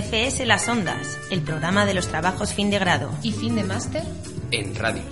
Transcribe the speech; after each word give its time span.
TFS 0.00 0.46
Las 0.46 0.66
Ondas, 0.68 1.18
el 1.30 1.42
programa 1.42 1.84
de 1.84 1.92
los 1.92 2.08
trabajos 2.08 2.54
fin 2.54 2.70
de 2.70 2.78
grado. 2.78 3.10
¿Y 3.22 3.32
fin 3.32 3.54
de 3.54 3.64
máster? 3.64 4.02
En 4.50 4.74
radio. 4.74 5.02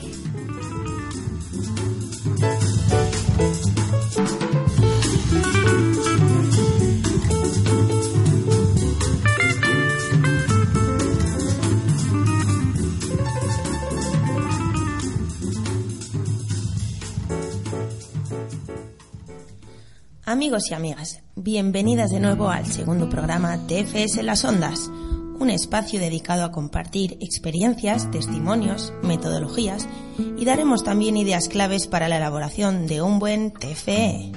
Amigos 20.24 20.70
y 20.70 20.74
amigas, 20.74 21.20
bienvenidas 21.42 22.10
de 22.10 22.18
nuevo 22.20 22.50
al 22.50 22.66
segundo 22.66 23.08
programa 23.08 23.66
TFS 23.66 24.22
Las 24.22 24.44
Ondas, 24.44 24.90
un 25.38 25.50
espacio 25.50 26.00
dedicado 26.00 26.44
a 26.44 26.50
compartir 26.50 27.16
experiencias, 27.20 28.10
testimonios, 28.10 28.92
metodologías 29.02 29.88
y 30.36 30.44
daremos 30.44 30.82
también 30.82 31.16
ideas 31.16 31.48
claves 31.48 31.86
para 31.86 32.08
la 32.08 32.16
elaboración 32.16 32.88
de 32.88 33.02
un 33.02 33.20
buen 33.20 33.52
TFE. 33.52 34.32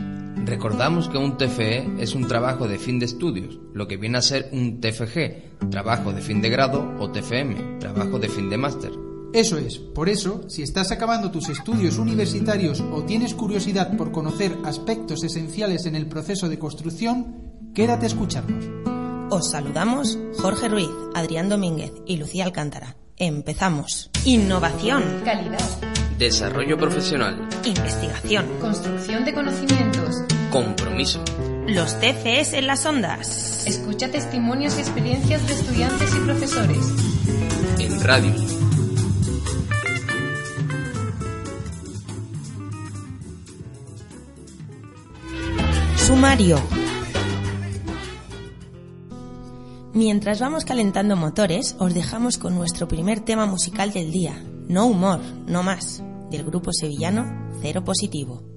Recordamos 0.45 1.08
que 1.09 1.17
un 1.17 1.38
TFE 1.38 2.02
es 2.02 2.13
un 2.13 2.27
trabajo 2.27 2.67
de 2.67 2.77
fin 2.77 2.99
de 2.99 3.05
estudios, 3.05 3.59
lo 3.73 3.88
que 3.88 3.97
viene 3.97 4.19
a 4.19 4.21
ser 4.21 4.49
un 4.52 4.80
TFG, 4.80 5.69
trabajo 5.71 6.13
de 6.13 6.21
fin 6.21 6.41
de 6.41 6.49
grado, 6.49 6.95
o 6.99 7.11
TFM, 7.11 7.80
trabajo 7.80 8.19
de 8.19 8.30
fin 8.30 8.49
de 8.49 8.58
máster. 8.58 9.11
Eso 9.33 9.57
es, 9.57 9.77
por 9.77 10.09
eso, 10.09 10.43
si 10.49 10.61
estás 10.61 10.91
acabando 10.91 11.31
tus 11.31 11.47
estudios 11.47 11.97
universitarios 11.97 12.81
o 12.91 13.03
tienes 13.03 13.33
curiosidad 13.33 13.95
por 13.95 14.11
conocer 14.11 14.57
aspectos 14.65 15.23
esenciales 15.23 15.85
en 15.85 15.95
el 15.95 16.07
proceso 16.07 16.49
de 16.49 16.59
construcción, 16.59 17.53
quédate 17.73 18.05
a 18.05 18.07
escucharnos. 18.07 18.65
Os 19.29 19.52
saludamos 19.52 20.17
Jorge 20.41 20.67
Ruiz, 20.67 20.89
Adrián 21.13 21.47
Domínguez 21.47 21.93
y 22.05 22.17
Lucía 22.17 22.43
Alcántara. 22.43 22.97
Empezamos. 23.15 24.09
Innovación, 24.25 25.21
Calidad. 25.23 25.59
Desarrollo 26.17 26.77
profesional. 26.77 27.47
investigación, 27.63 28.45
Construcción 28.59 29.23
de 29.23 29.33
conocimientos. 29.33 30.17
Compromiso. 30.52 31.23
los 31.67 31.97
TFS 32.02 32.53
en 32.55 32.67
las 32.67 32.85
ondas. 32.85 33.65
Escucha 33.65 34.11
testimonios 34.11 34.75
y 34.77 34.81
experiencias 34.81 35.47
de 35.47 35.53
estudiantes 35.53 36.13
y 36.15 36.19
profesores. 36.19 36.85
En 37.79 38.02
radio. 38.02 38.33
Sumario. 46.11 46.60
Mientras 49.94 50.42
vamos 50.42 50.66
calentando 50.66 51.16
motores, 51.16 51.77
os 51.80 51.94
dejamos 51.94 52.38
con 52.38 52.54
nuestro 52.54 52.86
primer 52.89 53.22
tema 53.22 53.45
musical 53.45 53.94
del 53.94 54.11
día, 54.11 54.44
No 54.67 54.88
Humor, 54.88 55.21
No 55.48 55.64
Más, 55.64 56.04
del 56.30 56.44
grupo 56.44 56.73
sevillano 56.73 57.54
Cero 57.61 57.86
Positivo. 57.86 58.51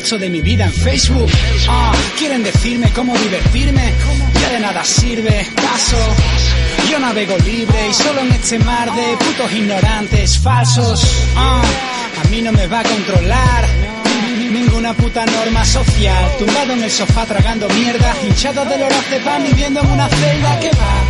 De 0.00 0.30
mi 0.30 0.40
vida 0.40 0.64
en 0.64 0.72
Facebook. 0.72 1.30
Ah, 1.68 1.92
quieren 2.18 2.42
decirme 2.42 2.90
cómo 2.94 3.14
divertirme, 3.18 3.92
ya 4.40 4.48
de 4.48 4.58
nada 4.58 4.82
sirve. 4.82 5.46
Paso, 5.54 5.98
yo 6.90 6.98
navego 6.98 7.36
libre 7.44 7.88
y 7.90 7.92
solo 7.92 8.20
en 8.22 8.32
este 8.32 8.58
mar 8.60 8.90
de 8.94 9.16
putos 9.18 9.52
ignorantes 9.52 10.38
falsos. 10.38 11.06
Ah, 11.36 11.62
a 12.24 12.28
mí 12.28 12.40
no 12.40 12.50
me 12.50 12.66
va 12.66 12.80
a 12.80 12.82
controlar. 12.82 13.68
Ninguna 14.50 14.94
puta 14.94 15.26
norma 15.26 15.64
social, 15.66 16.32
tumbado 16.38 16.72
en 16.72 16.82
el 16.82 16.90
sofá 16.90 17.26
tragando 17.26 17.68
mierda, 17.68 18.16
hinchado 18.26 18.64
de 18.64 18.78
lorazepam 18.78 19.44
viviendo 19.44 19.80
en 19.80 19.86
una 19.86 20.08
celda 20.08 20.60
que 20.60 20.70
va. 20.70 21.09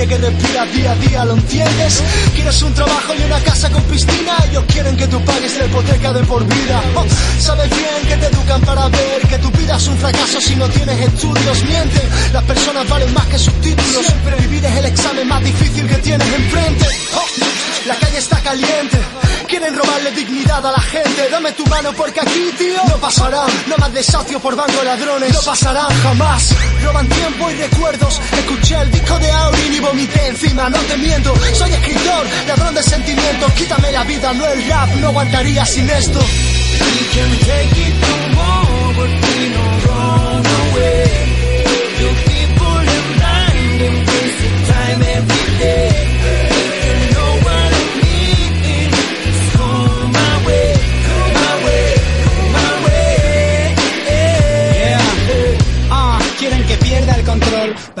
aire 0.00 0.06
que 0.06 0.18
respiras 0.18 0.72
día 0.72 0.92
a 0.92 0.94
día, 0.96 1.24
¿lo 1.24 1.34
entiendes? 1.34 2.02
Quieres 2.34 2.62
un 2.62 2.74
trabajo 2.74 3.14
y 3.18 3.22
una 3.22 3.40
casa 3.40 3.70
con 3.70 3.82
piscina 3.84 4.36
Ellos 4.48 4.64
quieren 4.68 4.96
que 4.96 5.06
tú 5.06 5.22
pagues 5.24 5.58
la 5.58 5.66
hipoteca 5.66 6.12
de 6.12 6.22
por 6.24 6.44
vida. 6.44 6.82
Oh, 6.94 7.04
Sabes 7.38 7.68
bien 7.70 8.08
que 8.08 8.16
te 8.16 8.26
educan 8.26 8.60
para 8.62 8.88
ver 8.88 9.20
Que 9.28 9.38
tu 9.38 9.50
vida 9.50 9.76
es 9.76 9.86
un 9.86 9.96
fracaso 9.98 10.40
si 10.40 10.56
no 10.56 10.68
tienes 10.68 11.00
estudios. 11.00 11.64
Mienten, 11.64 12.08
las 12.32 12.44
personas 12.44 12.88
valen 12.88 13.12
más 13.14 13.26
que 13.26 13.38
sus 13.38 13.54
títulos. 13.60 14.06
Vivir 14.40 14.64
es 14.64 14.76
el 14.76 14.86
examen 14.86 15.28
más 15.28 15.44
difícil 15.44 15.86
que 15.86 15.96
tienes 15.96 16.32
enfrente. 16.32 16.86
Oh, 17.14 17.26
La 17.86 17.94
calle 17.96 18.18
está 18.18 18.40
caliente 18.40 18.98
Quieren 19.46 19.76
robarle 19.76 20.12
dignidad 20.12 20.64
a 20.64 20.72
la 20.72 20.80
gente. 20.80 21.28
Dame 21.28 21.52
tu 21.52 21.66
mano 21.66 21.92
porque 21.92 22.20
aquí, 22.20 22.50
tío 22.56 22.80
No 22.88 22.96
pasarán, 22.98 23.48
no 23.66 23.76
más 23.78 23.92
desacio 23.92 24.38
por 24.38 24.54
banco 24.54 24.82
ladrones. 24.84 25.32
No 25.34 25.40
pasarán 25.42 25.90
jamás. 26.02 26.54
Roban 26.84 27.08
tiempo 27.08 27.50
y 27.50 27.54
recuerdos. 27.54 28.20
Escuché 28.38 28.80
el 28.80 28.90
disco 28.92 29.18
de 29.18 29.30
Aurin 29.30 29.49
y 29.80 29.82
vomité 29.82 30.26
encima 30.26 30.68
No 30.68 30.78
te 30.78 30.96
miento, 30.96 31.34
soy 31.52 31.72
escritor 31.72 32.26
Ladrón 32.46 32.74
de 32.74 32.82
sentimientos. 32.82 33.52
Quítame 33.54 33.92
la 33.92 34.04
vida, 34.04 34.32
no 34.32 34.46
el 34.46 34.68
rap 34.68 34.88
No 34.96 35.08
aguantaría 35.08 35.64
sin 35.64 35.88
esto. 35.88 36.18
Ah, 36.20 37.10
quieren 37.12 37.38
que 37.38 37.40
pierda 37.40 38.16
el 46.46 46.59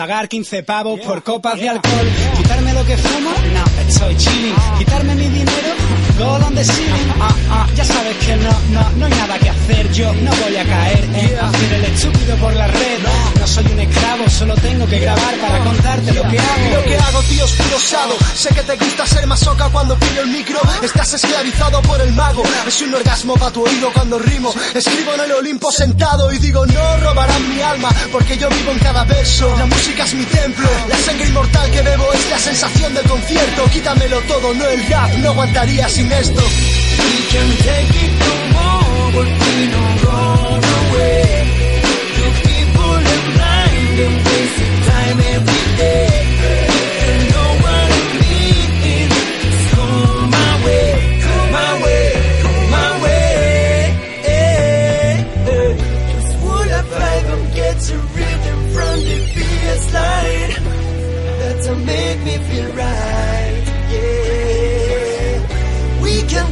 Pagar 0.00 0.28
15 0.28 0.62
pavos 0.62 0.98
por 1.00 1.22
copas 1.22 1.60
de 1.60 1.68
alcohol. 1.68 2.08
Quitarme 2.38 2.72
lo 2.72 2.86
que 2.86 2.96
fumo, 2.96 3.32
no, 3.52 3.82
estoy 3.86 4.16
chilling. 4.16 4.54
Quitarme 4.78 5.14
mi 5.14 5.28
dinero, 5.28 5.74
go 6.20 6.28
on 6.46 6.54
the 6.54 6.64
ceiling. 6.64 7.08
Ah, 7.18 7.34
ah, 7.50 7.66
ya 7.74 7.84
sabes 7.84 8.16
que 8.24 8.36
no, 8.36 8.52
no, 8.74 8.82
no 8.98 9.06
hay 9.06 9.12
nada 9.12 9.38
que 9.38 9.50
hacer. 9.50 9.90
Yo 9.92 10.12
no 10.26 10.30
voy 10.42 10.56
a 10.56 10.64
caer 10.64 11.04
en 11.14 11.38
hacer 11.38 11.72
el 11.78 11.84
estúpido 11.84 12.36
por 12.36 12.54
la 12.54 12.66
red. 12.66 12.98
No 13.38 13.46
soy 13.46 13.66
un 13.72 13.80
esclavo, 13.80 14.28
solo 14.28 14.54
tengo 14.56 14.86
que 14.86 14.98
grabar 15.00 15.34
para 15.40 15.58
contarte 15.64 16.12
lo 16.12 16.22
que 16.28 16.38
hago. 16.38 16.76
Lo 16.76 16.82
que 16.84 16.96
hago, 16.96 17.22
tío, 17.22 17.44
es 17.44 17.52
puro 17.52 17.78
sado. 17.80 18.14
Sé 18.34 18.48
que 18.54 18.62
te 18.62 18.76
gusta 18.76 19.06
ser 19.06 19.26
masoca 19.26 19.68
cuando 19.70 19.96
pillo 19.98 20.22
el 20.22 20.28
micro. 20.28 20.60
Estás 20.82 21.14
esclavizado 21.14 21.80
por 21.82 22.00
el 22.00 22.12
mago. 22.12 22.42
Es 22.66 22.80
un 22.82 22.94
orgasmo 22.94 23.34
para 23.34 23.52
tu 23.52 23.64
oído 23.64 23.90
cuando 23.92 24.18
rimo. 24.18 24.52
Escribo 24.74 25.14
en 25.14 25.20
el 25.20 25.32
Olimpo 25.32 25.72
sentado 25.72 26.32
y 26.32 26.38
digo, 26.38 26.66
no 26.66 26.96
robarán 26.98 27.48
mi 27.48 27.60
alma, 27.62 27.90
porque 28.12 28.36
yo 28.36 28.48
vivo 28.50 28.72
en 28.72 28.78
cada 28.78 29.04
verso. 29.04 29.54
La 29.56 29.66
música 29.66 30.04
es 30.04 30.14
mi 30.14 30.24
templo. 30.24 30.68
La 30.88 30.96
sangre 30.98 31.26
inmortal 31.26 31.70
que 31.70 31.82
bebo 31.82 32.12
es 32.12 32.30
la 32.30 32.38
sensación 32.38 32.94
del 32.94 33.04
concierto. 33.04 33.64
Quítamelo 33.72 34.20
todo, 34.22 34.52
no 34.54 34.66
el 34.66 34.86
rap, 34.88 35.10
no 35.14 35.30
aguantaría 35.30 35.88
sin 35.88 36.09
esto. 36.12 36.42
We 36.42 37.12
can 37.32 37.48
take 37.68 37.92
it 38.04 38.12
no 38.26 38.34
more, 38.56 39.24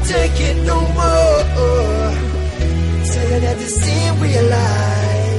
take 0.09 0.41
it 0.41 0.57
no 0.65 0.81
more. 0.99 1.45
Say 3.13 3.41
that 3.45 3.57
the 3.59 3.71
same 3.83 4.15
we 4.21 4.29
alive. 4.45 5.37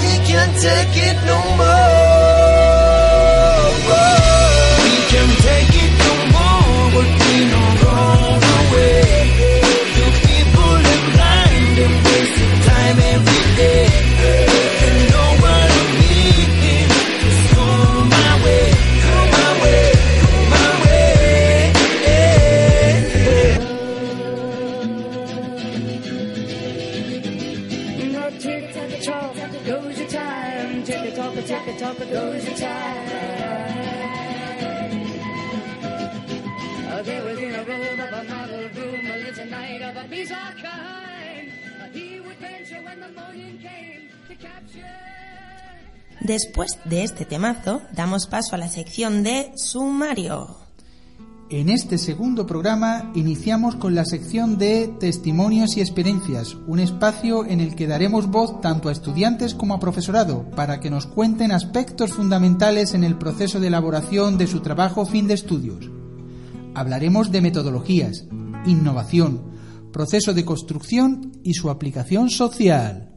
We 0.00 0.12
can't 0.28 0.54
take 0.68 0.96
it 1.08 1.18
no 1.26 1.38
more. 1.60 1.87
Knight 40.28 40.40
of 40.40 40.48
a 40.48 40.54
bizarre 40.54 40.54
kind. 40.62 41.94
He 41.94 42.20
would 42.20 42.38
venture 42.38 42.82
when 42.84 43.00
the 43.00 43.08
morning 43.20 43.58
came 43.58 44.08
to 44.28 44.34
capture. 44.36 44.86
Después 46.20 46.78
de 46.84 47.04
este 47.04 47.24
temazo, 47.24 47.82
damos 47.92 48.26
paso 48.26 48.54
a 48.54 48.58
la 48.58 48.68
sección 48.68 49.22
de 49.22 49.52
Sumario. 49.56 50.56
En 51.50 51.70
este 51.70 51.96
segundo 51.96 52.44
programa 52.46 53.10
iniciamos 53.14 53.74
con 53.76 53.94
la 53.94 54.04
sección 54.04 54.58
de 54.58 54.88
Testimonios 55.00 55.78
y 55.78 55.80
Experiencias, 55.80 56.54
un 56.66 56.78
espacio 56.78 57.46
en 57.46 57.60
el 57.60 57.74
que 57.74 57.86
daremos 57.86 58.26
voz 58.26 58.60
tanto 58.60 58.90
a 58.90 58.92
estudiantes 58.92 59.54
como 59.54 59.72
a 59.72 59.80
profesorado 59.80 60.42
para 60.50 60.78
que 60.78 60.90
nos 60.90 61.06
cuenten 61.06 61.52
aspectos 61.52 62.12
fundamentales 62.12 62.92
en 62.92 63.02
el 63.02 63.16
proceso 63.16 63.60
de 63.60 63.68
elaboración 63.68 64.36
de 64.36 64.46
su 64.46 64.60
trabajo 64.60 65.06
fin 65.06 65.26
de 65.26 65.34
estudios. 65.34 65.90
Hablaremos 66.74 67.32
de 67.32 67.40
metodologías, 67.40 68.26
innovación, 68.66 69.57
proceso 69.90 70.34
de 70.34 70.44
construcción 70.44 71.32
y 71.42 71.54
su 71.54 71.70
aplicación 71.70 72.30
social. 72.30 73.14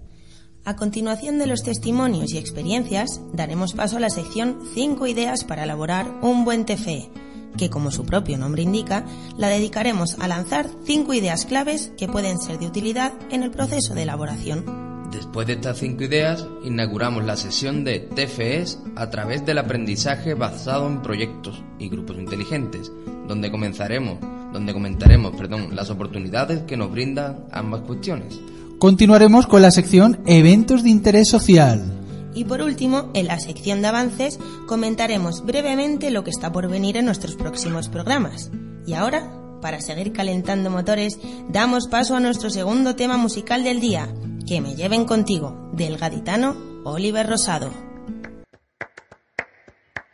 A 0.64 0.76
continuación 0.76 1.40
de 1.40 1.48
los 1.48 1.64
testimonios 1.64 2.34
y 2.34 2.38
experiencias, 2.38 3.20
daremos 3.34 3.74
paso 3.74 3.98
a 3.98 4.00
la 4.00 4.12
sección 4.12 4.60
5 4.74 5.08
ideas 5.08 5.44
para 5.44 5.64
elaborar 5.64 6.20
un 6.22 6.46
buen 6.46 6.66
TFE, 6.66 7.10
que 7.58 7.70
como 7.70 7.90
su 7.90 8.06
propio 8.06 8.38
nombre 8.38 8.62
indica, 8.62 9.06
la 9.38 9.48
dedicaremos 9.48 10.20
a 10.20 10.28
lanzar 10.28 10.70
5 10.86 11.14
ideas 11.16 11.46
claves 11.46 11.92
que 11.98 12.08
pueden 12.08 12.40
ser 12.40 12.60
de 12.60 12.68
utilidad 12.68 13.14
en 13.32 13.42
el 13.42 13.50
proceso 13.50 13.96
de 13.96 14.04
elaboración. 14.04 14.92
Después 15.12 15.46
de 15.46 15.54
estas 15.54 15.78
cinco 15.78 16.06
ideas, 16.06 16.48
inauguramos 16.64 17.26
la 17.26 17.36
sesión 17.36 17.84
de 17.84 18.00
TFEs 18.00 18.80
a 18.96 19.10
través 19.10 19.46
del 19.46 19.58
aprendizaje 19.58 20.36
basado 20.36 20.88
en 20.88 21.02
proyectos 21.02 21.62
y 21.80 21.90
grupos 21.90 22.18
inteligentes, 22.18 22.90
donde 23.28 23.52
comenzaremos, 23.52 24.20
donde 24.52 24.74
comentaremos, 24.74 25.36
perdón, 25.36 25.76
las 25.76 25.90
oportunidades 25.90 26.64
que 26.64 26.78
nos 26.78 26.92
brindan 26.92 27.46
ambas 27.52 27.82
cuestiones. 27.82 28.40
Continuaremos 28.80 29.48
con 29.48 29.62
la 29.62 29.72
sección 29.72 30.20
Eventos 30.26 30.84
de 30.84 30.90
Interés 30.90 31.30
Social. 31.30 32.00
Y 32.34 32.46
por 32.46 32.62
último, 32.62 33.12
en 33.14 33.28
la 33.28 33.40
sección 33.40 33.82
de 33.82 33.90
avances 33.90 34.40
comentaremos 34.66 35.46
brevemente 35.46 36.12
lo 36.12 36.24
que 36.24 36.32
está 36.32 36.52
por 36.52 36.70
venir 36.70 36.98
en 36.98 37.06
nuestros 37.06 37.36
próximos 37.36 37.90
programas. 37.90 38.52
Y 38.88 38.94
ahora, 38.94 39.30
para 39.62 39.82
seguir 39.82 40.12
calentando 40.14 40.72
motores, 40.72 41.20
damos 41.50 41.88
paso 41.88 42.16
a 42.16 42.20
nuestro 42.20 42.50
segundo 42.50 42.96
tema 42.96 43.18
musical 43.18 43.64
del 43.64 43.80
día, 43.80 44.08
Que 44.48 44.60
me 44.60 44.76
lleven 44.76 45.06
contigo, 45.06 45.70
del 45.74 45.98
gaditano 45.98 46.56
Oliver 46.84 47.28
Rosado. 47.30 47.70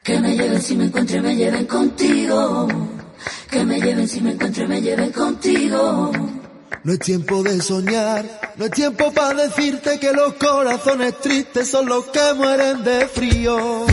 Que 0.04 0.20
me 0.20 0.36
lleven 0.36 0.62
si 0.62 0.76
me 0.76 0.86
encuentro 0.86 1.18
y 1.18 1.22
me 1.22 1.36
lleven 1.36 1.66
contigo. 1.66 2.68
Que 3.50 3.64
me 3.64 3.80
lleven 3.80 4.08
si 4.08 4.22
me 4.22 4.32
encuentro 4.32 4.64
y 4.66 4.68
me 4.68 4.82
lleven 4.82 5.12
contigo. 5.12 6.12
No 6.84 6.94
es 6.94 7.00
tiempo 7.00 7.44
de 7.44 7.62
soñar, 7.62 8.26
no 8.58 8.66
es 8.66 8.72
tiempo 8.72 9.12
para 9.12 9.44
decirte 9.44 10.00
que 10.00 10.12
los 10.12 10.34
corazones 10.34 11.20
tristes 11.20 11.70
son 11.70 11.88
los 11.88 12.06
que 12.06 12.34
mueren 12.36 12.84
de 12.84 13.08
frío. 13.08 13.86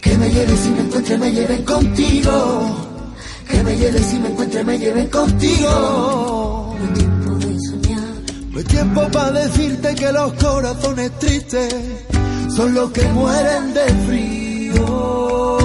Que 0.00 0.18
me 0.18 0.30
lleven 0.30 0.56
si 0.56 0.70
me 0.70 0.80
encuentro 0.80 1.14
y 1.14 1.18
me 1.18 1.32
lleven 1.32 1.64
contigo. 1.64 2.90
Que 3.48 3.62
me 3.62 3.76
lleven 3.76 4.04
si 4.04 4.18
me 4.18 4.28
encuentro 4.28 4.60
y 4.60 4.64
me 4.64 4.78
lleven 4.78 5.08
contigo. 5.08 6.76
No 6.78 6.84
es 6.84 6.94
tiempo 6.98 7.34
de 7.34 7.58
soñar. 7.60 8.50
No 8.50 8.58
es 8.60 8.66
tiempo 8.66 9.08
para 9.12 9.30
decirte 9.32 9.94
que 9.94 10.12
los 10.12 10.32
corazones 10.34 11.18
tristes 11.18 11.74
son 12.54 12.74
los 12.74 12.90
que 12.92 13.06
mueren 13.08 13.74
de 13.74 13.86
frío. 14.06 15.63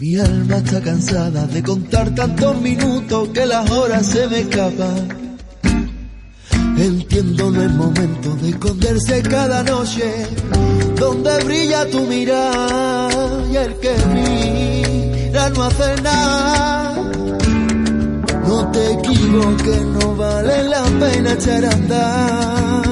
Mi 0.00 0.16
alma 0.16 0.58
está 0.58 0.80
cansada 0.80 1.44
de 1.48 1.60
contar 1.60 2.14
tantos 2.14 2.60
minutos 2.60 3.30
que 3.30 3.44
las 3.44 3.68
horas 3.68 4.06
se 4.06 4.28
me 4.28 4.40
escapan. 4.40 5.08
Entiendo 6.78 7.50
no 7.50 7.62
es 7.62 7.70
momento 7.72 8.36
de 8.36 8.50
esconderse 8.50 9.22
cada 9.22 9.64
noche 9.64 10.26
donde 10.94 11.42
brilla 11.44 11.84
tu 11.90 12.02
mirada 12.02 13.40
y 13.50 13.56
el 13.56 13.74
que 13.80 13.96
mira 14.14 15.50
no 15.50 15.64
hace 15.64 16.02
nada. 16.02 16.94
No 18.46 18.70
te 18.70 18.92
equivoques, 18.92 19.82
no 19.82 20.14
vale 20.14 20.62
la 20.62 20.84
pena 20.84 21.32
echar 21.32 21.64
andar. 21.64 22.84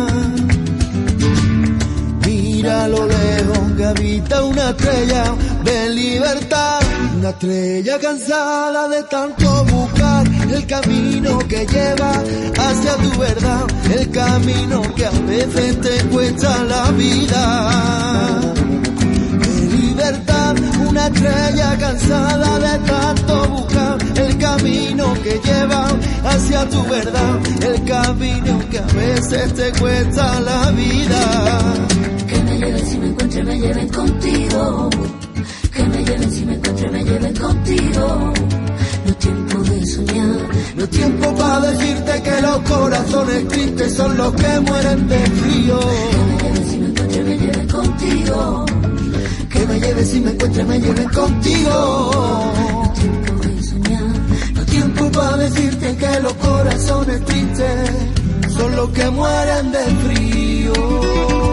Mira 2.27 2.89
lo 2.89 3.07
lejos 3.07 3.73
que 3.77 3.85
habita 3.85 4.43
una 4.43 4.71
estrella 4.71 5.25
de 5.63 5.91
libertad. 5.91 6.86
Una 7.27 7.33
estrella 7.33 7.99
cansada 7.99 8.89
de 8.89 9.03
tanto 9.03 9.65
buscar 9.65 10.25
el 10.49 10.65
camino 10.65 11.39
que 11.39 11.67
lleva 11.67 12.13
hacia 12.13 12.97
tu 12.99 13.19
verdad. 13.19 13.67
El 13.99 14.11
camino 14.13 14.83
que 14.95 15.07
a 15.07 15.11
veces 15.11 15.81
te 15.81 16.05
cuesta 16.05 16.63
la 16.63 16.93
vida. 16.93 18.41
De 19.41 19.77
libertad, 19.77 20.55
una 20.89 21.09
estrella 21.09 21.77
cansada 21.77 22.59
de 22.61 22.79
tanto 22.87 23.49
buscar 23.49 23.99
el 24.19 24.39
camino 24.39 25.15
que 25.25 25.41
lleva 25.45 25.89
hacia 26.27 26.69
tu 26.69 26.81
verdad. 26.85 27.41
El 27.61 27.85
camino 27.85 28.61
que 28.71 28.79
a 28.79 28.87
veces 28.87 29.53
te 29.53 29.73
cuesta 29.81 30.41
la 30.43 30.71
vida. 30.71 31.75
Que 32.29 32.41
me 32.45 32.57
lleven 32.57 32.87
si 32.87 32.99
me 32.99 33.09
encuentro 33.09 33.43
me 33.43 33.59
lleven 33.59 33.89
contigo. 33.89 34.91
Que 35.77 35.85
me 35.85 36.05
lleven 36.05 36.33
si 36.33 36.45
me 36.47 36.55
encuentro 36.55 36.89
y 36.89 36.91
me 36.91 37.05
lleven 37.05 37.37
contigo. 37.37 38.33
de 39.63 39.87
soñar. 39.87 40.49
No 40.77 40.89
tiempo 40.89 41.35
para 41.35 41.61
decirte 41.71 42.23
que 42.23 42.41
los 42.41 42.59
corazones 42.61 43.49
tristes 43.49 43.95
son 43.95 44.17
los 44.17 44.33
que 44.35 44.61
mueren 44.61 45.09
de 45.09 45.19
frío. 45.19 45.81
Que 45.81 46.17
me 46.29 46.39
lleves 46.43 46.69
si 46.71 46.79
me 46.79 46.87
encuentre, 46.89 47.25
me 47.25 47.39
lleves 47.39 47.73
contigo. 47.73 48.67
Que 49.51 49.67
me 49.67 49.81
lleves 49.81 50.11
si 50.11 50.21
me 50.21 50.31
encuentre, 50.31 50.65
me 50.65 50.81
lleves 50.81 51.09
contigo. 51.11 52.11
No 52.83 52.93
tiempo 52.93 53.33
de 53.47 53.63
soñar. 53.63 54.55
No 54.55 54.63
tiempo 54.65 55.13
para 55.13 55.37
decirte 55.37 55.97
que 55.97 56.21
los 56.21 56.35
corazones 56.35 57.25
tristes 57.27 57.91
son 58.57 58.77
los 58.77 58.89
que 58.91 59.11
mueren 59.11 59.73
de 59.73 59.85
frío. 60.05 61.46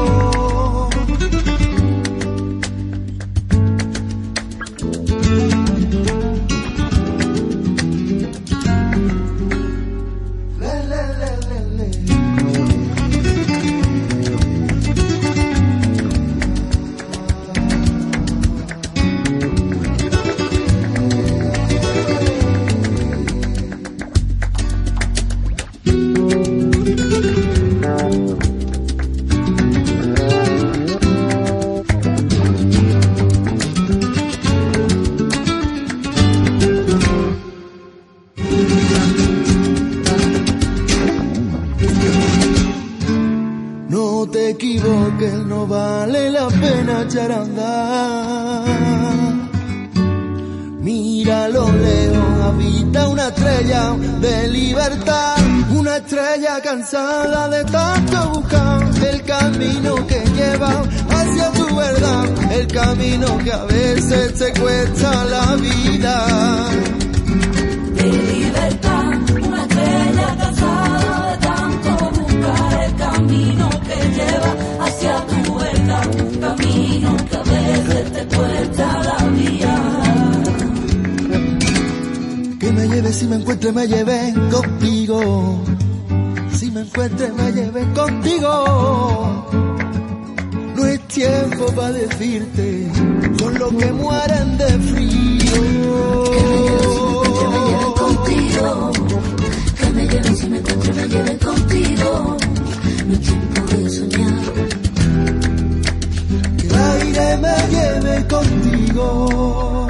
Cansada 56.93 57.49
de 57.49 57.63
tanto 57.65 58.29
buscar 58.29 58.83
el 59.11 59.23
camino 59.23 59.95
que 60.07 60.23
lleva 60.35 60.83
hacia 61.09 61.51
tu 61.51 61.75
verdad. 61.75 62.25
El 62.51 62.67
camino 62.67 63.37
que 63.43 63.51
a 63.51 63.63
veces 63.65 64.33
te 64.35 64.53
cuesta 64.59 65.25
la 65.25 65.55
vida. 65.55 66.27
de 67.95 68.11
libertad, 68.33 69.11
una 69.41 69.61
estrella 69.63 70.37
cansada 70.37 71.31
de 71.31 71.37
tanto 71.47 71.91
buscar 72.21 72.83
el 72.83 72.95
camino 72.95 73.69
que 73.87 73.97
lleva 74.17 74.51
hacia 74.85 75.25
tu 75.25 75.55
verdad, 75.55 76.07
camino 76.41 77.17
que 77.29 77.35
a 77.35 77.43
veces 77.43 78.11
te 78.13 78.35
cuesta 78.35 78.85
la 79.09 79.17
vida. 79.29 79.73
Que 82.59 82.71
me 82.71 82.87
lleve 82.87 83.13
si 83.13 83.25
me 83.25 83.35
encuentre, 83.37 83.71
me 83.71 83.87
lleve 83.87 84.33
contigo. 84.51 85.63
Si 86.93 86.99
me 86.99 87.05
encuentre, 87.05 87.33
me 87.33 87.51
lleve 87.51 87.93
contigo. 87.93 89.49
No 90.75 90.85
es 90.85 90.99
tiempo 91.07 91.65
para 91.75 91.91
decirte, 91.91 92.87
son 93.39 93.57
los 93.57 93.73
que 93.73 93.91
mueren 93.93 94.57
de 94.59 94.65
frío. 94.65 96.23
Que 97.33 97.47
me 97.49 97.59
lleve 97.65 97.93
contigo, 97.97 98.91
que 99.75 99.89
me 99.89 100.07
lleve 100.07 100.35
si 100.35 100.47
me 100.49 100.57
encuentre, 100.59 100.93
me 100.93 101.07
lleve 101.07 101.37
contigo. 101.39 102.37
No 103.07 103.13
hay 103.13 103.17
tiempo 103.17 103.61
de 103.75 103.89
soñar. 103.89 104.43
Que 106.57 106.67
el 106.67 106.75
aire 106.75 107.37
me 107.37 107.55
lleve 107.71 108.27
contigo. 108.27 109.82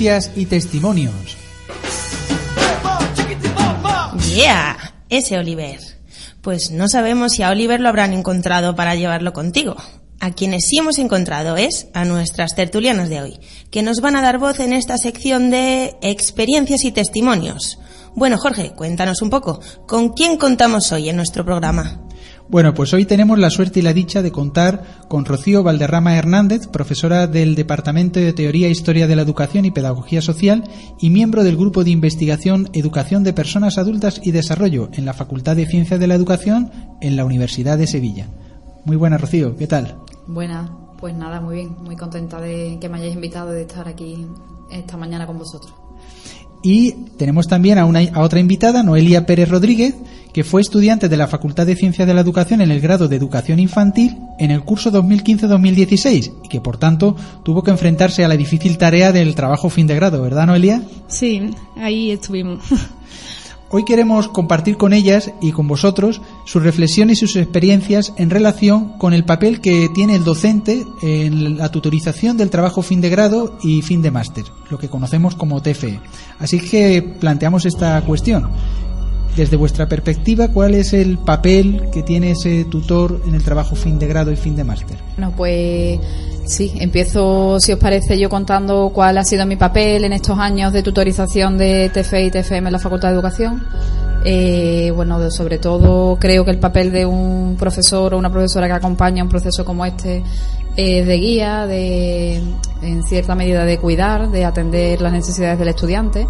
Experiencias 0.00 0.32
y 0.34 0.46
testimonios. 0.46 1.36
Yeah, 4.34 4.94
ese 5.10 5.36
Oliver. 5.36 5.78
Pues 6.40 6.70
no 6.70 6.88
sabemos 6.88 7.32
si 7.32 7.42
a 7.42 7.50
Oliver 7.50 7.80
lo 7.80 7.90
habrán 7.90 8.14
encontrado 8.14 8.74
para 8.74 8.94
llevarlo 8.94 9.34
contigo. 9.34 9.76
A 10.18 10.30
quienes 10.30 10.64
sí 10.64 10.78
hemos 10.78 10.98
encontrado 10.98 11.58
es 11.58 11.88
a 11.92 12.06
nuestras 12.06 12.54
tertulianas 12.54 13.10
de 13.10 13.20
hoy, 13.20 13.40
que 13.70 13.82
nos 13.82 14.00
van 14.00 14.16
a 14.16 14.22
dar 14.22 14.38
voz 14.38 14.58
en 14.60 14.72
esta 14.72 14.96
sección 14.96 15.50
de 15.50 15.94
experiencias 16.00 16.84
y 16.84 16.92
testimonios. 16.92 17.78
Bueno, 18.14 18.38
Jorge, 18.38 18.70
cuéntanos 18.70 19.20
un 19.20 19.28
poco, 19.28 19.60
¿con 19.86 20.14
quién 20.14 20.38
contamos 20.38 20.92
hoy 20.92 21.10
en 21.10 21.16
nuestro 21.16 21.44
programa? 21.44 22.00
Bueno, 22.50 22.74
pues 22.74 22.92
hoy 22.92 23.04
tenemos 23.04 23.38
la 23.38 23.48
suerte 23.48 23.78
y 23.78 23.82
la 23.82 23.92
dicha 23.92 24.22
de 24.22 24.32
contar 24.32 25.04
con 25.06 25.24
Rocío 25.24 25.62
Valderrama 25.62 26.16
Hernández, 26.16 26.66
profesora 26.66 27.28
del 27.28 27.54
Departamento 27.54 28.18
de 28.18 28.32
Teoría 28.32 28.66
e 28.66 28.72
Historia 28.72 29.06
de 29.06 29.14
la 29.14 29.22
Educación 29.22 29.66
y 29.66 29.70
Pedagogía 29.70 30.20
Social 30.20 30.64
y 30.98 31.10
miembro 31.10 31.44
del 31.44 31.56
Grupo 31.56 31.84
de 31.84 31.90
Investigación 31.90 32.68
Educación 32.72 33.22
de 33.22 33.32
Personas 33.32 33.78
Adultas 33.78 34.20
y 34.24 34.32
Desarrollo 34.32 34.88
en 34.94 35.04
la 35.04 35.12
Facultad 35.12 35.54
de 35.54 35.66
Ciencias 35.66 36.00
de 36.00 36.08
la 36.08 36.16
Educación 36.16 36.72
en 37.00 37.14
la 37.14 37.24
Universidad 37.24 37.78
de 37.78 37.86
Sevilla. 37.86 38.26
Muy 38.84 38.96
buena, 38.96 39.16
Rocío, 39.16 39.54
¿qué 39.54 39.68
tal? 39.68 39.98
Buenas, 40.26 40.68
pues 40.98 41.14
nada, 41.14 41.40
muy 41.40 41.54
bien, 41.54 41.76
muy 41.84 41.94
contenta 41.94 42.40
de 42.40 42.78
que 42.80 42.88
me 42.88 42.98
hayáis 42.98 43.14
invitado 43.14 43.52
y 43.52 43.58
de 43.58 43.62
estar 43.62 43.86
aquí 43.86 44.26
esta 44.72 44.96
mañana 44.96 45.24
con 45.24 45.38
vosotros. 45.38 45.72
Y 46.62 46.92
tenemos 47.16 47.46
también 47.46 47.78
a, 47.78 47.84
una, 47.84 48.00
a 48.00 48.20
otra 48.20 48.40
invitada, 48.40 48.82
Noelia 48.82 49.24
Pérez 49.24 49.48
Rodríguez, 49.48 49.94
que 50.32 50.44
fue 50.44 50.60
estudiante 50.60 51.08
de 51.08 51.16
la 51.16 51.26
Facultad 51.26 51.66
de 51.66 51.76
Ciencias 51.76 52.06
de 52.06 52.14
la 52.14 52.20
Educación 52.20 52.60
en 52.60 52.70
el 52.70 52.80
grado 52.80 53.08
de 53.08 53.16
Educación 53.16 53.58
Infantil 53.58 54.16
en 54.38 54.50
el 54.50 54.62
curso 54.62 54.90
2015-2016 54.92 56.32
y 56.44 56.48
que 56.48 56.60
por 56.60 56.78
tanto 56.78 57.16
tuvo 57.44 57.62
que 57.62 57.70
enfrentarse 57.70 58.24
a 58.24 58.28
la 58.28 58.36
difícil 58.36 58.78
tarea 58.78 59.12
del 59.12 59.34
trabajo 59.34 59.70
fin 59.70 59.86
de 59.86 59.94
grado, 59.94 60.22
¿verdad 60.22 60.46
Noelia? 60.46 60.82
Sí, 61.08 61.50
ahí 61.76 62.10
estuvimos. 62.10 62.62
Hoy 63.72 63.84
queremos 63.84 64.26
compartir 64.26 64.76
con 64.76 64.92
ellas 64.92 65.30
y 65.40 65.52
con 65.52 65.68
vosotros 65.68 66.20
sus 66.44 66.60
reflexiones 66.60 67.22
y 67.22 67.26
sus 67.26 67.36
experiencias 67.36 68.12
en 68.16 68.28
relación 68.28 68.98
con 68.98 69.14
el 69.14 69.24
papel 69.24 69.60
que 69.60 69.88
tiene 69.94 70.16
el 70.16 70.24
docente 70.24 70.84
en 71.02 71.56
la 71.56 71.70
tutorización 71.70 72.36
del 72.36 72.50
trabajo 72.50 72.82
fin 72.82 73.00
de 73.00 73.10
grado 73.10 73.58
y 73.62 73.82
fin 73.82 74.02
de 74.02 74.10
máster, 74.10 74.44
lo 74.70 74.78
que 74.78 74.88
conocemos 74.88 75.36
como 75.36 75.62
TFE. 75.62 76.00
Así 76.40 76.58
que 76.58 77.00
planteamos 77.00 77.64
esta 77.64 78.02
cuestión. 78.02 78.50
Desde 79.36 79.56
vuestra 79.56 79.88
perspectiva, 79.88 80.48
¿cuál 80.48 80.74
es 80.74 80.92
el 80.92 81.18
papel 81.18 81.88
que 81.92 82.02
tiene 82.02 82.32
ese 82.32 82.64
tutor 82.64 83.22
en 83.26 83.34
el 83.34 83.42
trabajo 83.42 83.76
fin 83.76 83.98
de 83.98 84.06
grado 84.06 84.32
y 84.32 84.36
fin 84.36 84.56
de 84.56 84.64
máster? 84.64 84.98
Bueno, 85.16 85.32
pues 85.36 86.00
sí, 86.44 86.72
empiezo, 86.80 87.60
si 87.60 87.72
os 87.72 87.78
parece, 87.78 88.18
yo 88.18 88.28
contando 88.28 88.90
cuál 88.92 89.18
ha 89.18 89.24
sido 89.24 89.46
mi 89.46 89.56
papel 89.56 90.04
en 90.04 90.12
estos 90.12 90.38
años 90.38 90.72
de 90.72 90.82
tutorización 90.82 91.56
de 91.58 91.90
TFE 91.90 92.24
y 92.24 92.30
TFM 92.30 92.68
en 92.68 92.72
la 92.72 92.78
Facultad 92.78 93.08
de 93.08 93.14
Educación. 93.14 93.62
Eh, 94.24 94.92
bueno, 94.94 95.30
sobre 95.30 95.58
todo 95.58 96.18
creo 96.20 96.44
que 96.44 96.50
el 96.50 96.58
papel 96.58 96.92
de 96.92 97.06
un 97.06 97.56
profesor 97.58 98.12
o 98.12 98.18
una 98.18 98.30
profesora 98.30 98.66
que 98.66 98.74
acompaña 98.74 99.22
un 99.22 99.30
proceso 99.30 99.64
como 99.64 99.86
este 99.86 100.22
es 100.80 101.06
de 101.06 101.16
guía, 101.16 101.66
de 101.66 102.42
en 102.82 103.02
cierta 103.02 103.34
medida 103.34 103.64
de 103.64 103.78
cuidar, 103.78 104.30
de 104.30 104.44
atender 104.44 105.00
las 105.00 105.12
necesidades 105.12 105.58
del 105.58 105.68
estudiante, 105.68 106.26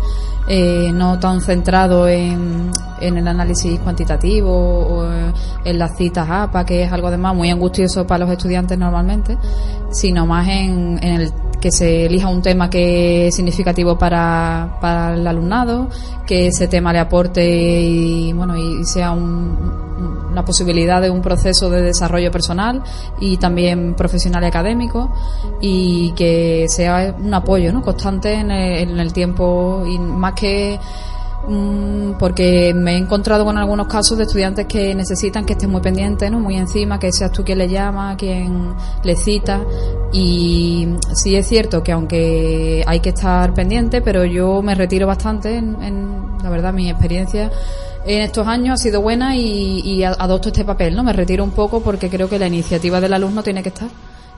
eh, 0.48 0.90
no 0.92 1.18
tan 1.18 1.40
centrado 1.40 2.08
en, 2.08 2.70
en 3.00 3.16
el 3.16 3.28
análisis 3.28 3.78
cuantitativo 3.78 4.50
o 4.50 5.08
en 5.64 5.78
las 5.78 5.96
citas 5.96 6.28
APA, 6.28 6.64
que 6.64 6.82
es 6.82 6.92
algo 6.92 7.08
además 7.08 7.36
muy 7.36 7.50
angustioso 7.50 8.06
para 8.06 8.24
los 8.24 8.30
estudiantes 8.32 8.76
normalmente, 8.76 9.38
sino 9.90 10.26
más 10.26 10.48
en, 10.48 10.98
en 11.02 11.20
el 11.20 11.32
que 11.60 11.70
se 11.70 12.06
elija 12.06 12.28
un 12.28 12.42
tema 12.42 12.70
que 12.70 13.28
es 13.28 13.34
significativo 13.34 13.98
para, 13.98 14.78
para 14.80 15.14
el 15.14 15.26
alumnado, 15.26 15.88
que 16.26 16.48
ese 16.48 16.68
tema 16.68 16.92
le 16.92 16.98
aporte 16.98 17.44
y 17.44 18.32
bueno 18.32 18.56
y 18.56 18.84
sea 18.84 19.12
un, 19.12 19.56
una 20.30 20.44
posibilidad 20.44 21.00
de 21.02 21.10
un 21.10 21.20
proceso 21.20 21.70
de 21.70 21.82
desarrollo 21.82 22.30
personal 22.30 22.82
y 23.20 23.36
también 23.36 23.94
profesional 23.94 24.42
y 24.44 24.46
académico 24.46 25.12
y 25.60 26.12
que 26.12 26.66
sea 26.68 27.14
un 27.18 27.34
apoyo 27.34 27.72
¿no? 27.72 27.82
constante 27.82 28.34
en 28.34 28.50
el, 28.50 28.90
en 28.90 29.00
el 29.00 29.12
tiempo 29.12 29.84
y 29.86 29.98
más 29.98 30.34
que 30.34 30.78
porque 32.18 32.72
me 32.74 32.94
he 32.94 32.96
encontrado 32.98 33.44
con 33.44 33.56
algunos 33.56 33.86
casos 33.86 34.16
de 34.18 34.24
estudiantes 34.24 34.66
que 34.66 34.94
necesitan 34.94 35.44
que 35.44 35.54
estés 35.54 35.68
muy 35.68 35.80
pendiente, 35.80 36.30
¿no? 36.30 36.38
muy 36.38 36.56
encima, 36.56 36.98
que 36.98 37.12
seas 37.12 37.32
tú 37.32 37.44
quien 37.44 37.58
le 37.58 37.68
llama, 37.68 38.16
quien 38.16 38.74
le 39.02 39.16
cita. 39.16 39.60
Y 40.12 40.88
sí 41.14 41.34
es 41.34 41.46
cierto 41.46 41.82
que 41.82 41.92
aunque 41.92 42.84
hay 42.86 43.00
que 43.00 43.10
estar 43.10 43.54
pendiente, 43.54 44.00
pero 44.02 44.24
yo 44.24 44.62
me 44.62 44.74
retiro 44.74 45.06
bastante, 45.06 45.56
en, 45.56 45.82
en 45.82 46.38
la 46.42 46.50
verdad, 46.50 46.72
mi 46.72 46.90
experiencia 46.90 47.50
en 48.06 48.22
estos 48.22 48.46
años 48.46 48.74
ha 48.74 48.82
sido 48.82 49.02
buena 49.02 49.36
y, 49.36 49.80
y 49.80 50.04
adopto 50.04 50.48
este 50.48 50.64
papel, 50.64 50.94
¿no? 50.94 51.02
Me 51.02 51.12
retiro 51.12 51.44
un 51.44 51.50
poco 51.50 51.80
porque 51.80 52.08
creo 52.08 52.28
que 52.28 52.38
la 52.38 52.46
iniciativa 52.46 53.00
del 53.00 53.12
alumno 53.12 53.42
tiene 53.42 53.62
que 53.62 53.68
estar 53.68 53.88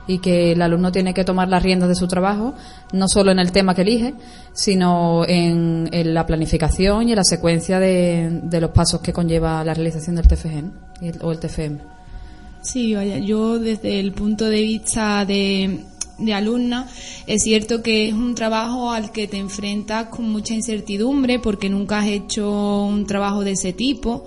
y 0.06 0.18
que 0.18 0.52
el 0.52 0.62
alumno 0.62 0.90
tiene 0.90 1.14
que 1.14 1.24
tomar 1.24 1.48
las 1.48 1.62
riendas 1.62 1.88
de 1.88 1.94
su 1.94 2.08
trabajo, 2.08 2.54
no 2.92 3.08
solo 3.08 3.30
en 3.30 3.38
el 3.38 3.52
tema 3.52 3.74
que 3.74 3.82
elige, 3.82 4.14
sino 4.52 5.24
en, 5.26 5.88
la 5.92 6.26
planificación 6.26 7.08
y 7.08 7.12
en 7.12 7.16
la 7.16 7.24
secuencia 7.24 7.78
de, 7.78 8.40
de 8.42 8.60
los 8.60 8.70
pasos 8.70 9.00
que 9.00 9.12
conlleva 9.12 9.62
la 9.64 9.74
realización 9.74 10.16
del 10.16 10.26
TFG 10.26 11.22
o 11.22 11.32
el 11.32 11.38
TFM. 11.38 11.78
Sí, 12.62 12.94
vaya, 12.94 13.18
yo 13.18 13.58
desde 13.58 13.98
el 13.98 14.12
punto 14.12 14.48
de 14.48 14.60
vista 14.60 15.24
de, 15.24 15.80
de 16.18 16.34
alumna, 16.34 16.88
es 17.26 17.42
cierto 17.42 17.82
que 17.82 18.08
es 18.08 18.14
un 18.14 18.34
trabajo 18.34 18.92
al 18.92 19.10
que 19.10 19.26
te 19.26 19.38
enfrentas 19.38 20.06
con 20.06 20.30
mucha 20.30 20.54
incertidumbre 20.54 21.38
porque 21.38 21.68
nunca 21.68 21.98
has 21.98 22.06
hecho 22.06 22.84
un 22.84 23.06
trabajo 23.06 23.42
de 23.42 23.52
ese 23.52 23.72
tipo. 23.72 24.24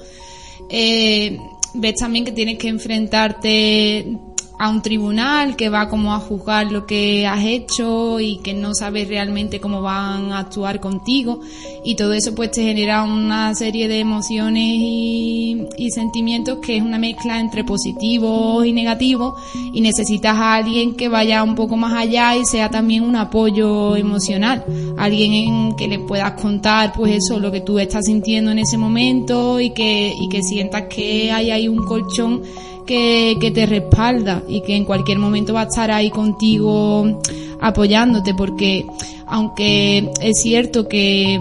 Eh, 0.69 1.37
ves 1.75 1.95
también 1.95 2.25
que 2.25 2.31
tienes 2.31 2.57
que 2.57 2.67
enfrentarte 2.67 4.19
a 4.57 4.69
un 4.69 4.81
tribunal 4.81 5.55
que 5.55 5.69
va 5.69 5.89
como 5.89 6.13
a 6.13 6.19
juzgar 6.19 6.71
lo 6.71 6.85
que 6.85 7.27
has 7.27 7.43
hecho 7.43 8.19
y 8.19 8.37
que 8.37 8.53
no 8.53 8.73
sabes 8.73 9.07
realmente 9.07 9.59
cómo 9.59 9.81
van 9.81 10.31
a 10.31 10.39
actuar 10.39 10.79
contigo. 10.79 11.39
Y 11.83 11.95
todo 11.95 12.13
eso 12.13 12.33
pues 12.33 12.51
te 12.51 12.63
genera 12.63 13.03
una 13.03 13.53
serie 13.53 13.87
de 13.87 13.99
emociones 13.99 14.63
y, 14.63 15.67
sentimientos 15.93 16.57
que 16.59 16.77
es 16.77 16.83
una 16.83 16.97
mezcla 16.97 17.39
entre 17.39 17.63
positivos 17.63 18.65
y 18.65 18.73
negativos. 18.73 19.35
Y 19.73 19.81
necesitas 19.81 20.35
a 20.35 20.55
alguien 20.55 20.95
que 20.95 21.09
vaya 21.09 21.43
un 21.43 21.55
poco 21.55 21.77
más 21.77 21.93
allá 21.93 22.35
y 22.35 22.45
sea 22.45 22.69
también 22.69 23.03
un 23.03 23.15
apoyo 23.15 23.95
emocional. 23.95 24.63
Alguien 24.97 25.33
en 25.33 25.75
que 25.75 25.87
le 25.87 25.99
puedas 25.99 26.33
contar 26.33 26.93
pues 26.93 27.15
eso 27.15 27.39
lo 27.39 27.51
que 27.51 27.61
tú 27.61 27.79
estás 27.79 28.05
sintiendo 28.05 28.51
en 28.51 28.59
ese 28.59 28.77
momento 28.77 29.59
y 29.59 29.71
que 29.71 30.13
y 30.19 30.29
que 30.29 30.41
sientas 30.41 30.83
que 30.83 31.31
hay 31.31 31.51
ahí 31.51 31.67
un 31.67 31.85
colchón 31.85 32.41
que, 32.85 33.37
que 33.39 33.51
te 33.51 33.65
respalda 33.65 34.43
y 34.47 34.61
que 34.61 34.75
en 34.75 34.85
cualquier 34.85 35.19
momento 35.19 35.53
va 35.53 35.61
a 35.61 35.65
estar 35.65 35.91
ahí 35.91 36.09
contigo 36.09 37.21
apoyándote 37.61 38.33
porque 38.33 38.85
aunque 39.27 40.11
es 40.21 40.41
cierto 40.41 40.87
que 40.87 41.39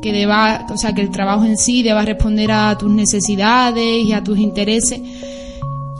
que 0.00 0.12
deba, 0.12 0.66
o 0.70 0.76
sea, 0.76 0.94
que 0.94 1.02
el 1.02 1.10
trabajo 1.10 1.44
en 1.44 1.56
sí 1.56 1.82
deba 1.82 2.04
responder 2.04 2.50
a 2.52 2.76
tus 2.78 2.90
necesidades 2.90 4.04
y 4.04 4.12
a 4.12 4.22
tus 4.22 4.38
intereses, 4.38 5.00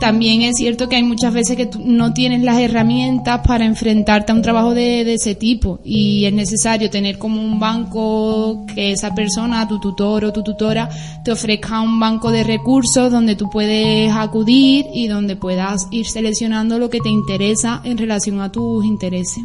también 0.01 0.41
es 0.41 0.55
cierto 0.57 0.89
que 0.89 0.95
hay 0.95 1.03
muchas 1.03 1.31
veces 1.31 1.55
que 1.55 1.67
tú 1.67 1.79
no 1.85 2.11
tienes 2.11 2.41
las 2.41 2.59
herramientas 2.59 3.41
para 3.45 3.65
enfrentarte 3.65 4.31
a 4.31 4.35
un 4.35 4.41
trabajo 4.41 4.73
de, 4.73 5.05
de 5.05 5.13
ese 5.13 5.35
tipo 5.35 5.79
y 5.85 6.25
es 6.25 6.33
necesario 6.33 6.89
tener 6.89 7.19
como 7.19 7.39
un 7.39 7.59
banco 7.59 8.65
que 8.73 8.93
esa 8.93 9.13
persona, 9.13 9.67
tu 9.67 9.79
tutor 9.79 10.25
o 10.25 10.33
tu 10.33 10.41
tutora, 10.41 10.89
te 11.23 11.31
ofrezca 11.31 11.81
un 11.81 11.99
banco 11.99 12.31
de 12.31 12.43
recursos 12.43 13.11
donde 13.11 13.35
tú 13.35 13.47
puedes 13.51 14.11
acudir 14.11 14.87
y 14.91 15.07
donde 15.07 15.35
puedas 15.35 15.87
ir 15.91 16.07
seleccionando 16.07 16.79
lo 16.79 16.89
que 16.89 16.99
te 16.99 17.09
interesa 17.09 17.79
en 17.83 17.99
relación 17.99 18.41
a 18.41 18.51
tus 18.51 18.83
intereses. 18.83 19.43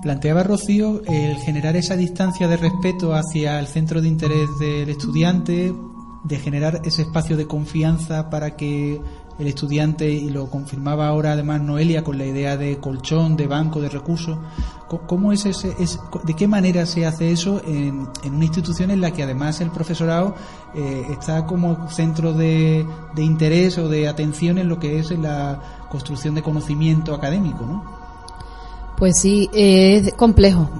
Planteaba 0.00 0.44
Rocío 0.44 1.02
el 1.04 1.36
generar 1.36 1.76
esa 1.76 1.94
distancia 1.94 2.48
de 2.48 2.56
respeto 2.56 3.14
hacia 3.14 3.60
el 3.60 3.66
centro 3.66 4.00
de 4.00 4.08
interés 4.08 4.48
del 4.58 4.88
estudiante, 4.88 5.74
de 6.24 6.38
generar 6.38 6.80
ese 6.84 7.02
espacio 7.02 7.36
de 7.36 7.46
confianza 7.46 8.30
para 8.30 8.56
que 8.56 9.00
el 9.38 9.46
estudiante, 9.46 10.10
y 10.10 10.30
lo 10.30 10.48
confirmaba 10.48 11.08
ahora 11.08 11.32
además 11.32 11.60
Noelia 11.60 12.02
con 12.02 12.16
la 12.18 12.24
idea 12.24 12.56
de 12.56 12.78
colchón, 12.78 13.36
de 13.36 13.46
banco, 13.46 13.80
de 13.80 13.88
recursos, 13.90 14.38
¿cómo 15.06 15.32
es 15.32 15.44
ese, 15.46 15.74
es- 15.78 15.98
¿de 16.24 16.34
qué 16.34 16.46
manera 16.48 16.86
se 16.86 17.04
hace 17.06 17.30
eso 17.32 17.60
en, 17.66 18.08
en 18.22 18.34
una 18.34 18.44
institución 18.44 18.90
en 18.90 19.00
la 19.00 19.10
que 19.12 19.22
además 19.22 19.60
el 19.60 19.70
profesorado 19.70 20.34
eh, 20.74 21.06
está 21.10 21.44
como 21.46 21.88
centro 21.90 22.32
de, 22.32 22.86
de 23.14 23.22
interés 23.22 23.76
o 23.78 23.88
de 23.88 24.08
atención 24.08 24.58
en 24.58 24.68
lo 24.68 24.78
que 24.78 24.98
es 24.98 25.10
la 25.10 25.60
construcción 25.90 26.34
de 26.34 26.42
conocimiento 26.42 27.14
académico, 27.14 27.64
¿no? 27.66 27.84
Pues 28.96 29.18
sí, 29.20 29.50
es 29.52 30.14
complejo, 30.14 30.70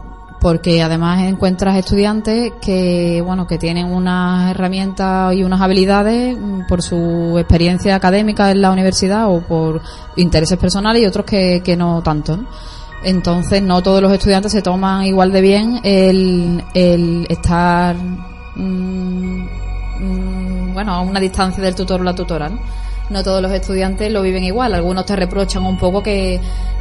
porque 0.47 0.81
además 0.81 1.25
encuentras 1.25 1.77
estudiantes 1.77 2.53
que, 2.61 3.21
bueno, 3.21 3.49
que 3.49 3.59
tienen 3.59 3.87
unas 3.87 4.49
herramientas 4.53 5.35
y 5.35 5.43
unas 5.43 5.61
habilidades 5.61 6.39
mm, 6.39 6.69
por 6.69 6.83
su 6.83 7.37
experiencia 7.37 7.97
académica 7.97 8.53
en 8.53 8.63
la 8.63 8.71
universidad 8.71 9.29
o 9.29 9.41
por 9.41 9.83
intereses 10.15 10.57
personales 10.57 11.03
y 11.03 11.07
otros 11.07 11.27
que, 11.27 11.63
que 11.65 11.77
no 11.77 12.01
tanto. 12.01 12.39
Entonces, 13.03 13.61
no 13.61 13.83
todos 13.83 14.01
los 14.01 14.13
estudiantes 14.13 14.53
se 14.53 14.63
toman 14.63 15.03
igual 15.03 15.33
de 15.33 15.41
bien 15.41 15.81
el, 15.83 16.63
el 16.75 17.27
estar, 17.29 17.97
mm, 18.55 19.49
mm, 19.99 20.75
bueno, 20.75 20.95
a 20.95 21.01
una 21.01 21.19
distancia 21.19 21.61
del 21.61 21.75
tutor 21.75 22.03
o 22.03 22.05
la 22.05 22.15
tutora. 22.15 22.53
No 23.11 23.23
todos 23.23 23.43
los 23.43 23.53
estudiantes 23.53 24.11
lo 24.13 24.23
viven 24.23 24.45
igual. 24.45 24.75
Algunos 24.75 25.07
te 25.07 25.17
reprochan 25.17 25.65
un 25.65 25.79
poco 25.79 26.03
que, 26.03 26.41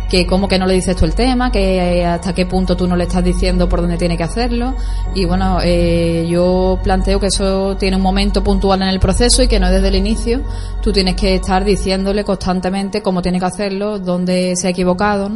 que 0.10 0.26
como 0.26 0.48
que 0.48 0.60
no 0.60 0.66
le 0.66 0.74
dices 0.74 0.96
tú 0.96 1.06
el 1.06 1.16
tema, 1.16 1.52
que 1.52 2.06
hasta 2.06 2.34
qué 2.34 2.46
punto 2.46 2.76
tú 2.76 2.88
no 2.88 2.96
le 2.96 3.04
estás 3.04 3.24
diciendo 3.24 3.68
por 3.68 3.82
dónde 3.82 3.98
tiene 3.98 4.18
que 4.18 4.24
hacerlo. 4.24 4.76
Y 5.14 5.26
bueno, 5.26 5.60
eh, 5.64 6.26
yo 6.30 6.80
planteo 6.84 7.20
que 7.20 7.28
eso 7.28 7.76
tiene 7.78 7.98
un 7.98 8.04
momento 8.04 8.44
puntual 8.44 8.82
en 8.82 8.90
el 8.90 9.00
proceso 9.00 9.44
y 9.44 9.48
que 9.48 9.60
no 9.60 9.68
es 9.68 9.74
desde 9.74 9.90
el 9.90 9.96
inicio. 9.96 10.42
Tú 10.82 10.92
tienes 10.92 11.16
que 11.16 11.36
estar 11.36 11.64
diciéndole 11.64 12.24
constantemente 12.24 13.02
cómo 13.02 13.22
tiene 13.22 13.40
que 13.40 13.46
hacerlo, 13.46 14.00
dónde 14.00 14.56
se 14.56 14.68
ha 14.68 14.70
equivocado. 14.70 15.30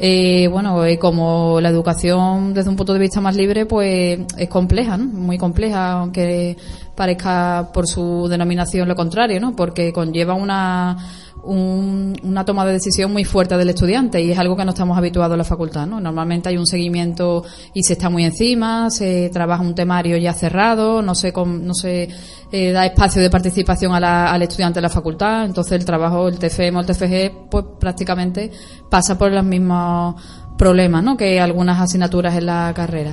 Eh, 0.00 0.46
bueno, 0.48 0.84
eh, 0.84 0.96
como 0.96 1.60
la 1.60 1.70
educación 1.70 2.54
desde 2.54 2.70
un 2.70 2.76
punto 2.76 2.92
de 2.92 3.00
vista 3.00 3.20
más 3.20 3.34
libre, 3.34 3.66
pues 3.66 4.20
es 4.36 4.48
compleja, 4.48 4.96
¿no? 4.96 5.06
muy 5.06 5.38
compleja, 5.38 5.92
aunque 5.92 6.56
parezca 6.94 7.70
por 7.74 7.88
su 7.88 8.28
denominación 8.28 8.86
lo 8.86 8.94
contrario, 8.94 9.40
¿no? 9.40 9.56
Porque 9.56 9.92
conlleva 9.92 10.34
una 10.34 10.96
un- 11.42 12.14
una 12.22 12.44
toma 12.44 12.64
de 12.66 12.72
decisión 12.72 13.12
muy 13.12 13.24
fuerte 13.24 13.56
del 13.56 13.70
estudiante 13.70 14.20
y 14.20 14.30
es 14.32 14.38
algo 14.38 14.56
que 14.56 14.64
no 14.64 14.70
estamos 14.70 14.96
habituados 14.98 15.34
en 15.34 15.38
la 15.38 15.44
facultad, 15.44 15.86
¿no? 15.86 16.00
Normalmente 16.00 16.48
hay 16.48 16.56
un 16.56 16.66
seguimiento 16.66 17.44
y 17.74 17.82
se 17.82 17.94
está 17.94 18.10
muy 18.10 18.24
encima, 18.24 18.90
se 18.90 19.30
trabaja 19.32 19.62
un 19.62 19.74
temario 19.74 20.16
ya 20.16 20.32
cerrado, 20.32 21.02
no 21.02 21.14
se 21.14 21.32
no 21.32 21.74
se 21.74 22.08
eh, 22.50 22.72
da 22.72 22.86
espacio 22.86 23.20
de 23.22 23.30
participación 23.30 23.94
a 23.94 24.00
la- 24.00 24.32
al 24.32 24.42
estudiante 24.42 24.78
de 24.78 24.82
la 24.82 24.88
facultad, 24.88 25.44
entonces 25.44 25.72
el 25.72 25.84
trabajo, 25.84 26.28
el 26.28 26.38
TFM 26.38 26.78
o 26.78 26.80
el 26.80 26.86
TFG, 26.86 27.48
pues 27.50 27.64
prácticamente 27.78 28.50
pasa 28.90 29.16
por 29.18 29.30
los 29.32 29.44
mismos 29.44 30.14
problemas, 30.58 31.02
¿no? 31.02 31.16
Que 31.16 31.40
algunas 31.40 31.80
asignaturas 31.80 32.36
en 32.36 32.46
la 32.46 32.72
carrera. 32.74 33.12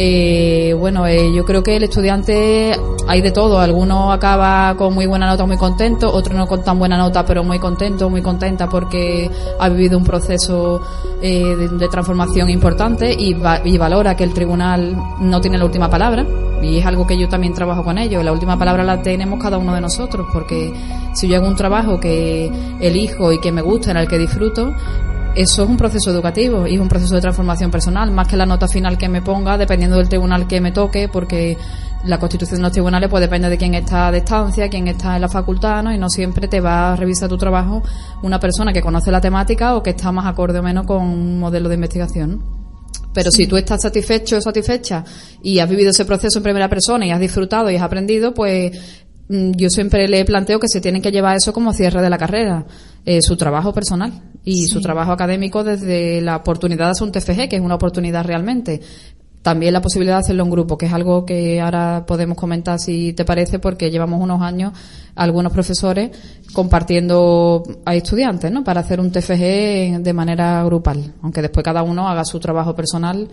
Eh, 0.00 0.74
bueno, 0.78 1.06
eh, 1.06 1.32
yo 1.34 1.44
creo 1.44 1.62
que 1.62 1.76
el 1.76 1.82
estudiante 1.82 2.74
hay 3.06 3.20
de 3.20 3.30
todo. 3.30 3.60
Algunos 3.60 4.14
acaba 4.14 4.74
con 4.76 4.94
muy 4.94 5.06
buena 5.06 5.26
nota, 5.26 5.44
muy 5.44 5.56
contento, 5.56 6.12
otros 6.12 6.36
no 6.36 6.46
con 6.46 6.62
tan 6.62 6.78
buena 6.78 6.96
nota, 6.96 7.24
pero 7.24 7.44
muy 7.44 7.58
contento, 7.58 8.08
muy 8.08 8.22
contenta 8.22 8.68
porque 8.68 9.30
ha 9.58 9.68
vivido 9.68 9.98
un 9.98 10.04
proceso 10.04 10.80
eh, 11.20 11.68
de, 11.70 11.88
transformación 11.88 12.48
importante 12.48 13.12
y, 13.12 13.36
y 13.64 13.78
valora 13.78 14.16
que 14.16 14.24
el 14.24 14.32
tribunal 14.32 14.96
no 15.20 15.40
tiene 15.40 15.58
la 15.58 15.64
última 15.64 15.90
palabra. 15.90 16.24
Y 16.62 16.78
es 16.78 16.86
algo 16.86 17.06
que 17.06 17.18
yo 17.18 17.28
también 17.28 17.52
trabajo 17.52 17.84
con 17.84 17.98
ellos. 17.98 18.24
La 18.24 18.32
última 18.32 18.58
palabra 18.58 18.82
la 18.82 19.02
tenemos 19.02 19.40
cada 19.40 19.58
uno 19.58 19.74
de 19.74 19.80
nosotros, 19.80 20.26
porque 20.32 20.72
si 21.12 21.28
yo 21.28 21.36
hago 21.36 21.46
un 21.46 21.56
trabajo 21.56 22.00
que 22.00 22.50
elijo 22.80 23.32
y 23.32 23.40
que 23.40 23.52
me 23.52 23.62
gusta, 23.62 23.90
en 23.90 23.96
el 23.96 24.08
que 24.08 24.18
disfruto, 24.18 24.74
eso 25.38 25.62
es 25.62 25.68
un 25.68 25.76
proceso 25.76 26.10
educativo 26.10 26.66
y 26.66 26.74
es 26.74 26.80
un 26.80 26.88
proceso 26.88 27.14
de 27.14 27.20
transformación 27.20 27.70
personal, 27.70 28.10
más 28.10 28.26
que 28.26 28.36
la 28.36 28.44
nota 28.44 28.66
final 28.66 28.98
que 28.98 29.08
me 29.08 29.22
ponga, 29.22 29.56
dependiendo 29.56 29.96
del 29.96 30.08
tribunal 30.08 30.48
que 30.48 30.60
me 30.60 30.72
toque, 30.72 31.08
porque 31.08 31.56
la 32.04 32.18
constitución 32.18 32.56
de 32.56 32.62
los 32.64 32.72
tribunales 32.72 33.08
pues 33.08 33.20
depende 33.20 33.48
de 33.48 33.56
quién 33.56 33.74
está 33.74 34.10
de 34.10 34.18
estancia, 34.18 34.68
quién 34.68 34.88
está 34.88 35.14
en 35.14 35.22
la 35.22 35.28
facultad, 35.28 35.84
¿no? 35.84 35.94
Y 35.94 35.98
no 35.98 36.08
siempre 36.10 36.48
te 36.48 36.60
va 36.60 36.92
a 36.92 36.96
revisar 36.96 37.28
tu 37.28 37.38
trabajo 37.38 37.84
una 38.24 38.40
persona 38.40 38.72
que 38.72 38.80
conoce 38.80 39.12
la 39.12 39.20
temática 39.20 39.76
o 39.76 39.82
que 39.82 39.90
está 39.90 40.10
más 40.10 40.26
acorde 40.26 40.58
o 40.58 40.62
menos 40.62 40.84
con 40.86 41.02
un 41.02 41.38
modelo 41.38 41.68
de 41.68 41.76
investigación. 41.76 42.30
¿no? 42.30 42.58
Pero 43.14 43.30
si 43.30 43.46
tú 43.46 43.56
estás 43.56 43.82
satisfecho 43.82 44.38
o 44.38 44.40
satisfecha 44.40 45.04
y 45.40 45.60
has 45.60 45.70
vivido 45.70 45.90
ese 45.90 46.04
proceso 46.04 46.40
en 46.40 46.42
primera 46.42 46.68
persona 46.68 47.06
y 47.06 47.12
has 47.12 47.20
disfrutado 47.20 47.70
y 47.70 47.76
has 47.76 47.82
aprendido, 47.82 48.34
pues 48.34 48.72
mm, 49.28 49.52
yo 49.52 49.70
siempre 49.70 50.08
le 50.08 50.24
planteo 50.24 50.58
que 50.58 50.66
se 50.66 50.80
tienen 50.80 51.00
que 51.00 51.12
llevar 51.12 51.36
eso 51.36 51.52
como 51.52 51.72
cierre 51.72 52.02
de 52.02 52.10
la 52.10 52.18
carrera, 52.18 52.66
eh, 53.04 53.22
su 53.22 53.36
trabajo 53.36 53.72
personal 53.72 54.27
y 54.48 54.62
Sí. 54.62 54.68
su 54.68 54.80
trabajo 54.80 55.12
académico 55.12 55.62
desde 55.62 56.22
la 56.22 56.36
oportunidad 56.36 56.86
de 56.86 56.90
hacer 56.92 57.06
un 57.06 57.12
TFG, 57.12 57.48
que 57.50 57.56
es 57.56 57.62
una 57.62 57.74
oportunidad 57.74 58.24
realmente. 58.24 58.80
También 59.42 59.72
la 59.72 59.80
posibilidad 59.82 60.16
de 60.16 60.20
hacerlo 60.20 60.44
en 60.44 60.50
grupo, 60.50 60.76
que 60.78 60.86
es 60.86 60.92
algo 60.92 61.24
que 61.24 61.60
ahora 61.60 62.04
podemos 62.06 62.36
comentar 62.36 62.78
si 62.78 63.12
te 63.12 63.24
parece, 63.24 63.58
porque 63.58 63.90
llevamos 63.90 64.20
unos 64.22 64.40
años 64.42 64.72
algunos 65.14 65.52
profesores 65.52 66.10
compartiendo 66.54 67.62
a 67.84 67.94
estudiantes, 67.94 68.50
¿no? 68.50 68.64
Para 68.64 68.80
hacer 68.80 69.00
un 69.00 69.10
TFG 69.10 70.00
de 70.02 70.12
manera 70.14 70.62
grupal, 70.64 71.12
aunque 71.22 71.42
después 71.42 71.62
cada 71.62 71.82
uno 71.82 72.08
haga 72.08 72.24
su 72.24 72.40
trabajo 72.40 72.74
personal, 72.74 73.28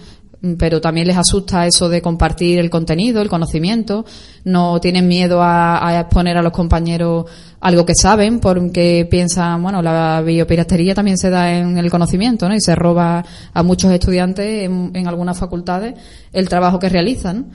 pero 0.57 0.81
también 0.81 1.07
les 1.07 1.17
asusta 1.17 1.65
eso 1.65 1.89
de 1.89 2.01
compartir 2.01 2.59
el 2.59 2.69
contenido, 2.69 3.21
el 3.21 3.29
conocimiento, 3.29 4.05
no 4.43 4.79
tienen 4.79 5.07
miedo 5.07 5.41
a, 5.41 5.87
a 5.87 5.99
exponer 6.01 6.37
a 6.37 6.41
los 6.41 6.51
compañeros 6.51 7.25
algo 7.65 7.83
que 7.83 7.93
saben, 7.99 8.39
porque 8.39 9.07
piensan, 9.09 9.63
bueno, 9.63 9.81
la 9.81 10.21
biopiratería 10.21 10.93
también 10.93 11.17
se 11.17 11.31
da 11.31 11.51
en 11.51 11.79
el 11.79 11.89
conocimiento, 11.89 12.47
¿no? 12.47 12.53
Y 12.53 12.61
se 12.61 12.75
roba 12.75 13.25
a 13.53 13.63
muchos 13.63 13.91
estudiantes 13.91 14.65
en, 14.65 15.07
algunas 15.07 15.39
facultades 15.39 15.95
el 16.31 16.47
trabajo 16.47 16.77
que 16.77 16.89
realizan. 16.89 17.47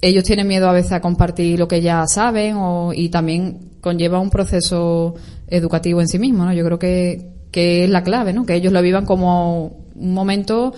ellos 0.00 0.24
tienen 0.24 0.48
miedo 0.48 0.70
a 0.70 0.72
veces 0.72 0.92
a 0.92 1.00
compartir 1.00 1.58
lo 1.58 1.68
que 1.68 1.82
ya 1.82 2.06
saben 2.06 2.56
o, 2.56 2.92
y 2.94 3.10
también 3.10 3.58
conlleva 3.82 4.20
un 4.20 4.30
proceso 4.30 5.16
educativo 5.48 6.00
en 6.00 6.08
sí 6.08 6.18
mismo, 6.18 6.46
¿no? 6.46 6.54
Yo 6.54 6.64
creo 6.64 6.78
que, 6.78 7.30
que 7.50 7.84
es 7.84 7.90
la 7.90 8.02
clave, 8.02 8.32
¿no? 8.32 8.46
Que 8.46 8.54
ellos 8.54 8.72
lo 8.72 8.80
vivan 8.80 9.04
como 9.04 9.82
un 9.94 10.14
momento 10.14 10.72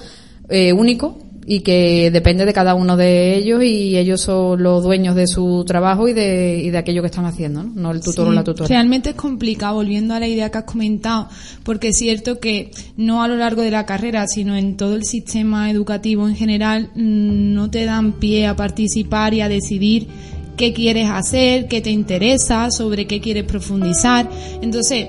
eh, 0.48 0.72
único 0.72 1.16
y 1.46 1.60
que 1.60 2.10
depende 2.10 2.44
de 2.44 2.52
cada 2.52 2.74
uno 2.74 2.96
de 2.96 3.36
ellos 3.36 3.62
y 3.62 3.96
ellos 3.96 4.20
son 4.20 4.62
los 4.62 4.84
dueños 4.84 5.14
de 5.14 5.26
su 5.26 5.64
trabajo 5.66 6.06
y 6.08 6.12
de, 6.12 6.60
y 6.62 6.70
de 6.70 6.78
aquello 6.78 7.02
que 7.02 7.06
están 7.06 7.24
haciendo, 7.24 7.62
¿no? 7.62 7.72
No 7.74 7.90
el 7.92 8.00
tutor 8.00 8.28
o 8.28 8.32
la 8.32 8.44
tutora. 8.44 8.68
Realmente 8.68 9.10
es 9.10 9.14
complicado, 9.16 9.74
volviendo 9.76 10.14
a 10.14 10.20
la 10.20 10.28
idea 10.28 10.50
que 10.50 10.58
has 10.58 10.64
comentado, 10.64 11.28
porque 11.62 11.88
es 11.88 11.96
cierto 11.96 12.38
que 12.40 12.70
no 12.96 13.22
a 13.22 13.28
lo 13.28 13.36
largo 13.36 13.62
de 13.62 13.70
la 13.70 13.86
carrera, 13.86 14.26
sino 14.26 14.56
en 14.56 14.76
todo 14.76 14.94
el 14.94 15.04
sistema 15.04 15.70
educativo 15.70 16.28
en 16.28 16.36
general, 16.36 16.90
mm, 16.94 17.54
no 17.54 17.70
te 17.70 17.84
dan 17.84 18.12
pie 18.12 18.46
a 18.46 18.54
participar 18.54 19.34
y 19.34 19.40
a 19.40 19.48
decidir 19.48 20.08
qué 20.56 20.74
quieres 20.74 21.08
hacer, 21.08 21.68
qué 21.68 21.80
te 21.80 21.90
interesa, 21.90 22.70
sobre 22.70 23.06
qué 23.06 23.20
quieres 23.20 23.44
profundizar. 23.44 24.28
Entonces, 24.60 25.08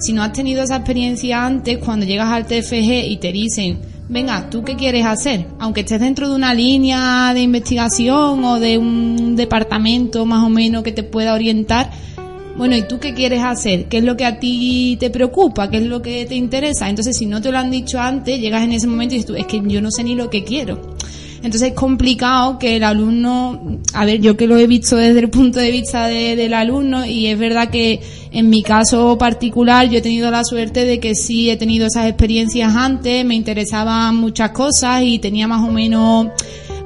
si 0.00 0.12
no 0.12 0.22
has 0.22 0.32
tenido 0.32 0.62
esa 0.62 0.76
experiencia 0.76 1.46
antes, 1.46 1.78
cuando 1.78 2.04
llegas 2.04 2.28
al 2.28 2.46
TFG 2.46 3.06
y 3.08 3.16
te 3.18 3.32
dicen, 3.32 3.78
venga, 4.08 4.50
¿tú 4.50 4.64
qué 4.64 4.76
quieres 4.76 5.04
hacer? 5.04 5.46
Aunque 5.58 5.80
estés 5.80 6.00
dentro 6.00 6.28
de 6.28 6.34
una 6.34 6.54
línea 6.54 7.32
de 7.34 7.42
investigación 7.42 8.44
o 8.44 8.58
de 8.58 8.78
un 8.78 9.36
departamento 9.36 10.24
más 10.26 10.44
o 10.44 10.48
menos 10.48 10.82
que 10.82 10.92
te 10.92 11.02
pueda 11.02 11.34
orientar, 11.34 11.90
bueno, 12.56 12.76
¿y 12.76 12.82
tú 12.82 12.98
qué 12.98 13.14
quieres 13.14 13.44
hacer? 13.44 13.86
¿Qué 13.86 13.98
es 13.98 14.04
lo 14.04 14.16
que 14.16 14.24
a 14.24 14.40
ti 14.40 14.96
te 14.98 15.10
preocupa? 15.10 15.70
¿Qué 15.70 15.76
es 15.76 15.84
lo 15.84 16.02
que 16.02 16.26
te 16.26 16.34
interesa? 16.34 16.88
Entonces, 16.88 17.16
si 17.16 17.26
no 17.26 17.40
te 17.40 17.52
lo 17.52 17.58
han 17.58 17.70
dicho 17.70 18.00
antes, 18.00 18.40
llegas 18.40 18.64
en 18.64 18.72
ese 18.72 18.88
momento 18.88 19.14
y 19.14 19.18
dices 19.18 19.26
tú, 19.28 19.36
es 19.36 19.46
que 19.46 19.62
yo 19.64 19.80
no 19.80 19.92
sé 19.92 20.02
ni 20.02 20.16
lo 20.16 20.28
que 20.28 20.42
quiero. 20.42 20.96
Entonces 21.42 21.68
es 21.68 21.74
complicado 21.74 22.58
que 22.58 22.76
el 22.76 22.84
alumno, 22.84 23.78
a 23.94 24.04
ver, 24.04 24.20
yo 24.20 24.36
que 24.36 24.46
lo 24.46 24.56
he 24.58 24.66
visto 24.66 24.96
desde 24.96 25.20
el 25.20 25.30
punto 25.30 25.58
de 25.60 25.70
vista 25.70 26.06
de- 26.06 26.34
del 26.36 26.52
alumno 26.52 27.06
y 27.06 27.26
es 27.26 27.38
verdad 27.38 27.70
que 27.70 28.00
en 28.32 28.50
mi 28.50 28.62
caso 28.62 29.16
particular 29.18 29.88
yo 29.88 29.98
he 29.98 30.02
tenido 30.02 30.30
la 30.30 30.44
suerte 30.44 30.84
de 30.84 30.98
que 30.98 31.14
sí 31.14 31.48
he 31.48 31.56
tenido 31.56 31.86
esas 31.86 32.06
experiencias 32.08 32.74
antes, 32.74 33.24
me 33.24 33.34
interesaban 33.34 34.16
muchas 34.16 34.50
cosas 34.50 35.02
y 35.04 35.18
tenía 35.20 35.46
más 35.46 35.66
o 35.66 35.70
menos 35.72 36.28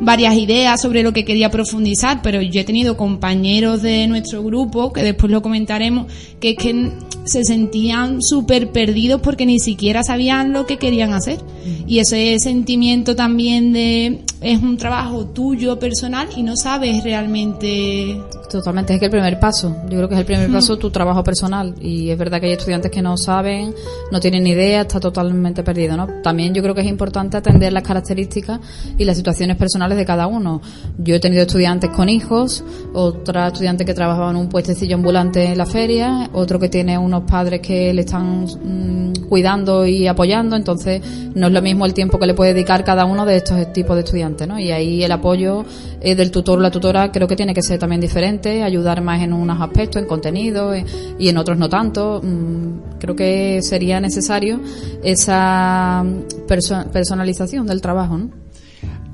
varias 0.00 0.36
ideas 0.36 0.82
sobre 0.82 1.02
lo 1.02 1.12
que 1.12 1.24
quería 1.24 1.50
profundizar, 1.50 2.20
pero 2.22 2.42
yo 2.42 2.60
he 2.60 2.64
tenido 2.64 2.96
compañeros 2.96 3.82
de 3.82 4.06
nuestro 4.08 4.42
grupo, 4.42 4.92
que 4.92 5.02
después 5.02 5.30
lo 5.30 5.42
comentaremos, 5.42 6.06
que 6.40 6.50
es 6.50 6.56
que 6.56 6.90
se 7.24 7.44
sentían 7.44 8.20
súper 8.20 8.72
perdidos 8.72 9.20
porque 9.20 9.46
ni 9.46 9.60
siquiera 9.60 10.02
sabían 10.02 10.52
lo 10.52 10.66
que 10.66 10.76
querían 10.76 11.12
hacer. 11.12 11.38
Y 11.86 12.00
ese 12.00 12.36
sentimiento 12.40 13.14
también 13.14 13.72
de 13.72 14.22
es 14.42 14.62
un 14.62 14.76
trabajo 14.76 15.26
tuyo 15.26 15.78
personal 15.78 16.28
y 16.36 16.42
no 16.42 16.56
sabes 16.56 17.02
realmente 17.04 18.20
Totalmente, 18.52 18.92
es 18.92 19.00
que 19.00 19.06
el 19.06 19.10
primer 19.10 19.40
paso, 19.40 19.74
yo 19.88 19.96
creo 19.96 20.08
que 20.08 20.14
es 20.14 20.20
el 20.20 20.26
primer 20.26 20.52
paso 20.52 20.76
tu 20.76 20.90
trabajo 20.90 21.24
personal 21.24 21.74
y 21.80 22.10
es 22.10 22.18
verdad 22.18 22.38
que 22.38 22.48
hay 22.48 22.52
estudiantes 22.52 22.90
que 22.90 23.00
no 23.00 23.16
saben, 23.16 23.74
no 24.10 24.20
tienen 24.20 24.44
ni 24.44 24.50
idea, 24.50 24.82
está 24.82 25.00
totalmente 25.00 25.62
perdido, 25.62 25.96
¿no? 25.96 26.06
También 26.22 26.52
yo 26.52 26.62
creo 26.62 26.74
que 26.74 26.82
es 26.82 26.86
importante 26.86 27.38
atender 27.38 27.72
las 27.72 27.82
características 27.82 28.60
y 28.98 29.04
las 29.04 29.16
situaciones 29.16 29.56
personales 29.56 29.96
de 29.96 30.04
cada 30.04 30.26
uno. 30.26 30.60
Yo 30.98 31.14
he 31.14 31.20
tenido 31.20 31.42
estudiantes 31.42 31.90
con 31.90 32.10
hijos, 32.10 32.62
otra 32.92 33.46
estudiante 33.46 33.86
que 33.86 33.94
trabajaba 33.94 34.30
en 34.30 34.36
un 34.36 34.48
puestecillo 34.50 34.96
ambulante 34.96 35.44
en 35.44 35.56
la 35.56 35.64
feria, 35.64 36.28
otro 36.34 36.58
que 36.58 36.68
tiene 36.68 36.98
unos 36.98 37.22
padres 37.22 37.60
que 37.60 37.94
le 37.94 38.02
están 38.02 38.44
mm, 38.44 39.28
cuidando 39.30 39.86
y 39.86 40.06
apoyando, 40.08 40.56
entonces 40.56 41.00
no 41.34 41.46
es 41.46 41.52
lo 41.54 41.62
mismo 41.62 41.86
el 41.86 41.94
tiempo 41.94 42.18
que 42.18 42.26
le 42.26 42.34
puede 42.34 42.52
dedicar 42.52 42.84
cada 42.84 43.06
uno 43.06 43.24
de 43.24 43.36
estos 43.36 43.72
tipos 43.72 43.96
de 43.96 44.02
estudiantes, 44.02 44.31
Y 44.58 44.70
ahí 44.70 45.02
el 45.04 45.12
apoyo 45.12 45.64
eh, 46.00 46.14
del 46.14 46.30
tutor 46.30 46.58
o 46.58 46.62
la 46.62 46.70
tutora 46.70 47.10
creo 47.12 47.26
que 47.28 47.36
tiene 47.36 47.54
que 47.54 47.62
ser 47.62 47.78
también 47.78 48.00
diferente, 48.00 48.62
ayudar 48.62 49.02
más 49.02 49.22
en 49.22 49.32
unos 49.32 49.60
aspectos, 49.60 50.00
en 50.02 50.08
contenido 50.08 50.74
eh, 50.74 50.84
y 51.18 51.28
en 51.28 51.36
otros 51.36 51.58
no 51.58 51.68
tanto. 51.68 52.20
Mm, 52.22 52.98
creo 52.98 53.14
que 53.16 53.60
sería 53.62 54.00
necesario 54.00 54.60
esa 55.02 56.02
mm, 56.04 56.46
perso- 56.46 56.88
personalización 56.90 57.66
del 57.66 57.80
trabajo, 57.80 58.18
¿no? 58.18 58.30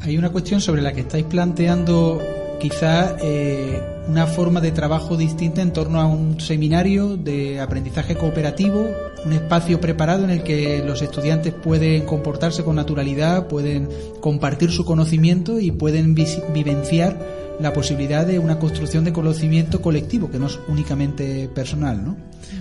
Hay 0.00 0.16
una 0.16 0.30
cuestión 0.30 0.60
sobre 0.60 0.80
la 0.82 0.92
que 0.92 1.00
estáis 1.00 1.24
planteando 1.24 2.20
quizá 2.60 3.16
eh, 3.20 3.80
una 4.08 4.26
forma 4.26 4.60
de 4.60 4.70
trabajo 4.72 5.16
distinta 5.16 5.60
en 5.62 5.72
torno 5.72 6.00
a 6.00 6.06
un 6.06 6.40
seminario 6.40 7.16
de 7.16 7.60
aprendizaje 7.60 8.16
cooperativo, 8.16 8.86
un 9.24 9.32
espacio 9.32 9.80
preparado 9.80 10.24
en 10.24 10.30
el 10.30 10.42
que 10.42 10.82
los 10.86 11.02
estudiantes 11.02 11.52
pueden 11.52 12.04
comportarse 12.04 12.62
con 12.64 12.76
naturalidad, 12.76 13.46
pueden 13.48 13.88
compartir 14.20 14.70
su 14.70 14.84
conocimiento 14.84 15.58
y 15.60 15.70
pueden 15.70 16.14
vivenciar 16.14 17.38
la 17.60 17.72
posibilidad 17.72 18.24
de 18.24 18.38
una 18.38 18.60
construcción 18.60 19.04
de 19.04 19.12
conocimiento 19.12 19.82
colectivo, 19.82 20.30
que 20.30 20.38
no 20.38 20.46
es 20.46 20.60
únicamente 20.68 21.48
personal, 21.52 22.04
¿no? 22.04 22.16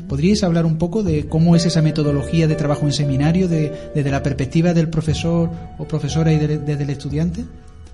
¿Podríais 0.07 0.43
hablar 0.43 0.65
un 0.65 0.77
poco 0.79 1.03
de 1.03 1.27
cómo 1.27 1.55
es 1.55 1.65
esa 1.67 1.83
metodología 1.83 2.47
de 2.47 2.55
trabajo 2.55 2.85
en 2.87 2.93
seminario 2.93 3.47
de- 3.47 3.71
desde 3.93 4.09
la 4.09 4.23
perspectiva 4.23 4.73
del 4.73 4.89
profesor 4.89 5.51
o 5.77 5.85
profesora 5.87 6.33
y 6.33 6.39
de- 6.39 6.57
desde 6.57 6.83
el 6.83 6.89
estudiante? 6.89 7.45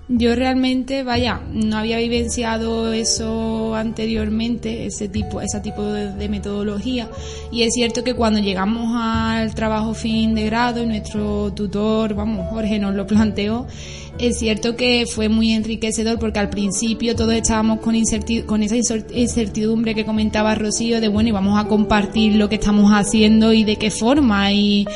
Yo 0.06 0.34
realmente, 0.34 1.02
vaya, 1.02 1.40
no 1.50 1.78
había 1.78 1.96
vivenciado 1.96 2.92
eso 2.92 3.74
anteriormente, 3.74 4.84
ese 4.84 5.08
tipo, 5.08 5.40
ese 5.40 5.60
tipo 5.60 5.82
de, 5.82 6.28
metodología. 6.28 7.08
Y 7.50 7.62
es 7.62 7.72
cierto 7.72 8.04
que 8.04 8.12
cuando 8.12 8.38
llegamos 8.40 8.94
al 8.94 9.54
trabajo 9.54 9.94
fin 9.94 10.34
de 10.34 10.44
grado 10.44 10.84
nuestro 10.84 11.54
tutor, 11.54 12.14
vamos, 12.14 12.50
Jorge 12.50 12.78
nos 12.78 12.94
lo 12.94 13.06
planteó, 13.06 13.66
es 14.18 14.38
cierto 14.38 14.76
que 14.76 15.06
fue 15.06 15.28
muy 15.28 15.52
enriquecedor 15.52 16.18
porque 16.18 16.38
al 16.38 16.48
principio 16.48 17.16
todos 17.16 17.34
estábamos 17.34 17.80
con, 17.80 17.94
esa 17.94 18.16
incertidumbre 19.12 19.94
que 19.94 20.04
comentaba 20.04 20.54
Rocío 20.54 21.00
de 21.00 21.08
bueno 21.08 21.30
y 21.30 21.32
vamos 21.32 21.58
a 21.58 21.66
compartir 21.66 22.36
lo 22.36 22.48
que 22.48 22.56
estamos 22.56 22.92
haciendo 22.92 23.52
y 23.52 23.64
de 23.64 23.76
qué 23.76 23.90
forma 23.90 24.52
y, 24.52 24.86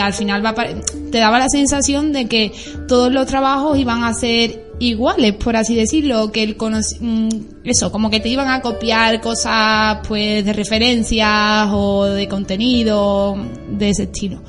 al 0.00 0.14
final 0.14 0.44
va 0.44 0.54
te 0.54 1.18
daba 1.18 1.38
la 1.38 1.48
sensación 1.48 2.12
de 2.12 2.26
que 2.26 2.52
todos 2.88 3.12
los 3.12 3.26
trabajos 3.26 3.78
iban 3.78 4.04
a 4.04 4.14
ser 4.14 4.64
iguales 4.78 5.34
por 5.34 5.54
así 5.54 5.74
decirlo 5.74 6.32
que 6.32 6.42
el 6.42 6.56
mm, 6.56 7.28
eso 7.64 7.92
como 7.92 8.10
que 8.10 8.20
te 8.20 8.30
iban 8.30 8.48
a 8.48 8.62
copiar 8.62 9.20
cosas 9.20 9.98
pues 10.08 10.44
de 10.44 10.52
referencias 10.52 11.68
o 11.72 12.06
de 12.06 12.26
contenido 12.26 13.36
de 13.70 13.90
ese 13.90 14.04
estilo. 14.04 14.42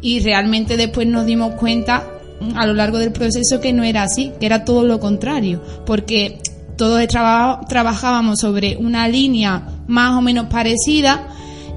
Y 0.00 0.20
realmente 0.20 0.76
después 0.76 1.06
nos 1.08 1.26
dimos 1.26 1.54
cuenta 1.54 2.15
a 2.54 2.66
lo 2.66 2.74
largo 2.74 2.98
del 2.98 3.12
proceso 3.12 3.60
que 3.60 3.72
no 3.72 3.82
era 3.84 4.02
así, 4.04 4.32
que 4.38 4.46
era 4.46 4.64
todo 4.64 4.84
lo 4.84 5.00
contrario, 5.00 5.62
porque 5.86 6.38
todos 6.76 7.06
traba- 7.08 7.60
trabajábamos 7.68 8.40
sobre 8.40 8.76
una 8.76 9.08
línea 9.08 9.62
más 9.86 10.12
o 10.16 10.20
menos 10.20 10.46
parecida 10.46 11.28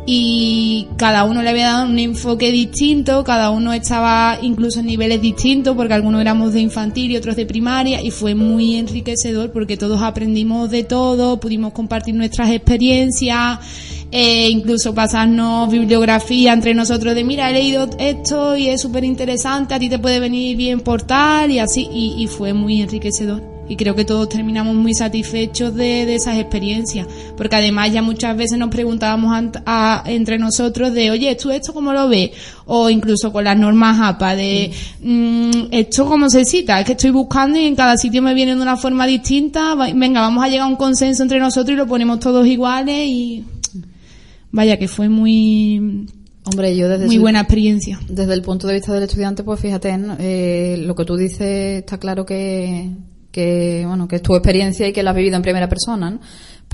y 0.05 0.87
cada 0.97 1.23
uno 1.23 1.43
le 1.43 1.49
había 1.49 1.67
dado 1.71 1.85
un 1.85 1.99
enfoque 1.99 2.51
distinto, 2.51 3.23
cada 3.23 3.51
uno 3.51 3.73
estaba 3.73 4.39
incluso 4.41 4.79
en 4.79 4.87
niveles 4.87 5.21
distintos 5.21 5.75
porque 5.75 5.93
algunos 5.93 6.19
éramos 6.21 6.51
de 6.53 6.61
infantil 6.61 7.11
y 7.11 7.17
otros 7.17 7.35
de 7.35 7.45
primaria 7.45 8.01
y 8.01 8.09
fue 8.09 8.33
muy 8.33 8.75
enriquecedor 8.75 9.51
porque 9.51 9.77
todos 9.77 10.01
aprendimos 10.01 10.71
de 10.71 10.83
todo, 10.83 11.39
pudimos 11.39 11.73
compartir 11.73 12.15
nuestras 12.15 12.49
experiencias, 12.49 13.59
eh, 14.11 14.49
incluso 14.49 14.93
pasarnos 14.95 15.69
bibliografía 15.69 16.53
entre 16.53 16.73
nosotros 16.73 17.13
de 17.15 17.23
mira 17.23 17.49
he 17.49 17.53
leído 17.53 17.89
esto 17.99 18.57
y 18.57 18.67
es 18.69 18.81
súper 18.81 19.03
interesante, 19.03 19.73
a 19.73 19.79
ti 19.79 19.89
te 19.89 19.99
puede 19.99 20.19
venir 20.19 20.57
bien 20.57 20.79
por 20.81 21.03
tal 21.03 21.51
y 21.51 21.59
así. 21.59 21.87
Y, 21.91 22.15
y 22.23 22.27
fue 22.27 22.53
muy 22.53 22.81
enriquecedor. 22.81 23.43
Y 23.71 23.75
creo 23.75 23.93
que 23.93 24.03
todos 24.03 24.27
terminamos 24.29 24.73
muy 24.75 24.95
satisfechos 24.95 25.75
de, 25.75 26.07
de 26.07 26.15
esas 26.15 26.39
experiencias. 26.39 27.05
Porque 27.37 27.55
además 27.55 27.93
ya 27.93 28.01
muchas 28.01 28.35
veces 28.35 28.57
nos 28.57 28.69
preguntábamos 28.69 29.31
ant- 29.31 29.61
a- 29.63 30.01
entre 30.07 30.39
nosotros 30.39 30.91
de 30.91 31.11
oye 31.11 31.35
tú 31.35 31.51
esto 31.51 31.71
cómo 31.71 31.93
lo 31.93 32.09
ves 32.09 32.31
o 32.65 32.89
incluso 32.89 33.31
con 33.31 33.43
las 33.43 33.55
normas 33.59 33.99
APA 34.01 34.35
de 34.35 34.71
mm, 35.03 35.67
esto 35.69 36.07
cómo 36.07 36.31
se 36.31 36.45
cita 36.45 36.79
es 36.79 36.85
que 36.87 36.93
estoy 36.93 37.11
buscando 37.11 37.59
y 37.59 37.65
en 37.65 37.75
cada 37.75 37.95
sitio 37.95 38.23
me 38.23 38.33
viene 38.33 38.55
de 38.55 38.61
una 38.63 38.75
forma 38.75 39.05
distinta. 39.05 39.75
Venga 39.75 40.21
vamos 40.21 40.43
a 40.43 40.47
llegar 40.49 40.65
a 40.65 40.67
un 40.67 40.75
consenso 40.75 41.21
entre 41.21 41.37
nosotros 41.39 41.75
y 41.75 41.77
lo 41.77 41.85
ponemos 41.85 42.19
todos 42.19 42.47
iguales 42.47 43.05
y 43.07 43.43
vaya 44.51 44.77
que 44.77 44.87
fue 44.87 45.09
muy 45.09 46.07
Hombre, 46.45 46.75
yo 46.75 46.89
desde 46.89 47.05
muy 47.05 47.15
su- 47.15 47.21
buena 47.21 47.41
experiencia 47.41 47.99
Desde 48.09 48.33
el 48.33 48.41
punto 48.41 48.65
de 48.67 48.73
vista 48.73 48.93
del 48.93 49.03
estudiante, 49.03 49.43
pues 49.43 49.59
fíjate, 49.59 49.97
¿no? 49.97 50.15
Eh, 50.19 50.81
lo 50.85 50.95
que 50.95 51.05
tú 51.05 51.15
dices 51.17 51.79
está 51.81 51.97
claro 51.99 52.25
que, 52.25 52.89
que, 53.31 53.83
bueno, 53.87 54.07
que 54.07 54.15
es 54.17 54.21
tu 54.21 54.33
experiencia 54.35 54.87
y 54.87 54.93
que 54.93 55.03
la 55.03 55.11
has 55.11 55.15
vivido 55.15 55.35
en 55.35 55.41
primera 55.43 55.69
persona, 55.69 56.09
¿no? 56.09 56.19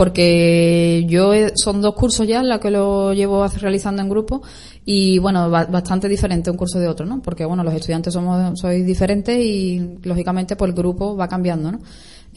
Porque 0.09 1.05
yo 1.07 1.33
he- 1.33 1.53
son 1.55 1.81
dos 1.81 1.95
cursos 1.95 2.27
ya 2.27 2.43
los 2.43 2.59
que 2.59 2.69
lo 2.69 3.13
llevo 3.13 3.45
realizando 3.47 4.01
en 4.01 4.09
grupo 4.09 4.41
y 4.85 5.17
bueno, 5.19 5.49
ba- 5.49 5.65
bastante 5.65 6.07
diferente 6.09 6.51
un 6.51 6.57
curso 6.57 6.79
de 6.79 6.88
otro, 6.88 7.05
¿no? 7.05 7.21
Porque 7.21 7.43
bueno, 7.45 7.63
los 7.63 7.73
estudiantes 7.73 8.13
somos, 8.13 8.59
sois 8.59 8.85
diferentes 8.85 9.38
y 9.39 9.97
lógicamente 10.03 10.55
pues 10.55 10.69
el 10.69 10.75
grupo 10.75 11.15
va 11.15 11.27
cambiando, 11.27 11.71
¿no? 11.71 11.79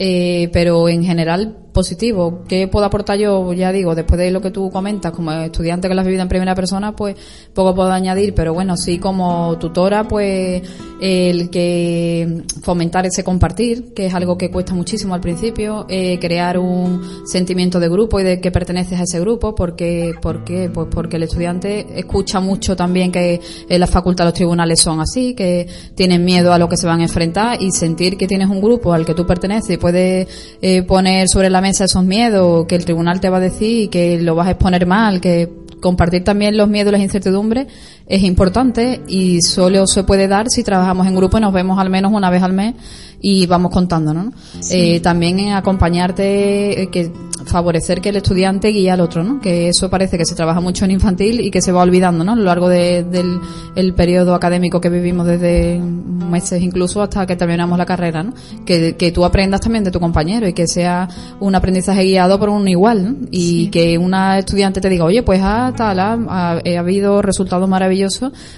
Eh, 0.01 0.48
pero 0.53 0.88
en 0.88 1.03
general 1.05 1.57
positivo. 1.79 2.43
¿Qué 2.49 2.67
puedo 2.67 2.87
aportar 2.87 3.17
yo? 3.19 3.53
Ya 3.53 3.71
digo, 3.71 3.95
después 3.95 4.19
de 4.19 4.33
lo 4.33 4.41
que 4.41 4.51
tú 4.51 4.69
comentas, 4.69 5.12
como 5.12 5.31
estudiante 5.31 5.87
que 5.87 5.95
lo 5.95 6.01
has 6.01 6.07
vivido 6.09 6.25
en 6.25 6.29
primera 6.29 6.53
persona, 6.57 6.91
pues 6.91 7.14
poco 7.55 7.73
puedo 7.73 7.93
añadir, 7.93 8.35
pero 8.35 8.53
bueno, 8.53 8.77
sí 8.77 8.99
como 8.99 9.57
tutora, 9.61 10.03
pues 10.09 10.61
el 11.01 11.51
que 11.51 12.43
fomentar 12.62 13.07
ese 13.07 13.23
compartir, 13.23 13.95
que 13.95 14.07
es 14.07 14.14
algo 14.14 14.37
que 14.37 14.51
cuesta 14.51 14.75
muchísimo 14.75 15.14
al 15.14 15.21
principio, 15.21 15.87
eh, 15.88 16.19
crear 16.21 16.59
un 16.59 17.01
sentimiento 17.25 17.79
de 17.79 17.88
grupo 17.88 18.19
y 18.19 18.25
de 18.25 18.41
que 18.41 18.51
perteneces 18.51 18.99
a 18.99 19.05
ese 19.05 19.21
grupo, 19.21 19.55
porque, 19.55 20.14
porque, 20.21 20.69
pues 20.75 20.88
porque 20.91 21.14
el 21.14 21.23
estudiante 21.23 21.87
escucha 21.95 22.41
mucho 22.41 22.75
también 22.75 23.12
que 23.12 23.41
en 23.69 23.81
la 23.81 23.87
facultad 23.87 24.25
los 24.25 24.35
tribunales 24.35 24.81
son 24.81 25.01
así, 25.01 25.35
que 25.35 25.69
tienen 25.95 26.25
miedo 26.25 26.53
a 26.53 26.59
lo 26.59 26.69
que 26.69 26.77
se 26.77 26.88
van 26.88 26.99
a 26.99 27.05
enfrentar 27.05 27.62
y 27.62 27.71
sentir 27.71 28.17
que 28.17 28.27
tienes 28.27 28.49
un 28.49 28.61
grupo 28.61 28.93
al 28.93 29.07
que 29.07 29.14
tú 29.14 29.25
perteneces 29.25 29.71
y 29.71 29.77
puedes 29.77 30.27
eh, 30.61 30.83
poner 30.83 31.29
sobre 31.29 31.51
la 31.51 31.61
mesa 31.61 31.67
esos 31.70 32.04
miedos 32.04 32.66
que 32.66 32.76
el 32.76 32.85
tribunal 32.85 33.20
te 33.20 33.28
va 33.28 33.38
a 33.38 33.40
decir 33.40 33.90
que 33.90 34.20
lo 34.20 34.35
vas 34.35 34.48
a 34.48 34.52
exponer 34.52 34.87
mal, 34.87 35.20
que 35.20 35.48
compartir 35.81 36.24
también 36.24 36.57
los 36.57 36.68
miedos 36.68 36.90
y 36.90 36.92
las 36.92 37.02
incertidumbres 37.02 37.66
es 38.09 38.23
importante 38.23 39.03
y 39.07 39.42
solo 39.42 39.87
se 39.87 40.03
puede 40.05 40.29
dar 40.29 40.47
si 40.49 40.62
trabajamos 40.64 41.07
en 41.07 41.14
grupo 41.14 41.38
y 41.38 41.40
nos 41.42 41.53
vemos 41.53 41.79
al 41.79 41.90
menos 41.90 42.12
una 42.12 42.31
vez 42.31 42.42
al 42.42 42.53
mes 42.55 42.75
y 43.21 43.47
vamos 43.47 43.71
contando, 43.73 44.14
¿no? 44.14 44.33
Eh, 44.71 45.01
también 45.01 45.38
en 45.40 45.53
acompañarte, 45.53 46.83
eh, 46.83 46.87
que 46.88 47.11
favorecer 47.47 48.01
que 48.01 48.11
el 48.11 48.16
estudiante 48.16 48.68
guíe 48.68 48.90
al 48.90 49.01
otro, 49.01 49.25
¿no? 49.25 49.40
Que 49.40 49.68
eso 49.68 49.88
parece 49.90 50.18
que 50.18 50.25
se 50.25 50.35
trabaja 50.35 50.61
mucho 50.61 50.85
en 50.85 50.90
infantil 50.92 51.40
y 51.40 51.51
que 51.51 51.61
se 51.62 51.73
va 51.73 51.83
olvidando, 51.83 52.23
¿no? 52.25 52.33
A 52.33 52.37
lo 52.37 52.44
largo 52.44 52.68
de- 52.68 53.05
del 53.05 53.40
el 53.75 53.94
periodo 53.94 54.35
académico 54.35 54.81
que 54.81 54.88
vivimos 54.90 55.27
desde 55.27 55.81
meses 55.81 56.62
incluso 56.62 57.01
hasta 57.03 57.27
que 57.27 57.37
terminamos 57.37 57.79
la 57.79 57.87
carrera, 57.87 58.23
¿no? 58.23 58.35
Que, 58.66 58.97
que 58.97 59.11
tú 59.12 59.25
aprendas 59.25 59.61
también 59.62 59.83
de 59.85 59.90
tu 59.90 59.99
compañero 59.99 60.47
y 60.47 60.53
que 60.53 60.66
sea 60.68 61.09
un 61.40 61.55
aprendizaje 61.55 62.05
guiado 62.05 62.38
por 62.38 62.51
un 62.51 62.68
igual, 62.68 63.05
¿no? 63.05 63.16
Y 63.31 63.68
que 63.68 63.97
una 63.99 64.38
estudiante 64.38 64.81
te 64.81 64.88
diga, 64.88 65.05
oye, 65.05 65.23
pues 65.23 65.40
ah, 65.42 65.73
tal, 65.77 65.99
ah, 66.01 66.18
ha, 66.29 66.51
ha 66.64 66.79
habido 66.79 67.23
resultados 67.23 67.68
maravillosos 67.68 67.97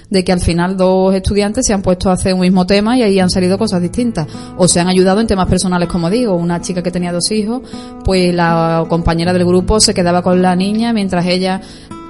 de 0.09 0.23
que 0.23 0.31
al 0.31 0.39
final 0.39 0.77
dos 0.77 1.13
estudiantes 1.15 1.65
se 1.65 1.73
han 1.73 1.81
puesto 1.81 2.09
a 2.09 2.13
hacer 2.13 2.33
un 2.33 2.41
mismo 2.41 2.65
tema 2.65 2.97
y 2.97 3.03
ahí 3.03 3.19
han 3.19 3.29
salido 3.29 3.57
cosas 3.57 3.81
distintas. 3.81 4.27
O 4.57 4.67
se 4.67 4.79
han 4.79 4.87
ayudado 4.87 5.21
en 5.21 5.27
temas 5.27 5.47
personales, 5.47 5.89
como 5.89 6.09
digo. 6.09 6.35
Una 6.35 6.61
chica 6.61 6.81
que 6.83 6.91
tenía 6.91 7.11
dos 7.11 7.31
hijos, 7.31 7.61
pues 8.03 8.33
la 8.33 8.85
compañera 8.87 9.33
del 9.33 9.45
grupo 9.45 9.79
se 9.79 9.93
quedaba 9.93 10.21
con 10.21 10.41
la 10.41 10.55
niña 10.55 10.93
mientras 10.93 11.25
ella, 11.25 11.61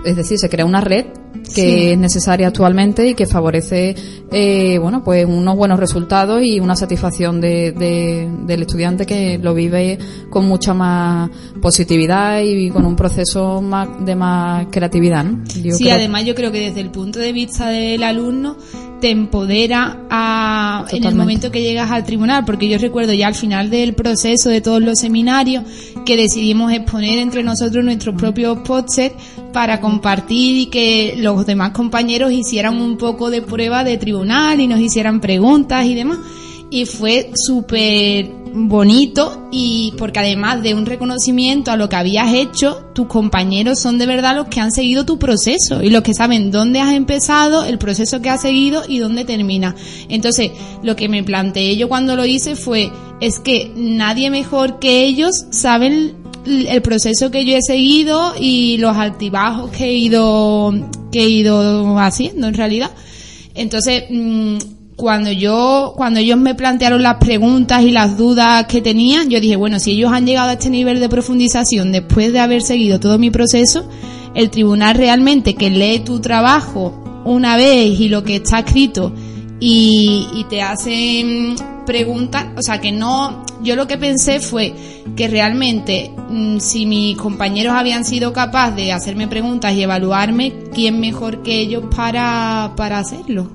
es 0.05 0.15
decir, 0.15 0.37
se 0.37 0.49
crea 0.49 0.65
una 0.65 0.81
red 0.81 1.05
que 1.53 1.61
Sí. 1.61 1.87
es 1.91 1.97
necesaria 1.97 2.47
actualmente 2.47 3.07
y 3.09 3.13
que 3.13 3.25
favorece, 3.25 3.95
eh, 4.31 4.77
bueno, 4.79 5.03
pues 5.03 5.25
unos 5.25 5.55
buenos 5.55 5.79
resultados 5.79 6.41
y 6.43 6.59
una 6.59 6.75
satisfacción 6.75 7.41
de, 7.41 7.71
de- 7.71 8.29
del 8.45 8.61
estudiante 8.61 9.05
que 9.05 9.37
lo 9.37 9.53
vive 9.53 9.97
con 10.29 10.45
mucha 10.47 10.73
más 10.73 11.29
positividad 11.61 12.41
y 12.41 12.69
con 12.69 12.85
un 12.85 12.95
proceso 12.95 13.61
más, 13.61 13.87
de 14.05 14.15
más 14.15 14.67
creatividad, 14.71 15.23
¿no? 15.25 15.43
Yo 15.61 15.75
sí, 15.75 15.83
creo- 15.85 15.95
además 15.95 16.25
yo 16.25 16.35
creo 16.35 16.51
que 16.51 16.59
desde 16.59 16.81
el 16.81 16.89
punto 16.91 17.19
de 17.19 17.31
vista 17.33 17.69
del 17.69 18.03
alumno 18.03 18.55
te 19.01 19.09
empodera 19.09 20.05
a, 20.11 20.85
en 20.91 21.03
el 21.05 21.15
momento 21.15 21.49
que 21.51 21.63
llegas 21.63 21.89
al 21.89 22.03
tribunal, 22.03 22.45
porque 22.45 22.69
yo 22.69 22.77
recuerdo 22.77 23.13
ya 23.13 23.27
al 23.27 23.33
final 23.35 23.71
del 23.71 23.95
proceso 23.95 24.49
de 24.49 24.61
todos 24.61 24.79
los 24.79 24.99
seminarios 24.99 25.63
que 26.05 26.15
decidimos 26.17 26.71
exponer 26.71 27.17
entre 27.17 27.41
nosotros 27.41 27.83
nuestros 27.83 28.13
propios 28.15 28.59
pósters 28.59 29.15
para 29.53 29.81
compartir 29.81 30.55
y 30.57 30.65
que 30.67 31.15
los 31.21 31.45
demás 31.45 31.71
compañeros 31.71 32.31
hicieran 32.31 32.81
un 32.81 32.97
poco 32.97 33.29
de 33.29 33.41
prueba 33.41 33.83
de 33.83 33.97
tribunal 33.97 34.59
y 34.59 34.67
nos 34.67 34.79
hicieran 34.79 35.21
preguntas 35.21 35.85
y 35.85 35.95
demás. 35.95 36.19
Y 36.69 36.85
fue 36.85 37.31
súper 37.35 38.41
bonito 38.53 39.47
y 39.51 39.93
porque 39.97 40.19
además 40.19 40.61
de 40.61 40.73
un 40.73 40.85
reconocimiento 40.85 41.71
a 41.71 41.77
lo 41.77 41.89
que 41.89 41.95
habías 41.95 42.33
hecho, 42.33 42.85
tus 42.93 43.07
compañeros 43.07 43.79
son 43.79 43.97
de 43.97 44.05
verdad 44.05 44.35
los 44.35 44.47
que 44.47 44.59
han 44.59 44.71
seguido 44.71 45.05
tu 45.05 45.17
proceso 45.19 45.81
y 45.81 45.89
los 45.89 46.01
que 46.01 46.13
saben 46.13 46.51
dónde 46.51 46.79
has 46.79 46.93
empezado, 46.93 47.63
el 47.65 47.77
proceso 47.77 48.21
que 48.21 48.29
has 48.29 48.41
seguido 48.41 48.83
y 48.87 48.99
dónde 48.99 49.25
termina. 49.25 49.75
Entonces, 50.09 50.51
lo 50.83 50.95
que 50.95 51.09
me 51.09 51.23
planteé 51.23 51.77
yo 51.77 51.87
cuando 51.87 52.15
lo 52.15 52.25
hice 52.25 52.55
fue, 52.55 52.91
es 53.19 53.39
que 53.39 53.71
nadie 53.75 54.29
mejor 54.29 54.79
que 54.79 55.03
ellos 55.03 55.45
saben 55.51 56.20
el 56.45 56.81
proceso 56.81 57.31
que 57.31 57.45
yo 57.45 57.55
he 57.55 57.61
seguido 57.61 58.33
y 58.39 58.77
los 58.77 58.95
altibajos 58.97 59.71
que 59.71 59.85
he 59.85 59.93
ido, 59.93 60.73
que 61.11 61.21
he 61.21 61.29
ido 61.29 61.97
haciendo 61.99 62.47
en 62.47 62.53
realidad. 62.53 62.91
Entonces, 63.53 64.05
mm, 64.09 64.57
cuando 64.95 65.31
yo, 65.31 65.93
cuando 65.95 66.19
ellos 66.19 66.37
me 66.37 66.55
plantearon 66.55 67.01
las 67.01 67.15
preguntas 67.15 67.81
y 67.83 67.91
las 67.91 68.17
dudas 68.17 68.65
que 68.67 68.81
tenían, 68.81 69.29
yo 69.29 69.39
dije, 69.39 69.55
bueno, 69.55 69.79
si 69.79 69.91
ellos 69.91 70.11
han 70.11 70.25
llegado 70.25 70.49
a 70.49 70.53
este 70.53 70.69
nivel 70.69 70.99
de 70.99 71.09
profundización 71.09 71.91
después 71.91 72.31
de 72.31 72.39
haber 72.39 72.61
seguido 72.61 72.99
todo 72.99 73.17
mi 73.17 73.31
proceso, 73.31 73.87
el 74.35 74.49
tribunal 74.49 74.95
realmente 74.95 75.55
que 75.55 75.69
lee 75.69 75.99
tu 75.99 76.19
trabajo 76.19 77.21
una 77.25 77.57
vez 77.57 77.99
y 77.99 78.09
lo 78.09 78.23
que 78.23 78.37
está 78.37 78.59
escrito 78.59 79.13
y, 79.61 80.27
y 80.33 80.43
te 80.45 80.61
hacen 80.61 81.55
preguntas, 81.85 82.47
o 82.57 82.61
sea 82.61 82.81
que 82.81 82.91
no, 82.91 83.43
yo 83.63 83.75
lo 83.75 83.87
que 83.87 83.97
pensé 83.97 84.39
fue 84.39 84.73
que 85.15 85.27
realmente 85.27 86.11
mm, 86.29 86.57
si 86.59 86.85
mis 86.85 87.15
compañeros 87.17 87.73
habían 87.73 88.03
sido 88.03 88.33
capaces 88.33 88.75
de 88.75 88.91
hacerme 88.91 89.27
preguntas 89.27 89.73
y 89.73 89.83
evaluarme, 89.83 90.51
¿quién 90.73 90.99
mejor 90.99 91.41
que 91.43 91.59
ellos 91.59 91.83
para, 91.95 92.73
para 92.75 92.99
hacerlo? 92.99 93.49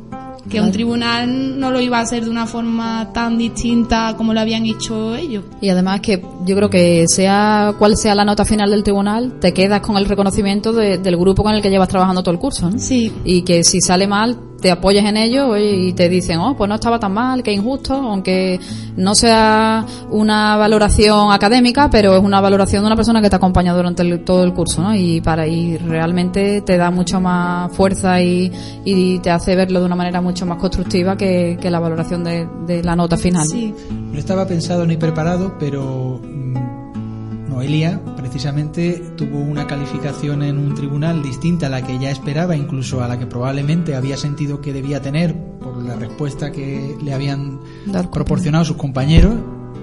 Que 0.49 0.61
un 0.61 0.71
tribunal 0.71 1.59
no 1.59 1.73
lo 1.73 1.81
iba 1.81 1.99
a 1.99 2.03
hacer 2.03 2.23
de 2.25 2.31
una 2.31 2.47
forma 2.47 3.11
tan 3.13 3.37
distinta 3.37 4.15
como 4.17 4.33
lo 4.33 4.39
habían 4.39 4.65
hecho 4.65 5.17
ellos. 5.17 5.43
Y 5.61 5.71
además 5.71 6.01
que 6.03 6.23
yo 6.45 6.55
creo 6.55 6.71
que 6.71 7.05
sea 7.09 7.75
cual 7.77 7.97
sea 7.97 8.15
la 8.15 8.25
nota 8.25 8.45
final 8.45 8.71
del 8.71 8.85
tribunal, 8.85 9.41
te 9.41 9.53
quedas 9.53 9.81
con 9.81 9.97
el 9.97 10.05
reconocimiento 10.05 10.73
de- 10.73 10.99
del 10.99 11.17
grupo 11.17 11.43
con 11.43 11.53
el 11.53 11.61
que 11.63 11.69
llevas 11.69 11.89
trabajando 11.89 12.23
todo 12.23 12.33
el 12.33 12.39
curso, 12.39 12.71
¿no? 12.71 12.79
Sí. 12.79 13.13
Y 13.25 13.43
que 13.43 13.65
si 13.65 13.81
sale 13.81 14.07
mal, 14.07 14.39
te 14.61 14.71
apoyas 14.71 15.05
en 15.05 15.17
ello 15.17 15.57
y 15.57 15.93
te 15.93 16.09
dicen, 16.09 16.39
oh, 16.39 16.57
pues 16.57 16.69
no 16.69 16.75
estaba 16.77 16.99
tan 16.99 17.13
mal, 17.13 17.43
que 17.43 17.53
injusto, 17.53 17.95
aunque 17.95 18.59
no 18.97 19.15
sea 19.15 19.85
una 20.11 20.57
valoración 20.57 21.31
académica, 21.33 21.91
pero 21.91 22.17
es 22.17 22.23
una 22.25 22.41
valoración 22.41 22.83
de 22.83 22.87
una 22.87 22.97
persona 22.97 23.21
que 23.21 23.29
te 23.31 23.37
acompaña 23.37 23.75
durante 23.75 24.03
el- 24.03 24.25
todo 24.25 24.45
el 24.45 24.55
curso, 24.55 24.81
¿no? 24.83 24.95
Y 24.95 25.21
para 25.21 25.47
y 25.47 25.77
realmente 25.77 26.63
te 26.63 26.77
da 26.77 26.91
mucha 26.91 27.21
más 27.21 27.71
fuerza 27.73 28.21
y, 28.23 28.51
y 28.85 29.19
te 29.19 29.31
hace 29.31 29.55
verlo 29.57 29.81
de 29.81 29.87
una 29.87 29.97
manera 29.97 30.21
mucho 30.21 30.47
más 30.47 30.59
constructiva 30.59 31.17
que, 31.17 31.59
que 31.61 31.71
la 31.71 31.79
valoración 31.81 32.25
de, 32.25 32.49
de 32.67 32.83
la 32.83 32.97
nota 32.97 33.17
final. 33.17 33.47
No 33.91 34.19
estaba 34.19 34.47
pensado 34.47 34.87
ni 34.87 34.97
preparado, 34.97 35.55
pero 35.61 36.21
mm, 36.23 36.57
Noelia 37.57 37.99
precisamente 38.19 39.03
tuvo 39.17 39.39
una 39.39 39.67
calificación 39.67 40.43
en 40.43 40.59
un 40.59 40.75
tribunal 40.75 41.23
distinta 41.23 41.69
a 41.69 41.71
la 41.71 41.81
que 41.81 41.99
ya 41.99 42.11
esperaba, 42.11 42.55
incluso 42.55 43.03
a 43.03 43.09
la 43.09 43.19
que 43.19 43.25
probablemente 43.25 43.97
había 43.97 44.19
sentido 44.19 44.61
que 44.61 44.75
debía 44.75 45.01
tener 45.01 45.35
por 45.35 45.83
la 45.83 45.97
respuesta 45.97 46.53
que 46.53 46.99
le 47.03 47.15
habían 47.15 47.61
proporcionado 48.13 48.67
sus 48.67 48.77
compañeros 48.77 49.37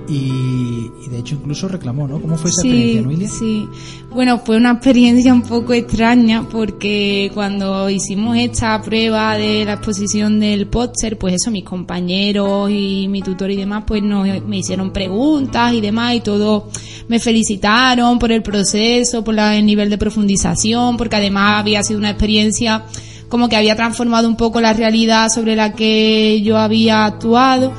y, 0.08 0.92
y 1.06 1.10
de 1.10 1.20
hecho 1.20 1.36
incluso 1.36 1.68
reclamó, 1.68 2.08
¿no? 2.08 2.20
¿Cómo 2.22 2.36
fue 2.38 2.50
esa 2.50 2.62
Sí, 2.62 2.70
experiencia, 2.70 3.02
Noelia? 3.02 3.30
sí. 3.30 3.68
Bueno, 4.12 4.40
fue 4.40 4.58
una 4.58 4.72
experiencia 4.72 5.34
un 5.34 5.42
poco 5.42 5.74
extraña 5.74 6.48
porque 6.50 7.32
cuando 7.34 7.90
hicimos 7.90 8.38
esta 8.38 8.82
prueba 8.82 9.38
de 9.38 9.66
la 9.66 9.74
exposición 9.74 10.40
del 10.40 10.68
póster, 10.68 11.18
pues 11.18 11.36
eso, 11.36 11.50
mis 11.52 11.64
compañeros 11.64 12.70
y 12.70 13.08
mi 13.10 13.22
tutor 13.22 13.50
y 13.52 13.56
demás, 13.56 13.84
pues 13.88 14.04
nos, 14.04 14.28
me 14.46 14.58
hicieron 14.58 14.92
preguntas 14.92 15.74
y 15.74 15.82
demás 15.82 16.16
y 16.16 16.22
todo 16.22 16.70
me 17.08 17.20
felicitaron 17.20 18.20
por 18.20 18.32
el 18.32 18.44
proceso, 18.44 19.24
por 19.24 19.34
la- 19.36 19.58
el 19.58 19.66
nivel 19.66 19.90
de 19.90 19.98
profundización, 19.98 20.98
porque 20.98 21.16
además 21.16 21.60
había 21.60 21.82
sido 21.84 22.00
una 22.00 22.10
experiencia 22.12 22.84
como 23.30 23.50
que 23.50 23.56
había 23.56 23.76
transformado 23.76 24.28
un 24.28 24.36
poco 24.38 24.62
la 24.62 24.74
realidad 24.74 25.30
sobre 25.34 25.56
la 25.56 25.74
que 25.74 26.42
yo 26.44 26.58
había 26.60 27.06
actuado 27.06 27.74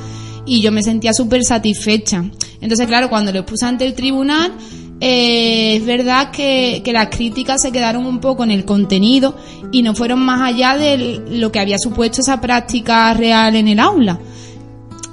y 0.45 0.61
yo 0.61 0.71
me 0.71 0.83
sentía 0.83 1.13
súper 1.13 1.43
satisfecha. 1.43 2.23
Entonces, 2.61 2.87
claro, 2.87 3.09
cuando 3.09 3.31
lo 3.31 3.45
puse 3.45 3.65
ante 3.65 3.85
el 3.85 3.93
tribunal, 3.93 4.53
eh, 5.01 5.75
es 5.75 5.85
verdad 5.85 6.31
que, 6.31 6.81
que 6.83 6.93
las 6.93 7.09
críticas 7.09 7.61
se 7.61 7.71
quedaron 7.71 8.05
un 8.05 8.19
poco 8.19 8.43
en 8.43 8.51
el 8.51 8.63
contenido 8.65 9.35
y 9.71 9.81
no 9.81 9.93
fueron 9.93 10.19
más 10.19 10.41
allá 10.41 10.77
de 10.77 11.21
lo 11.29 11.51
que 11.51 11.59
había 11.59 11.77
supuesto 11.77 12.21
esa 12.21 12.39
práctica 12.39 13.13
real 13.13 13.55
en 13.55 13.67
el 13.67 13.79
aula, 13.79 14.19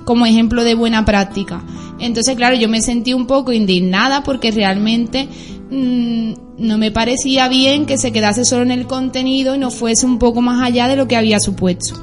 como 0.04 0.26
ejemplo 0.26 0.64
de 0.64 0.74
buena 0.74 1.04
práctica. 1.04 1.64
Entonces, 1.98 2.36
claro, 2.36 2.56
yo 2.56 2.68
me 2.68 2.80
sentí 2.80 3.12
un 3.12 3.26
poco 3.26 3.52
indignada 3.52 4.22
porque 4.22 4.50
realmente 4.50 5.28
mm, 5.70 6.32
no 6.58 6.78
me 6.78 6.90
parecía 6.90 7.48
bien 7.48 7.86
que 7.86 7.98
se 7.98 8.12
quedase 8.12 8.44
solo 8.44 8.62
en 8.62 8.72
el 8.72 8.86
contenido 8.86 9.54
y 9.54 9.58
no 9.58 9.70
fuese 9.70 10.06
un 10.06 10.18
poco 10.18 10.42
más 10.42 10.62
allá 10.62 10.88
de 10.88 10.96
lo 10.96 11.08
que 11.08 11.16
había 11.16 11.40
supuesto 11.40 11.94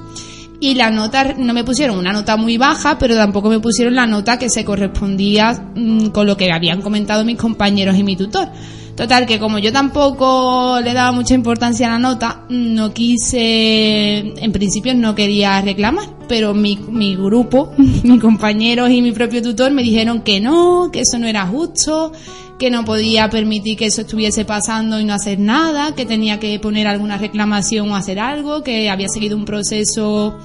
y 0.60 0.76
la 0.76 0.90
nota 0.90 1.36
no 1.38 1.54
me 1.54 1.64
pusieron 1.64 1.98
una 1.98 2.12
nota 2.12 2.36
muy 2.36 2.58
baja, 2.58 2.98
pero 2.98 3.16
tampoco 3.16 3.50
me 3.50 3.60
pusieron 3.60 3.96
la 3.96 4.06
nota 4.06 4.38
que 4.38 4.50
se 4.50 4.66
correspondía 4.66 5.72
mm, 5.76 6.08
con 6.08 6.28
lo 6.28 6.36
que 6.36 6.52
habían 6.52 6.82
comentado 6.82 7.24
mis 7.24 7.38
compañeros 7.38 7.98
y 7.98 8.04
mi 8.04 8.16
tutor. 8.16 8.50
Total, 9.00 9.26
que 9.26 9.40
como 9.40 9.60
yo 9.60 9.72
tampoco 9.72 10.82
le 10.84 10.94
daba 10.94 11.14
mucha 11.14 11.34
importancia 11.34 11.88
a 11.88 11.92
la 11.92 12.00
nota, 12.00 12.44
no 12.50 12.94
quise, 12.94 14.18
en 14.20 14.52
principio 14.52 14.94
no 14.94 15.16
quería 15.16 15.62
reclamar, 15.62 16.10
pero 16.28 16.54
mi, 16.54 16.76
mi 16.76 17.16
grupo, 17.16 17.72
mis 17.78 18.20
compañeros 18.20 18.90
y 18.90 19.02
mi 19.02 19.14
propio 19.14 19.42
tutor 19.42 19.72
me 19.72 19.84
dijeron 19.84 20.22
que 20.22 20.42
no, 20.42 20.90
que 20.92 21.00
eso 21.00 21.18
no 21.18 21.28
era 21.28 21.48
justo, 21.48 22.12
que 22.58 22.70
no 22.70 22.84
podía 22.84 23.30
permitir 23.30 23.78
que 23.78 23.86
eso 23.86 24.02
estuviese 24.02 24.44
pasando 24.44 25.00
y 25.00 25.06
no 25.06 25.14
hacer 25.14 25.40
nada, 25.40 25.96
que 25.96 26.06
tenía 26.06 26.38
que 26.42 26.60
poner 26.60 26.86
alguna 26.86 27.18
reclamación 27.18 27.90
o 27.90 27.96
hacer 27.96 28.20
algo, 28.20 28.64
que 28.64 28.90
había 28.90 29.08
seguido 29.08 29.38
un 29.38 29.46
proceso 29.46 30.38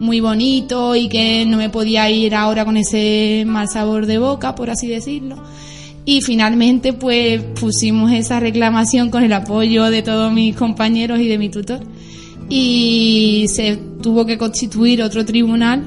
muy 0.00 0.20
bonito 0.20 0.94
y 0.96 1.08
que 1.08 1.46
no 1.46 1.56
me 1.56 1.70
podía 1.70 2.10
ir 2.10 2.34
ahora 2.34 2.66
con 2.66 2.76
ese 2.76 3.44
mal 3.46 3.70
sabor 3.70 4.04
de 4.04 4.18
boca, 4.18 4.54
por 4.54 4.68
así 4.68 4.86
decirlo. 4.86 5.36
Y 6.04 6.20
finalmente 6.20 6.92
pues 6.92 7.42
pusimos 7.60 8.10
esa 8.12 8.40
reclamación 8.40 9.10
con 9.10 9.22
el 9.22 9.32
apoyo 9.32 9.84
de 9.84 10.02
todos 10.02 10.32
mis 10.32 10.56
compañeros 10.56 11.20
y 11.20 11.28
de 11.28 11.38
mi 11.38 11.48
tutor. 11.48 11.80
Y 12.48 13.46
se 13.48 13.78
tuvo 14.02 14.26
que 14.26 14.36
constituir 14.36 15.02
otro 15.02 15.24
tribunal 15.24 15.84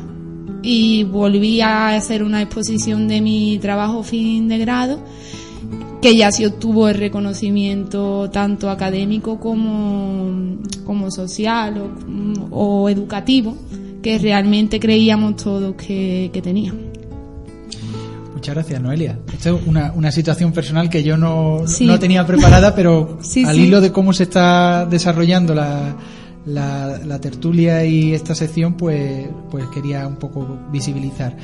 y 0.63 1.04
volví 1.04 1.62
a 1.62 1.89
hacer 1.89 2.23
una 2.23 2.41
exposición 2.41 3.08
de 3.08 3.21
mi 3.21 3.60
trabajo 3.60 4.01
fin 4.04 4.47
de 4.47 4.58
grado 4.58 4.99
que 6.01 6.15
ya 6.15 6.32
se 6.32 6.45
obtuvo 6.45 6.88
el 6.88 6.95
reconocimiento 6.95 8.30
tanto 8.30 8.69
académico 8.69 9.39
como, 9.39 10.60
como 10.86 11.10
social 11.10 11.82
o, 12.51 12.89
educativo 12.89 13.58
que 14.04 14.19
realmente 14.19 14.80
creíamos 14.80 15.38
todos 15.38 15.73
que, 15.75 16.30
que. 16.32 16.41
Muchas 18.45 18.55
gracias, 18.63 18.79
Noelia. 18.81 19.17
Esto 19.34 19.58
es 19.58 19.65
una, 19.67 19.91
una 19.93 20.12
situación 20.12 20.51
personal 20.51 20.88
que 20.88 21.01
yo 21.01 21.17
no, 21.17 21.63
Sí. 21.65 21.88
no 21.88 21.97
tenía 21.97 22.27
preparada, 22.27 22.75
pero 22.75 23.17
Sí, 23.23 23.43
al 23.43 23.55
sí. 23.55 23.62
hilo 23.63 23.81
de 23.81 23.91
cómo 23.91 24.13
se 24.13 24.21
está 24.21 24.86
desarrollando 24.86 25.55
la, 25.55 25.95
la, 26.45 26.99
la 27.03 27.19
tertulia 27.19 27.84
y 27.86 28.13
esta 28.13 28.36
sección, 28.36 28.75
pues, 28.75 29.27
pues 29.49 29.65
quería 29.73 30.08
un 30.08 30.17
poco 30.17 30.60
visibilizar. 30.71 31.36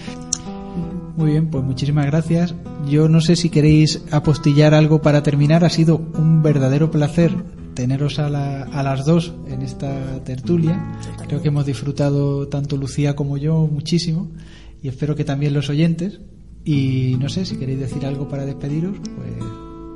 Muy 1.18 1.32
bien, 1.32 1.48
pues 1.50 1.64
muchísimas 1.64 2.06
gracias. 2.06 2.54
Yo 2.88 3.10
no 3.10 3.20
sé 3.20 3.36
si 3.36 3.50
queréis 3.50 4.04
apostillar 4.12 4.76
algo 4.76 5.02
para 5.02 5.24
terminar. 5.24 5.66
Ha 5.66 5.72
sido 5.72 5.96
un 5.98 6.44
verdadero 6.44 6.92
placer 6.92 7.34
teneros 7.74 8.20
a, 8.20 8.30
la- 8.30 8.62
a 8.66 8.84
las 8.84 9.06
dos 9.08 9.34
en 9.48 9.64
esta 9.64 10.24
tertulia. 10.24 10.80
Creo 11.28 11.42
que 11.42 11.48
hemos 11.48 11.66
disfrutado 11.66 12.48
tanto 12.48 12.78
Lucía 12.78 13.16
como 13.16 13.38
yo 13.38 13.68
muchísimo 13.72 14.30
y 14.84 14.88
espero 14.88 15.16
que 15.16 15.24
también 15.26 15.56
los 15.56 15.68
oyentes. 15.70 16.20
Y 16.64 17.16
no 17.20 17.28
sé 17.30 17.46
si 17.46 17.58
queréis 17.58 17.80
decir 17.80 18.06
algo 18.06 18.28
para 18.28 18.46
despediros, 18.46 18.96
pues 19.16 19.34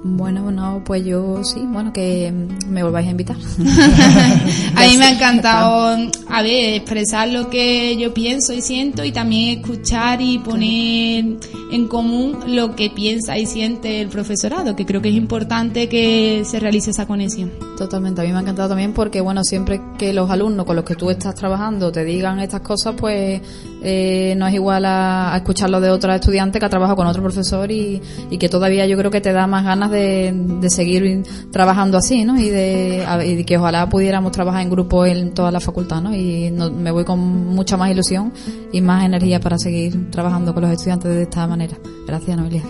Bueno, 0.04 0.52
no, 0.52 0.84
pues 0.84 1.06
yo 1.06 1.44
sí, 1.44 1.62
bueno, 1.68 1.94
que 1.94 2.34
me 2.68 2.84
volváis 2.84 3.08
a 3.08 3.12
invitar. 3.12 3.38
A 4.76 4.82
mí 4.82 4.98
me 4.98 5.06
ha 5.06 5.12
encantado, 5.12 6.10
a 6.30 6.42
ver, 6.42 6.74
expresar 6.76 7.30
lo 7.30 7.50
que 7.50 7.96
yo 7.98 8.14
pienso 8.14 8.54
y 8.54 8.62
siento 8.62 9.04
y 9.04 9.12
también 9.12 9.60
escuchar 9.60 10.22
y 10.22 10.40
poner 10.40 11.38
en 11.72 11.88
común 11.88 12.38
lo 12.48 12.76
que 12.76 12.90
piensa 12.90 13.38
y 13.38 13.46
siente 13.46 14.02
el 14.02 14.10
profesorado, 14.10 14.76
que 14.76 14.86
creo 14.86 15.02
que 15.02 15.10
es 15.10 15.16
importante 15.16 15.88
que 15.88 16.44
se 16.46 16.60
realice 16.60 16.92
esa 16.92 17.06
conexión. 17.08 17.52
Totalmente, 17.78 18.22
a 18.22 18.24
mí 18.24 18.32
me 18.32 18.38
ha 18.38 18.42
encantado 18.42 18.70
también 18.70 18.94
porque, 18.94 19.22
bueno, 19.22 19.44
siempre 19.44 19.82
que 19.98 20.14
los 20.14 20.30
alumnos 20.30 20.66
con 20.66 20.76
los 20.76 20.86
que 20.86 20.96
tú 20.96 21.10
estás 21.10 21.36
trabajando 21.36 21.92
te 21.92 22.04
digan 22.04 22.40
estas 22.40 22.62
cosas, 22.62 22.96
pues 22.98 23.42
eh, 23.86 24.34
no 24.38 24.48
es 24.48 24.54
igual 24.56 24.84
a, 24.86 25.34
a 25.34 25.38
escucharlo 25.38 25.80
de 25.80 25.90
otra 25.92 26.16
estudiante 26.16 26.60
que 26.60 26.66
ha 26.66 26.70
trabajado 26.70 26.96
con 26.98 27.08
otro 27.08 27.22
profesor 27.22 27.72
y, 27.72 28.02
y 28.30 28.38
que 28.38 28.50
todavía 28.50 28.86
yo 28.88 28.98
creo 28.98 29.12
que 29.12 29.22
te 29.22 29.32
da 29.32 29.46
más 29.48 29.64
ganas 29.64 29.92
de, 29.92 30.34
de 30.60 30.70
seguir 30.70 31.24
trabajando 31.52 31.98
así, 31.98 32.26
¿no? 32.26 32.40
Y 32.40 32.50
de, 32.50 33.06
a- 33.08 33.24
y 33.24 33.36
de 33.36 33.46
que 33.46 33.58
ojalá 33.58 33.88
pudiéramos 33.88 34.32
trabajar 34.32 34.62
en 34.62 34.70
grupo 34.70 35.06
en 35.06 35.34
toda 35.34 35.52
la 35.52 35.60
facultad, 35.60 36.02
¿no? 36.02 36.16
Y 36.16 36.52
no- 36.52 36.72
me 36.72 36.92
voy 36.92 37.06
con 37.06 37.20
mucha 37.20 37.78
más 37.78 37.92
ilusión 37.92 38.34
y 38.74 38.82
más 38.82 39.06
energía 39.06 39.40
para 39.40 39.58
seguir 39.58 40.10
trabajando 40.12 40.54
con 40.54 40.64
los 40.64 40.72
estudiantes 40.72 41.12
de 41.12 41.22
esta 41.24 41.46
manera. 41.48 41.78
Gracias, 42.08 42.38
Noelia. 42.38 42.64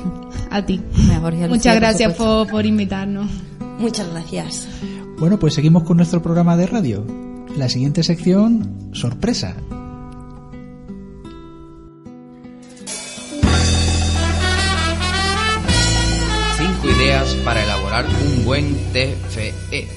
A 0.52 0.66
ti. 0.66 0.82
Mejor, 1.08 1.34
y 1.34 1.38
a 1.44 1.48
Lucía, 1.48 1.48
Muchas 1.50 1.76
gracias 1.76 2.14
por 2.14 2.66
invitarnos. 2.66 3.28
Muchas 3.80 4.10
gracias. 4.12 4.68
bueno, 5.20 5.38
pues 5.40 5.54
seguimos 5.54 5.84
con 5.84 5.98
nuestro 5.98 6.22
programa 6.22 6.56
de 6.58 6.68
radio. 6.68 7.06
La 7.58 7.70
siguiente 7.70 8.04
sección, 8.04 8.90
sorpresa. 8.92 9.56
Para 17.44 17.64
elaborar 17.64 18.06
un 18.06 18.46
buen. 18.46 18.76
TFE. 18.94 19.88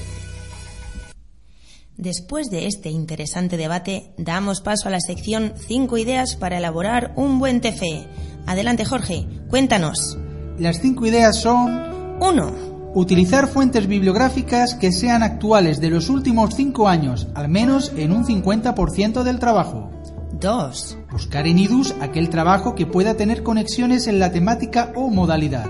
Después 1.95 2.49
de 2.49 2.67
este 2.67 2.89
interesante 2.89 3.57
debate, 3.57 4.11
damos 4.17 4.61
paso 4.61 4.87
a 4.87 4.91
la 4.91 4.99
sección 4.99 5.53
5 5.55 5.97
ideas 5.97 6.35
para 6.35 6.57
elaborar 6.57 7.13
un 7.15 7.39
buen 7.39 7.61
TFE. 7.61 8.07
Adelante, 8.45 8.83
Jorge, 8.83 9.25
cuéntanos. 9.49 10.17
Las 10.57 10.81
cinco 10.81 11.05
ideas 11.05 11.37
son 11.39 12.17
1. 12.19 12.91
Utilizar 12.95 13.47
fuentes 13.47 13.87
bibliográficas 13.87 14.75
que 14.75 14.91
sean 14.91 15.23
actuales 15.23 15.79
de 15.79 15.89
los 15.89 16.09
últimos 16.09 16.55
cinco 16.55 16.87
años, 16.87 17.27
al 17.35 17.47
menos 17.47 17.93
en 17.95 18.11
un 18.11 18.25
50% 18.25 19.23
del 19.23 19.39
trabajo. 19.39 19.91
2. 20.33 20.97
Buscar 21.11 21.47
en 21.47 21.59
IDUS 21.59 21.95
aquel 22.01 22.29
trabajo 22.29 22.75
que 22.75 22.85
pueda 22.85 23.15
tener 23.15 23.43
conexiones 23.43 24.07
en 24.07 24.19
la 24.19 24.31
temática 24.31 24.91
o 24.95 25.09
modalidad. 25.09 25.67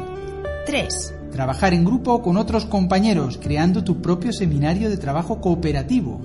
3. 0.66 1.16
Trabajar 1.32 1.74
en 1.74 1.86
grupo 1.86 2.22
con 2.22 2.38
otros 2.38 2.66
compañeros, 2.66 3.40
creando 3.42 3.84
tu 3.84 4.02
propio 4.02 4.34
seminario 4.34 4.90
de 4.90 4.98
trabajo 4.98 5.40
cooperativo. 5.40 6.22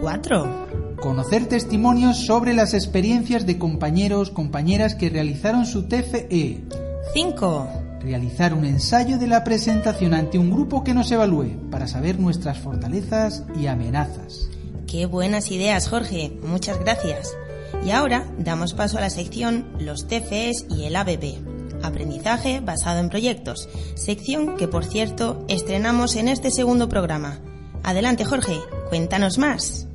4. 0.00 0.96
Conocer 1.00 1.46
testimonios 1.46 2.26
sobre 2.26 2.54
las 2.54 2.74
experiencias 2.74 3.46
de 3.46 3.58
compañeros, 3.58 4.30
compañeras 4.30 4.94
que 4.94 5.10
realizaron 5.10 5.66
su 5.66 5.84
TFE. 5.84 6.64
5. 7.12 7.68
Realizar 8.00 8.54
un 8.54 8.64
ensayo 8.64 9.18
de 9.18 9.26
la 9.26 9.44
presentación 9.44 10.14
ante 10.14 10.38
un 10.38 10.50
grupo 10.50 10.84
que 10.84 10.94
nos 10.94 11.10
evalúe 11.10 11.70
para 11.70 11.86
saber 11.86 12.18
nuestras 12.18 12.58
fortalezas 12.58 13.44
y 13.60 13.66
amenazas. 13.66 14.48
Qué 14.86 15.06
buenas 15.06 15.50
ideas, 15.50 15.88
Jorge. 15.88 16.38
Muchas 16.42 16.78
gracias. 16.78 17.36
Y 17.84 17.90
ahora 17.90 18.24
damos 18.38 18.74
paso 18.74 18.98
a 18.98 19.00
la 19.00 19.10
sección 19.10 19.66
Los 19.78 20.06
TFEs 20.06 20.66
y 20.70 20.84
el 20.84 20.96
ABP. 20.96 21.55
Aprendizaje 21.86 22.60
basado 22.60 23.00
en 23.00 23.08
proyectos. 23.08 23.68
Sección 23.94 24.56
que, 24.56 24.68
por 24.68 24.84
cierto, 24.84 25.44
estrenamos 25.48 26.16
en 26.16 26.28
este 26.28 26.50
segundo 26.50 26.88
programa. 26.88 27.38
Adelante, 27.82 28.24
Jorge. 28.24 28.58
Cuéntanos 28.88 29.38
más. 29.38 29.86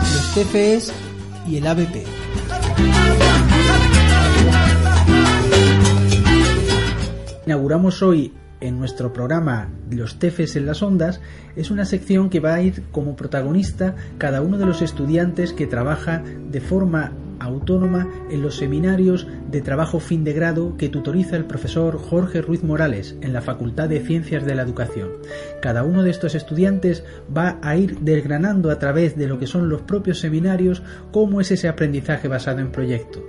Los 0.00 0.34
TFEs 0.34 0.92
y 1.48 1.56
el 1.56 1.66
ABP. 1.66 2.04
Inauguramos 7.46 8.02
hoy 8.02 8.32
en 8.60 8.78
nuestro 8.78 9.12
programa 9.12 9.68
Los 9.90 10.18
Tefes 10.18 10.56
en 10.56 10.66
las 10.66 10.82
Ondas 10.82 11.20
es 11.56 11.70
una 11.70 11.84
sección 11.84 12.30
que 12.30 12.40
va 12.40 12.54
a 12.54 12.62
ir 12.62 12.84
como 12.92 13.16
protagonista 13.16 13.94
cada 14.18 14.42
uno 14.42 14.58
de 14.58 14.66
los 14.66 14.82
estudiantes 14.82 15.52
que 15.52 15.66
trabaja 15.66 16.22
de 16.50 16.60
forma 16.60 17.12
autónoma 17.38 18.08
en 18.30 18.42
los 18.42 18.56
seminarios 18.56 19.26
de 19.50 19.60
trabajo 19.60 20.00
fin 20.00 20.24
de 20.24 20.32
grado 20.32 20.76
que 20.76 20.88
tutoriza 20.88 21.36
el 21.36 21.44
profesor 21.44 21.98
Jorge 21.98 22.40
Ruiz 22.40 22.62
Morales 22.62 23.16
en 23.20 23.32
la 23.32 23.42
Facultad 23.42 23.88
de 23.88 24.00
Ciencias 24.00 24.44
de 24.44 24.54
la 24.54 24.62
Educación. 24.62 25.10
Cada 25.60 25.82
uno 25.82 26.02
de 26.02 26.10
estos 26.10 26.34
estudiantes 26.34 27.04
va 27.34 27.58
a 27.62 27.76
ir 27.76 27.98
desgranando 28.00 28.70
a 28.70 28.78
través 28.78 29.16
de 29.16 29.28
lo 29.28 29.38
que 29.38 29.46
son 29.46 29.68
los 29.68 29.82
propios 29.82 30.20
seminarios 30.20 30.82
cómo 31.12 31.40
es 31.40 31.50
ese 31.50 31.68
aprendizaje 31.68 32.28
basado 32.28 32.60
en 32.60 32.72
proyecto, 32.72 33.22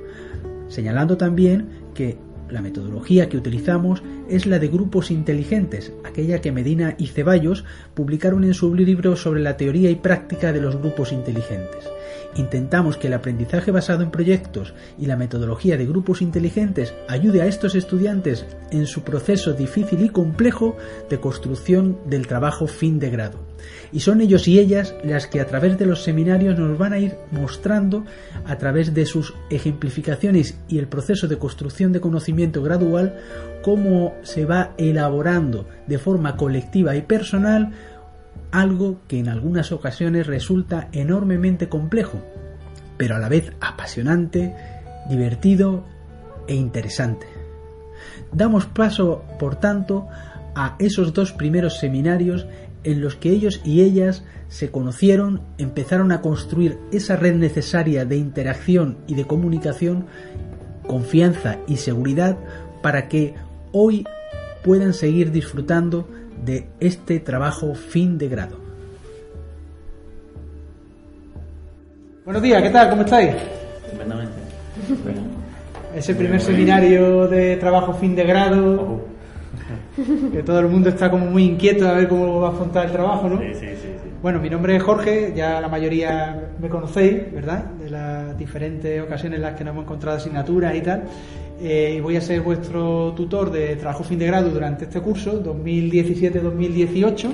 señalando 0.70 1.18
también 1.18 1.68
que 1.94 2.18
la 2.50 2.62
metodología 2.62 3.30
que 3.30 3.38
utilizamos 3.38 4.04
es 4.30 4.46
la 4.46 4.60
de 4.60 4.68
grupos 4.68 5.12
inteligentes, 5.12 5.92
aquella 6.04 6.42
que 6.42 6.52
Medina 6.52 6.96
y 6.98 7.08
Ceballos 7.08 7.66
publicaron 7.94 8.44
en 8.44 8.54
su 8.54 8.74
libro 8.74 9.16
sobre 9.16 9.42
la 9.42 9.58
teoría 9.58 9.90
y 9.90 9.96
práctica 9.96 10.54
de 10.54 10.62
los 10.62 10.78
grupos 10.78 11.12
inteligentes. 11.12 11.90
Intentamos 12.38 12.97
que 12.97 13.08
el 13.08 13.13
aprendizaje 13.13 13.71
basado 13.71 14.04
en 14.04 14.12
proyectos 14.12 14.73
y 14.97 15.08
la 15.08 15.17
metodología 15.17 15.76
de 15.76 15.88
grupos 15.88 16.21
inteligentes 16.21 16.93
ayude 17.08 17.41
a 17.41 17.47
estos 17.47 17.73
estudiantes 17.73 18.45
en 18.71 18.86
su 18.86 19.02
proceso 19.02 19.54
difícil 19.54 20.04
y 20.04 20.10
complejo 20.10 20.78
de 21.10 21.19
construcción 21.19 21.97
del 22.06 22.28
trabajo 22.28 22.67
fin 22.67 23.00
de 23.00 23.10
grado. 23.10 23.39
Y 23.91 24.02
son 24.02 24.21
ellos 24.21 24.47
y 24.47 24.60
ellas 24.60 24.93
las 25.04 25.26
que 25.26 25.41
a 25.41 25.47
través 25.47 25.79
de 25.79 25.88
los 25.88 26.04
seminarios 26.04 26.60
nos 26.60 26.77
van 26.77 26.94
a 26.94 27.00
ir 27.00 27.15
mostrando 27.31 28.06
a 28.46 28.58
través 28.58 28.94
de 28.94 29.06
sus 29.06 29.33
ejemplificaciones 29.50 30.60
y 30.67 30.77
el 30.77 30.88
proceso 30.88 31.27
de 31.27 31.40
construcción 31.40 31.92
de 31.92 32.02
conocimiento 32.02 32.62
gradual 32.62 33.17
cómo 33.63 34.13
se 34.21 34.46
va 34.46 34.73
elaborando 34.77 35.67
de 35.88 35.98
forma 35.98 36.35
colectiva 36.35 36.96
y 36.96 37.02
personal 37.02 37.71
algo 38.52 39.00
que 39.08 39.19
en 39.19 39.29
algunas 39.29 39.71
ocasiones 39.71 40.27
resulta 40.27 40.90
enormemente 40.92 41.69
complejo, 41.69 42.23
pero 42.98 43.15
a 43.15 43.19
la 43.19 43.29
vez 43.29 43.54
apasionante, 43.62 44.56
divertido 45.10 45.85
e 46.48 46.56
interesante. 46.56 47.27
Damos 48.31 48.65
paso, 48.65 49.23
por 49.40 49.56
tanto, 49.56 50.08
a 50.56 50.75
esos 50.79 51.13
dos 51.13 51.33
primeros 51.33 51.77
seminarios 51.79 52.48
en 52.83 53.02
los 53.02 53.15
que 53.15 53.31
ellos 53.31 53.62
y 53.63 53.81
ellas 53.81 54.23
se 54.48 54.71
conocieron, 54.71 55.42
empezaron 55.58 56.12
a 56.12 56.21
construir 56.21 56.77
esa 56.92 57.15
red 57.15 57.35
necesaria 57.35 58.06
de 58.06 58.17
interacción 58.17 58.98
y 59.08 59.15
de 59.15 59.25
comunicación, 59.25 60.06
confianza 60.88 61.58
y 61.67 61.77
seguridad 61.77 62.38
para 62.81 63.08
que 63.10 63.35
hoy 63.71 64.06
puedan 64.63 64.94
seguir 64.94 65.31
disfrutando 65.31 66.08
de 66.44 66.67
este 66.79 67.19
trabajo 67.19 67.73
fin 67.75 68.17
de 68.17 68.27
grado. 68.27 68.58
Buenos 72.25 72.42
días, 72.44 72.62
¿qué 72.62 72.69
tal? 72.69 72.90
¿Cómo 72.90 73.04
estáis? 73.04 73.35
Estupendamente. 73.85 74.33
Es 75.96 76.10
el 76.10 76.17
primer 76.17 76.42
seminario 76.42 77.27
de 77.27 77.56
trabajo 77.56 77.94
fin 77.94 78.15
de 78.15 78.23
grado. 78.23 79.06
Que 80.31 80.44
todo 80.44 80.60
el 80.60 80.67
mundo 80.67 80.90
está 80.90 81.10
como 81.10 81.25
muy 81.25 81.44
inquieto 81.44 81.88
a 81.88 81.94
ver 81.94 82.08
cómo 82.08 82.40
va 82.42 82.50
a 82.50 82.52
afrontar 82.52 82.85
el 82.85 82.92
trabajo, 82.92 83.29
¿no? 83.29 83.40
Sí, 83.40 83.54
sí, 83.54 83.67
sí, 83.67 83.75
sí. 83.81 84.10
Bueno, 84.21 84.40
mi 84.40 84.50
nombre 84.50 84.75
es 84.75 84.83
Jorge, 84.83 85.33
ya 85.35 85.60
la 85.62 85.67
mayoría 85.67 86.50
me 86.60 86.69
conocéis, 86.69 87.33
¿verdad? 87.33 87.63
De 87.65 87.90
las 87.90 88.38
diferentes 88.38 89.02
ocasiones 89.02 89.38
en 89.38 89.44
las 89.44 89.56
que 89.56 89.63
nos 89.63 89.71
hemos 89.71 89.85
encontrado 89.85 90.17
asignaturas 90.17 90.75
y 90.75 90.81
tal. 90.81 91.04
Eh, 91.60 91.96
y 91.98 92.02
voy 92.02 92.16
a 92.16 92.22
ser 92.22 92.42
vuestro 92.42 93.14
tutor 93.16 93.52
de 93.52 93.76
trabajo 93.76 94.04
fin 94.04 94.20
de 94.20 94.28
grado 94.28 94.50
durante 94.50 94.86
este 94.86 95.02
curso, 95.02 95.44
2017-2018. 95.44 97.30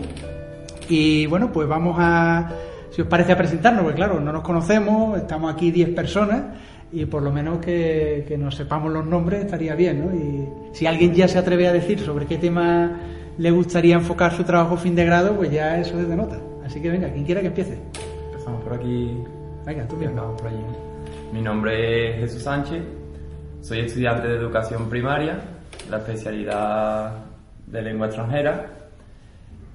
Y 0.89 1.25
bueno, 1.27 1.51
pues 1.51 1.67
vamos 1.67 1.95
a, 1.99 2.51
si 2.91 3.01
os 3.01 3.07
parece, 3.07 3.33
a 3.33 3.37
presentarnos, 3.37 3.83
porque 3.83 3.97
claro, 3.97 4.19
no 4.19 4.31
nos 4.31 4.43
conocemos, 4.43 5.17
estamos 5.17 5.53
aquí 5.53 5.71
10 5.71 5.89
personas 5.89 6.43
y 6.91 7.05
por 7.05 7.23
lo 7.23 7.31
menos 7.31 7.57
que, 7.59 8.23
que 8.27 8.37
nos 8.37 8.55
sepamos 8.55 8.91
los 8.91 9.05
nombres 9.05 9.45
estaría 9.45 9.75
bien, 9.75 10.05
¿no? 10.05 10.15
Y 10.15 10.47
si 10.75 10.85
alguien 10.85 11.13
ya 11.13 11.27
se 11.27 11.39
atreve 11.39 11.67
a 11.67 11.73
decir 11.73 11.99
sobre 11.99 12.25
qué 12.25 12.37
tema 12.37 12.99
le 13.37 13.51
gustaría 13.51 13.95
enfocar 13.95 14.35
su 14.35 14.43
trabajo 14.43 14.77
fin 14.77 14.95
de 14.95 15.05
grado, 15.05 15.35
pues 15.35 15.51
ya 15.51 15.79
eso 15.79 15.99
es 15.99 16.07
de 16.07 16.15
nota. 16.15 16.39
Así 16.63 16.81
que 16.81 16.89
venga, 16.89 17.11
quien 17.11 17.25
quiera 17.25 17.41
que 17.41 17.47
empiece. 17.47 17.77
Empezamos 18.31 18.63
por 18.63 18.73
aquí. 18.73 19.17
Venga, 19.65 19.87
tú. 19.87 19.95
Acabamos 19.95 20.41
por 20.41 20.49
allí. 20.49 20.57
Mi 21.31 21.41
nombre 21.41 22.11
es 22.11 22.19
Jesús 22.19 22.43
Sánchez, 22.43 22.83
soy 23.63 23.79
estudiante 23.79 24.27
de 24.27 24.35
educación 24.35 24.89
primaria, 24.89 25.39
la 25.89 25.97
especialidad 25.97 27.13
de 27.65 27.81
lengua 27.81 28.07
extranjera. 28.07 28.65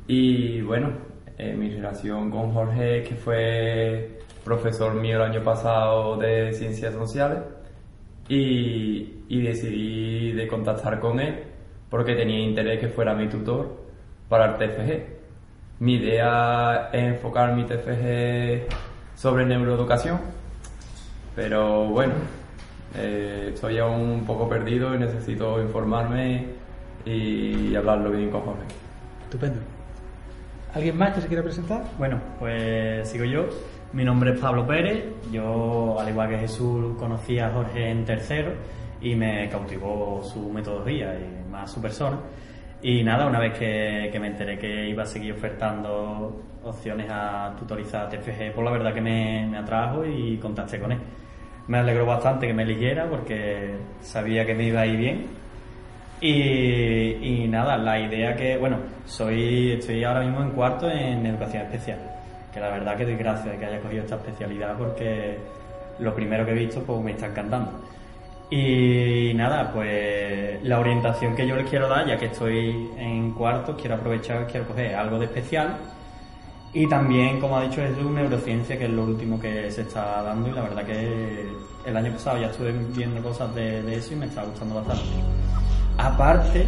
Y 0.06 0.60
bueno, 0.60 0.90
eh, 1.38 1.54
mi 1.54 1.70
relación 1.70 2.30
con 2.30 2.52
Jorge, 2.52 3.02
que 3.02 3.14
fue 3.14 4.18
profesor 4.44 4.92
mío 4.94 5.16
el 5.16 5.22
año 5.22 5.42
pasado 5.42 6.18
de 6.18 6.52
ciencias 6.52 6.92
sociales, 6.92 7.38
y, 8.28 9.24
y 9.26 9.40
decidí 9.40 10.32
de 10.32 10.46
contactar 10.46 11.00
con 11.00 11.18
él 11.18 11.44
porque 11.88 12.14
tenía 12.14 12.40
interés 12.40 12.80
que 12.80 12.88
fuera 12.88 13.14
mi 13.14 13.26
tutor 13.26 13.74
para 14.28 14.52
el 14.52 14.56
TFG. 14.58 15.02
Mi 15.80 15.94
idea 15.94 16.90
es 16.92 17.04
enfocar 17.14 17.54
mi 17.56 17.64
TFG 17.64 18.68
sobre 19.14 19.46
neuroeducación, 19.46 20.20
pero 21.34 21.86
bueno, 21.86 22.12
eh, 22.94 23.50
estoy 23.54 23.78
aún 23.78 24.00
un 24.00 24.24
poco 24.24 24.48
perdido 24.48 24.94
y 24.94 24.98
necesito 24.98 25.60
informarme 25.60 26.46
y 27.04 27.74
hablarlo 27.74 28.10
bien 28.10 28.30
con 28.30 28.42
Jorge. 28.42 28.64
Estupendo. 29.24 29.60
¿Alguien 30.74 30.96
más 30.96 31.14
que 31.14 31.22
se 31.22 31.28
quiera 31.28 31.42
presentar? 31.42 31.84
Bueno, 31.98 32.20
pues 32.38 33.08
sigo 33.08 33.24
yo. 33.24 33.46
Mi 33.92 34.04
nombre 34.04 34.32
es 34.32 34.40
Pablo 34.40 34.66
Pérez. 34.66 35.04
Yo, 35.32 35.98
al 35.98 36.08
igual 36.08 36.28
que 36.28 36.38
Jesús, 36.38 36.94
conocí 36.98 37.38
a 37.38 37.50
Jorge 37.50 37.90
en 37.90 38.04
tercero 38.04 38.52
y 39.00 39.14
me 39.14 39.48
cautivó 39.48 40.22
su 40.22 40.50
metodología 40.50 41.14
y 41.14 41.50
más 41.50 41.72
su 41.72 41.80
persona. 41.80 42.18
Y 42.82 43.02
nada, 43.02 43.26
una 43.26 43.40
vez 43.40 43.58
que, 43.58 44.08
que 44.12 44.20
me 44.20 44.28
enteré 44.28 44.58
que 44.58 44.88
iba 44.88 45.02
a 45.02 45.06
seguir 45.06 45.32
ofertando 45.32 46.42
opciones 46.62 47.08
a 47.10 47.54
tutorizar 47.58 48.08
TFG, 48.08 48.52
pues 48.54 48.64
la 48.64 48.70
verdad 48.70 48.92
que 48.92 49.00
me, 49.00 49.46
me 49.46 49.58
atrajo 49.58 50.04
y 50.04 50.36
contacté 50.36 50.78
con 50.78 50.92
él. 50.92 50.98
Me 51.68 51.78
alegró 51.78 52.06
bastante 52.06 52.46
que 52.46 52.54
me 52.54 52.64
eligiera 52.64 53.06
porque 53.08 53.76
sabía 54.00 54.44
que 54.44 54.54
me 54.54 54.64
iba 54.64 54.80
a 54.80 54.86
ir 54.86 54.96
bien. 54.96 55.26
Y, 56.20 57.44
y 57.44 57.48
nada, 57.48 57.78
la 57.78 58.00
idea 58.00 58.34
que, 58.34 58.56
bueno, 58.56 58.78
soy, 59.06 59.72
estoy 59.72 60.02
ahora 60.02 60.20
mismo 60.20 60.42
en 60.42 60.50
cuarto 60.50 60.90
en 60.90 61.24
educación 61.26 61.62
especial. 61.62 61.98
Que 62.52 62.60
la 62.60 62.70
verdad 62.70 62.96
que 62.96 63.04
doy 63.04 63.16
gracias 63.16 63.56
que 63.56 63.66
haya 63.66 63.80
cogido 63.80 64.02
esta 64.02 64.16
especialidad 64.16 64.76
porque 64.76 65.38
lo 65.98 66.14
primero 66.14 66.44
que 66.44 66.52
he 66.52 66.54
visto 66.54 66.82
pues 66.82 67.00
me 67.02 67.12
está 67.12 67.26
encantando. 67.26 67.72
Y 68.50 69.32
nada, 69.34 69.70
pues 69.72 70.62
la 70.62 70.80
orientación 70.80 71.36
que 71.36 71.46
yo 71.46 71.54
les 71.54 71.68
quiero 71.68 71.86
dar, 71.88 72.06
ya 72.06 72.16
que 72.16 72.26
estoy 72.26 72.90
en 72.96 73.32
cuarto, 73.32 73.76
quiero 73.76 73.96
aprovechar, 73.96 74.46
quiero 74.46 74.66
coger 74.66 74.94
algo 74.94 75.18
de 75.18 75.26
especial. 75.26 75.76
Y 76.80 76.86
también, 76.86 77.40
como 77.40 77.56
ha 77.56 77.62
dicho 77.64 77.80
Jesús, 77.80 78.08
neurociencia, 78.08 78.78
que 78.78 78.84
es 78.84 78.90
lo 78.90 79.02
último 79.02 79.40
que 79.40 79.68
se 79.70 79.80
está 79.82 80.22
dando. 80.22 80.48
Y 80.48 80.52
la 80.52 80.62
verdad 80.62 80.84
que 80.84 81.48
el 81.84 81.96
año 81.96 82.12
pasado 82.12 82.38
ya 82.40 82.46
estuve 82.48 82.72
viendo 82.94 83.20
cosas 83.20 83.52
de, 83.54 83.82
de 83.82 83.96
eso 83.96 84.12
y 84.12 84.16
me 84.16 84.26
está 84.26 84.44
gustando 84.44 84.76
bastante. 84.76 85.02
Aparte, 85.96 86.66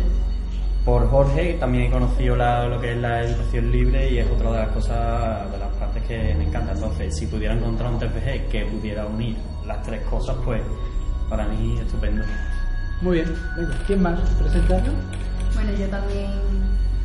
por 0.84 1.08
Jorge 1.08 1.54
también 1.60 1.84
he 1.84 1.90
conocido 1.90 2.34
la- 2.34 2.66
lo 2.66 2.80
que 2.80 2.90
es 2.92 2.98
la 2.98 3.22
educación 3.22 3.70
libre 3.70 4.10
y 4.10 4.18
es 4.18 4.28
otra 4.30 4.50
de 4.50 4.56
las 4.58 4.68
cosas, 4.70 5.52
de 5.52 5.58
las 5.58 5.68
partes 5.78 6.02
que 6.04 6.34
me 6.36 6.44
encanta. 6.44 6.72
Entonces, 6.72 7.16
si 7.16 7.26
pudiera 7.26 7.54
encontrar 7.54 7.92
un 7.92 7.98
TFG 8.00 8.48
que 8.50 8.64
pudiera 8.64 9.06
unir 9.06 9.36
las 9.66 9.80
tres 9.84 10.02
cosas, 10.10 10.36
pues 10.44 10.60
para 11.28 11.46
mí 11.46 11.78
estupendo. 11.78 12.24
Muy 13.02 13.18
bien. 13.18 13.32
Venga, 13.56 13.78
¿quién 13.86 14.02
más? 14.02 14.18
¿Presenta? 14.30 14.82
Bueno, 15.54 15.70
yo 15.78 15.86
también 15.88 16.30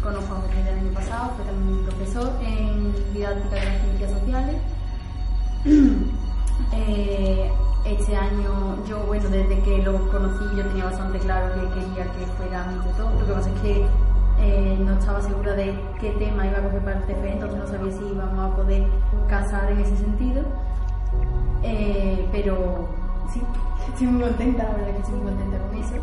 conozco 0.05 0.35
a 0.35 0.41
Jorge 0.41 0.63
del 0.63 0.79
año 0.79 0.93
pasado, 0.93 1.31
fue 1.35 1.45
también 1.45 1.77
mi 1.77 1.83
profesor 1.83 2.31
en 2.41 2.93
didáctica 3.13 3.55
de 3.55 3.65
las 3.65 3.81
ciencias 3.81 4.11
sociales. 4.11 4.55
Eh, 6.71 7.51
este 7.83 8.15
año, 8.15 8.77
yo, 8.87 8.99
bueno, 9.07 9.27
desde 9.27 9.59
que 9.59 9.83
lo 9.83 10.09
conocí, 10.09 10.45
yo 10.55 10.65
tenía 10.67 10.85
bastante 10.85 11.19
claro 11.19 11.53
que 11.53 11.67
quería 11.67 12.05
que 12.13 12.25
fuera 12.37 12.65
mi 12.67 12.79
tutor. 12.79 13.11
Lo 13.19 13.27
que 13.27 13.33
pasa 13.33 13.49
es 13.49 13.61
que 13.61 13.85
eh, 14.39 14.77
no 14.79 14.93
estaba 14.93 15.21
segura 15.21 15.53
de 15.53 15.77
qué 15.99 16.11
tema 16.11 16.47
iba 16.47 16.59
a 16.59 16.61
coger 16.61 16.79
para 16.79 16.97
el 16.99 17.03
TFE, 17.03 17.33
entonces 17.33 17.59
no 17.59 17.67
sabía 17.67 17.91
si 17.91 18.05
íbamos 18.05 18.39
a 18.39 18.55
poder 18.55 18.87
casar 19.27 19.69
en 19.69 19.79
ese 19.81 19.97
sentido. 19.97 20.43
Eh, 21.63 22.25
pero 22.31 22.87
sí, 23.33 23.41
estoy 23.89 24.07
muy 24.07 24.23
contenta, 24.23 24.63
la 24.63 24.71
verdad 24.71 24.91
que 24.93 24.99
estoy 24.99 25.15
muy 25.15 25.25
contenta 25.25 25.57
con 25.57 25.77
eso. 25.77 25.95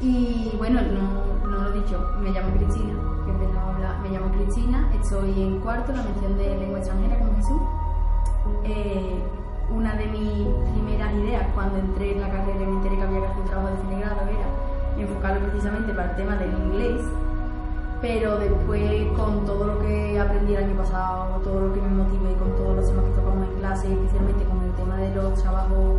Y 0.00 0.54
bueno, 0.56 0.80
no, 0.80 1.48
no 1.48 1.62
lo 1.64 1.70
he 1.70 1.80
dicho, 1.80 1.98
me 2.20 2.30
llamo 2.30 2.54
Cristina, 2.56 2.94
que 3.26 3.58
a 3.58 3.74
hablar, 3.74 3.98
me 4.00 4.10
llamo 4.10 4.30
Cristina, 4.30 4.88
estoy 4.94 5.42
en 5.42 5.58
cuarto, 5.58 5.92
la 5.92 6.04
mención 6.04 6.38
de 6.38 6.56
lengua 6.56 6.78
extranjera 6.78 7.18
con 7.18 7.34
Jesús. 7.34 7.60
Eh, 8.62 9.20
una 9.70 9.96
de 9.96 10.06
mis 10.06 10.46
primeras 10.72 11.12
ideas 11.14 11.46
cuando 11.52 11.78
entré 11.78 12.12
en 12.12 12.20
la 12.20 12.30
carrera 12.30 12.62
y 12.62 12.66
me 12.66 12.76
enteré 12.76 12.96
que 12.96 13.02
había 13.02 13.20
que 13.20 13.26
hacer 13.26 13.40
un 13.40 13.48
trabajo 13.48 13.68
de 13.70 13.76
fin 13.76 14.00
grado 14.00 14.20
era 14.22 15.02
enfocarlo 15.02 15.40
precisamente 15.48 15.92
para 15.92 16.10
el 16.10 16.16
tema 16.16 16.36
del 16.36 16.52
inglés, 16.52 17.02
pero 18.00 18.38
después 18.38 19.06
con 19.16 19.44
todo 19.46 19.66
lo 19.66 19.78
que 19.80 20.20
aprendí 20.20 20.54
el 20.54 20.64
año 20.64 20.76
pasado, 20.76 21.40
todo 21.42 21.68
lo 21.68 21.74
que 21.74 21.80
me 21.80 21.88
motivé, 21.88 22.34
con 22.34 22.54
todos 22.54 22.76
los 22.76 22.86
temas 22.86 23.04
que 23.04 23.10
tocamos 23.10 23.48
en 23.48 23.54
clase, 23.58 23.92
especialmente 23.92 24.44
con 24.44 24.62
el 24.62 24.72
tema 24.74 24.96
de 24.96 25.14
los 25.16 25.42
trabajos 25.42 25.96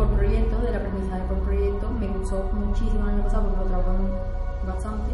por 0.00 0.16
proyecto, 0.16 0.56
del 0.62 0.74
aprendizaje 0.74 1.22
por 1.24 1.38
proyecto, 1.40 1.90
me 1.90 2.08
gustó 2.08 2.50
muchísimo 2.54 3.04
el 3.04 3.16
año 3.16 3.22
pasado 3.24 3.48
porque 3.48 3.64
lo 3.64 3.66
trabajamos 3.66 4.10
bastante 4.66 5.10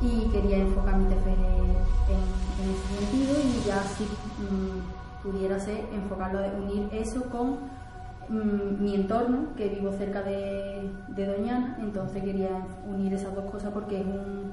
y 0.00 0.30
quería 0.30 0.56
enfocar 0.56 0.96
mi 0.96 1.04
TFG 1.04 1.28
en, 1.28 2.70
ese 2.70 3.06
sentido 3.10 3.34
y 3.38 3.66
ya 3.66 3.82
si 3.82 4.04
mm, 4.04 5.22
pudiera 5.22 5.60
ser 5.60 5.84
enfocarlo 5.92 6.40
unir 6.62 6.88
eso 6.92 7.24
con 7.24 7.58
mm, 8.30 8.82
mi 8.82 8.94
entorno, 8.94 9.48
que 9.54 9.68
vivo 9.68 9.92
cerca 9.92 10.22
de, 10.22 10.90
de 11.08 11.26
Doñana, 11.26 11.76
entonces 11.82 12.22
quería 12.22 12.66
unir 12.88 13.12
esas 13.12 13.34
dos 13.34 13.50
cosas 13.50 13.70
porque 13.74 14.00
es 14.00 14.06
un, 14.06 14.50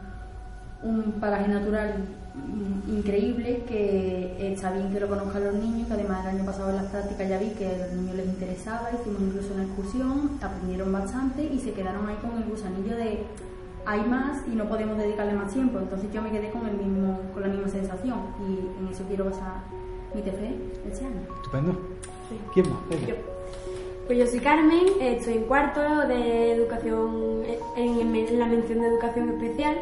un 0.84 1.14
paraje 1.20 1.48
natural 1.48 1.96
increíble 2.88 3.64
que 3.68 4.52
está 4.52 4.72
bien 4.72 4.92
que 4.92 5.00
lo 5.00 5.08
conozcan 5.08 5.44
los 5.44 5.56
niños, 5.56 5.88
que 5.88 5.94
además 5.94 6.26
el 6.26 6.38
año 6.38 6.46
pasado 6.46 6.70
en 6.70 6.78
las 6.78 6.86
prácticas 6.86 7.30
ya 7.30 7.38
vi 7.38 7.50
que 7.50 7.68
a 7.68 7.78
los 7.78 7.94
niños 7.94 8.16
les 8.16 8.26
interesaba, 8.28 8.90
hicimos 8.94 9.22
incluso 9.22 9.54
una 9.54 9.64
excursión, 9.64 10.38
aprendieron 10.42 10.92
bastante 10.92 11.44
y 11.44 11.60
se 11.60 11.74
quedaron 11.74 12.08
ahí 12.08 12.16
con 12.16 12.42
el 12.42 12.50
gusanillo 12.50 12.96
de 12.96 13.24
hay 13.86 14.02
más 14.02 14.44
y 14.48 14.56
no 14.56 14.66
podemos 14.66 14.98
dedicarle 14.98 15.34
más 15.34 15.54
tiempo, 15.54 15.80
entonces 15.80 16.12
yo 16.14 16.22
me 16.22 16.32
quedé 16.32 16.50
con 16.52 16.68
el 16.68 16.76
mismo, 16.76 17.20
con 17.34 17.42
la 17.44 17.48
misma 17.48 17.68
sensación 17.70 18.20
y 18.40 18.82
en 18.82 18.92
eso 18.92 19.04
quiero 19.08 19.26
basar 19.26 19.64
mi 20.14 20.22
TFE 20.22 20.56
este 20.90 21.06
año. 21.06 21.22
Estupendo. 21.38 21.80
¿Quién 22.54 22.70
más? 22.70 22.80
Venga. 22.90 23.16
Pues 24.06 24.18
yo 24.18 24.28
soy 24.28 24.40
Carmen, 24.40 24.86
eh, 25.00 25.18
estoy 25.18 25.36
en 25.36 25.44
cuarto 25.44 25.82
de 26.08 26.54
educación, 26.54 27.44
en, 27.76 28.16
en 28.16 28.40
la 28.40 28.48
mención 28.48 28.82
de 28.82 28.88
educación 28.88 29.30
especial 29.30 29.76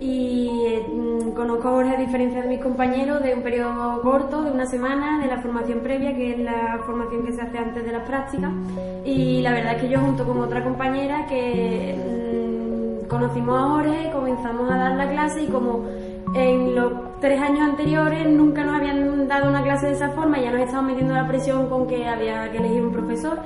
y 0.00 0.48
mm, 0.90 1.32
conozco 1.32 1.68
a 1.68 1.72
Jorge 1.72 1.94
a 1.94 2.00
diferencia 2.00 2.40
de 2.40 2.48
mis 2.48 2.60
compañeros 2.60 3.22
de 3.22 3.34
un 3.34 3.42
periodo 3.42 4.00
corto, 4.00 4.42
de 4.42 4.50
una 4.50 4.64
semana, 4.64 5.20
de 5.20 5.26
la 5.26 5.42
formación 5.42 5.80
previa, 5.80 6.14
que 6.14 6.32
es 6.32 6.38
la 6.38 6.80
formación 6.86 7.26
que 7.26 7.32
se 7.32 7.42
hace 7.42 7.58
antes 7.58 7.84
de 7.84 7.92
las 7.92 8.08
prácticas. 8.08 8.50
Y 9.04 9.42
la 9.42 9.52
verdad 9.52 9.76
es 9.76 9.82
que 9.82 9.88
yo 9.90 10.00
junto 10.00 10.24
con 10.26 10.40
otra 10.40 10.64
compañera 10.64 11.26
que 11.26 11.94
mm, 13.02 13.08
conocimos 13.08 13.60
a 13.60 13.68
Jorge, 13.68 14.10
comenzamos 14.10 14.70
a 14.70 14.76
dar 14.76 14.96
la 14.96 15.10
clase 15.10 15.42
y 15.42 15.48
como 15.48 15.84
en 16.34 16.74
los 16.74 16.92
tres 17.20 17.38
años 17.40 17.60
anteriores 17.60 18.26
nunca 18.26 18.64
nos 18.64 18.76
habían 18.76 19.28
dado 19.28 19.50
una 19.50 19.62
clase 19.62 19.86
de 19.86 19.92
esa 19.92 20.10
forma, 20.10 20.40
ya 20.40 20.50
nos 20.50 20.62
estábamos 20.62 20.92
metiendo 20.92 21.14
la 21.14 21.28
presión 21.28 21.68
con 21.68 21.86
que 21.86 22.08
había 22.08 22.50
que 22.50 22.58
elegir 22.58 22.82
un 22.82 22.92
profesor 22.92 23.40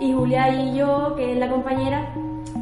y 0.00 0.12
Julia 0.12 0.48
y 0.48 0.76
yo, 0.76 1.14
que 1.14 1.32
es 1.32 1.38
la 1.38 1.48
compañera, 1.48 2.12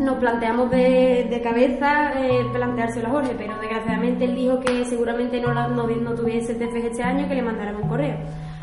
nos 0.00 0.16
planteamos 0.18 0.70
de, 0.70 1.40
cabeza 1.42 2.12
eh, 2.20 2.44
planteárselo 2.52 3.08
a 3.08 3.10
Jorge, 3.10 3.34
pero 3.36 3.54
desgraciadamente 3.60 4.24
él 4.24 4.34
dijo 4.34 4.58
que 4.60 4.84
seguramente 4.86 5.40
no, 5.40 5.52
no, 5.68 6.14
tuviese 6.14 6.54
TFG 6.54 6.86
este 6.86 7.02
año, 7.02 7.28
que 7.28 7.34
le 7.34 7.42
mandáramos 7.42 7.82
un 7.82 7.88
correo. 7.88 8.16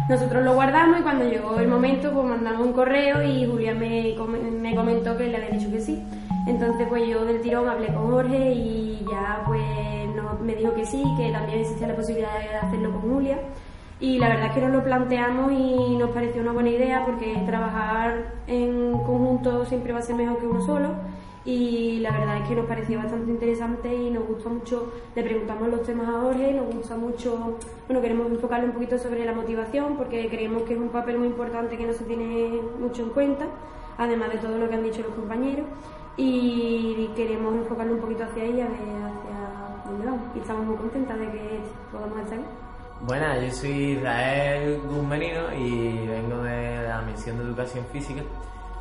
Nosotros 0.09 0.43
lo 0.43 0.53
guardamos 0.53 0.99
y 0.99 1.03
cuando 1.03 1.25
llegó 1.25 1.59
el 1.59 1.67
momento 1.67 2.11
pues 2.11 2.25
mandamos 2.25 2.65
un 2.65 2.73
correo 2.73 3.21
y 3.23 3.45
Julia 3.45 3.73
me, 3.75 4.15
com- 4.15 4.31
me 4.61 4.73
comentó 4.75 5.15
que 5.17 5.27
le 5.27 5.37
había 5.37 5.49
dicho 5.49 5.69
que 5.69 5.79
sí. 5.81 6.01
Entonces 6.47 6.87
pues 6.87 7.07
yo 7.07 7.25
del 7.25 7.41
tirón 7.41 7.67
hablé 7.69 7.87
con 7.93 8.09
Jorge 8.11 8.53
y 8.53 9.05
ya 9.11 9.43
pues 9.45 9.61
no- 10.15 10.39
me 10.41 10.55
dijo 10.55 10.73
que 10.73 10.85
sí, 10.85 11.03
que 11.17 11.31
también 11.31 11.59
existía 11.59 11.87
la 11.87 11.95
posibilidad 11.95 12.39
de 12.39 12.55
hacerlo 12.55 12.91
con 12.93 13.01
Julia. 13.13 13.37
Y 13.99 14.17
la 14.19 14.29
verdad 14.29 14.45
es 14.47 14.51
que 14.53 14.61
nos 14.61 14.71
lo 14.71 14.83
planteamos 14.83 15.51
y 15.51 15.97
nos 15.97 16.11
pareció 16.11 16.41
una 16.41 16.51
buena 16.53 16.69
idea 16.69 17.03
porque 17.03 17.35
trabajar 17.45 18.25
en 18.47 18.91
conjunto 18.91 19.65
siempre 19.65 19.91
va 19.91 19.99
a 19.99 20.03
ser 20.03 20.15
mejor 20.15 20.37
que 20.39 20.47
uno 20.47 20.61
solo. 20.61 20.89
Y 21.47 21.99
la 22.01 22.11
verdad 22.11 22.41
es 22.41 22.49
que 22.49 22.55
nos 22.55 22.65
pareció 22.65 22.97
bastante 22.97 23.31
interesante 23.31 23.95
y 23.95 24.09
nos 24.09 24.27
gustó 24.27 24.49
mucho. 24.49 24.91
Le 25.15 25.23
preguntamos 25.23 25.69
los 25.69 25.81
temas 25.83 26.09
a 26.09 26.19
Jorge, 26.19 26.51
nos 26.51 26.75
gusta 26.75 26.97
mucho. 26.97 27.55
Bueno, 27.87 28.01
queremos 28.01 28.29
enfocarle 28.29 28.65
un 28.65 28.73
poquito 28.73 28.99
sobre 28.99 29.23
la 29.23 29.31
motivación 29.31 29.95
porque 29.95 30.27
creemos 30.27 30.63
que 30.63 30.73
es 30.73 30.79
un 30.79 30.89
papel 30.89 31.17
muy 31.17 31.27
importante 31.27 31.77
que 31.77 31.87
no 31.87 31.93
se 31.93 32.03
tiene 32.03 32.59
mucho 32.77 33.03
en 33.03 33.09
cuenta, 33.11 33.45
además 33.97 34.33
de 34.33 34.39
todo 34.39 34.57
lo 34.57 34.67
que 34.67 34.75
han 34.75 34.83
dicho 34.83 35.01
los 35.03 35.13
compañeros. 35.13 35.65
Y 36.17 37.09
queremos 37.15 37.55
enfocarle 37.55 37.93
un 37.93 38.01
poquito 38.01 38.25
hacia 38.25 38.43
ahí, 38.43 38.59
a 38.59 38.67
ver 38.67 38.73
hacia 38.73 39.85
dónde 39.85 40.05
vamos. 40.05 40.35
Y 40.35 40.39
estamos 40.39 40.65
muy 40.65 40.75
contentas 40.75 41.17
de 41.17 41.31
que 41.31 41.59
podamos 41.93 42.19
estar 42.19 42.39
ahí. 42.39 42.45
Buenas, 43.03 43.41
yo 43.41 43.51
soy 43.53 43.91
Israel 43.93 44.81
Guzmenino 44.85 45.53
y 45.55 46.07
vengo 46.07 46.43
de 46.43 46.83
la 46.89 47.03
misión 47.03 47.37
de 47.37 47.43
educación 47.45 47.85
física 47.93 48.21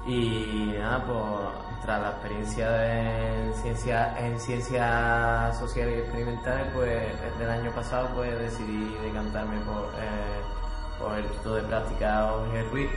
y 0.06 0.74
nada, 0.78 1.04
pues 1.04 1.82
tras 1.82 2.00
la 2.00 2.10
experiencia 2.10 3.00
en 3.00 3.54
ciencias 3.54 4.20
en 4.20 4.40
ciencias 4.40 5.58
sociales 5.58 5.96
y 5.96 6.00
experimentales, 6.00 6.66
pues 6.72 7.20
desde 7.20 7.44
el 7.44 7.50
año 7.50 7.70
pasado 7.72 8.08
pues 8.14 8.38
decidí 8.38 8.94
decantarme 9.02 9.58
por, 9.60 9.84
eh, 9.98 10.40
por 10.98 11.18
el 11.18 11.26
tutor 11.26 11.62
de 11.62 11.68
práctica 11.68 12.28
Jorge 12.30 12.62
Ruiz 12.70 12.90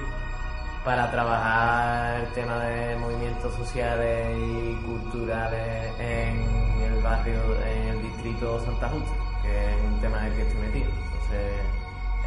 para 0.86 1.12
trabajar 1.12 2.22
el 2.22 2.28
tema 2.34 2.60
de 2.60 2.96
movimientos 2.98 3.54
sociales 3.56 4.38
y 4.38 4.76
culturales 4.86 5.94
en 6.00 6.82
el 6.82 7.04
barrio, 7.04 7.42
en 7.66 7.88
el 7.90 8.02
distrito 8.02 8.64
Santa 8.64 8.90
Justa, 8.90 9.14
que 9.42 9.74
es 9.74 9.84
un 9.84 10.00
tema 10.00 10.20
en 10.20 10.26
el 10.26 10.34
que 10.36 10.42
estoy 10.48 10.62
metido. 10.62 10.90
Entonces, 10.90 11.62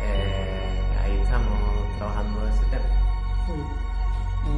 eh, 0.00 0.80
ahí 1.02 1.18
estamos 1.22 1.98
trabajando 1.98 2.48
ese 2.48 2.64
tema. 2.66 3.91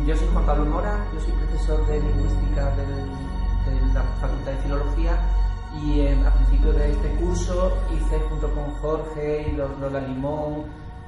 Yo 0.07 0.17
soy 0.17 0.29
Juan 0.33 0.47
Pablo 0.47 0.65
Mora, 0.67 1.07
yo 1.15 1.21
soy 1.21 1.33
profesor 1.33 1.87
de 1.87 2.01
lingüística 2.01 2.71
de 2.77 3.95
la 3.95 4.03
Facultad 4.21 4.53
de 4.53 4.59
Filología 4.59 5.19
y 5.83 6.01
eh, 6.01 6.17
a 6.27 6.31
principios 6.35 6.77
de 6.77 6.91
este 6.93 7.09
curso 7.17 7.73
hice 7.95 8.21
junto 8.29 8.51
con 8.55 8.71
Jorge 8.77 9.49
y 9.49 9.53
Lo- 9.57 9.69
Lola 9.81 10.01
Limón 10.01 10.65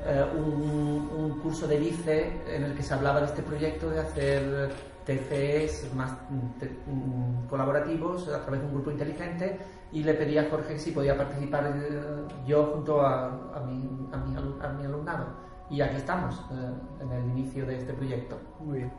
eh, 0.06 0.24
un, 0.36 1.10
un 1.16 1.38
curso 1.40 1.66
de 1.66 1.78
LICE 1.78 2.42
en 2.56 2.64
el 2.64 2.74
que 2.74 2.82
se 2.82 2.94
hablaba 2.94 3.20
de 3.20 3.26
este 3.26 3.42
proyecto 3.42 3.90
de 3.90 4.00
hacer 4.00 4.72
TFEs 5.04 5.92
más 5.94 6.12
mm, 6.30 6.90
mm, 6.90 7.48
colaborativos 7.48 8.28
a 8.28 8.40
través 8.42 8.60
de 8.60 8.66
un 8.66 8.72
grupo 8.74 8.90
inteligente 8.90 9.58
y 9.92 10.02
le 10.02 10.14
pedí 10.14 10.38
a 10.38 10.48
Jorge 10.50 10.78
si 10.78 10.90
podía 10.92 11.16
participar 11.16 11.66
eh, 11.76 12.02
yo 12.46 12.64
junto 12.74 13.00
a, 13.04 13.30
mi, 13.66 14.08
a 14.12 14.16
mi 14.16 14.36
a 14.36 14.68
mi 14.68 14.84
alumnado. 14.84 15.45
Y 15.70 15.80
aquí 15.80 15.96
estamos, 15.96 16.34
eh, 16.52 17.02
en 17.02 17.12
el 17.12 17.24
inicio 17.30 17.66
de 17.66 17.76
este 17.76 17.92
proyecto. 17.92 18.38
Muy 18.60 18.78
bien. 18.78 18.92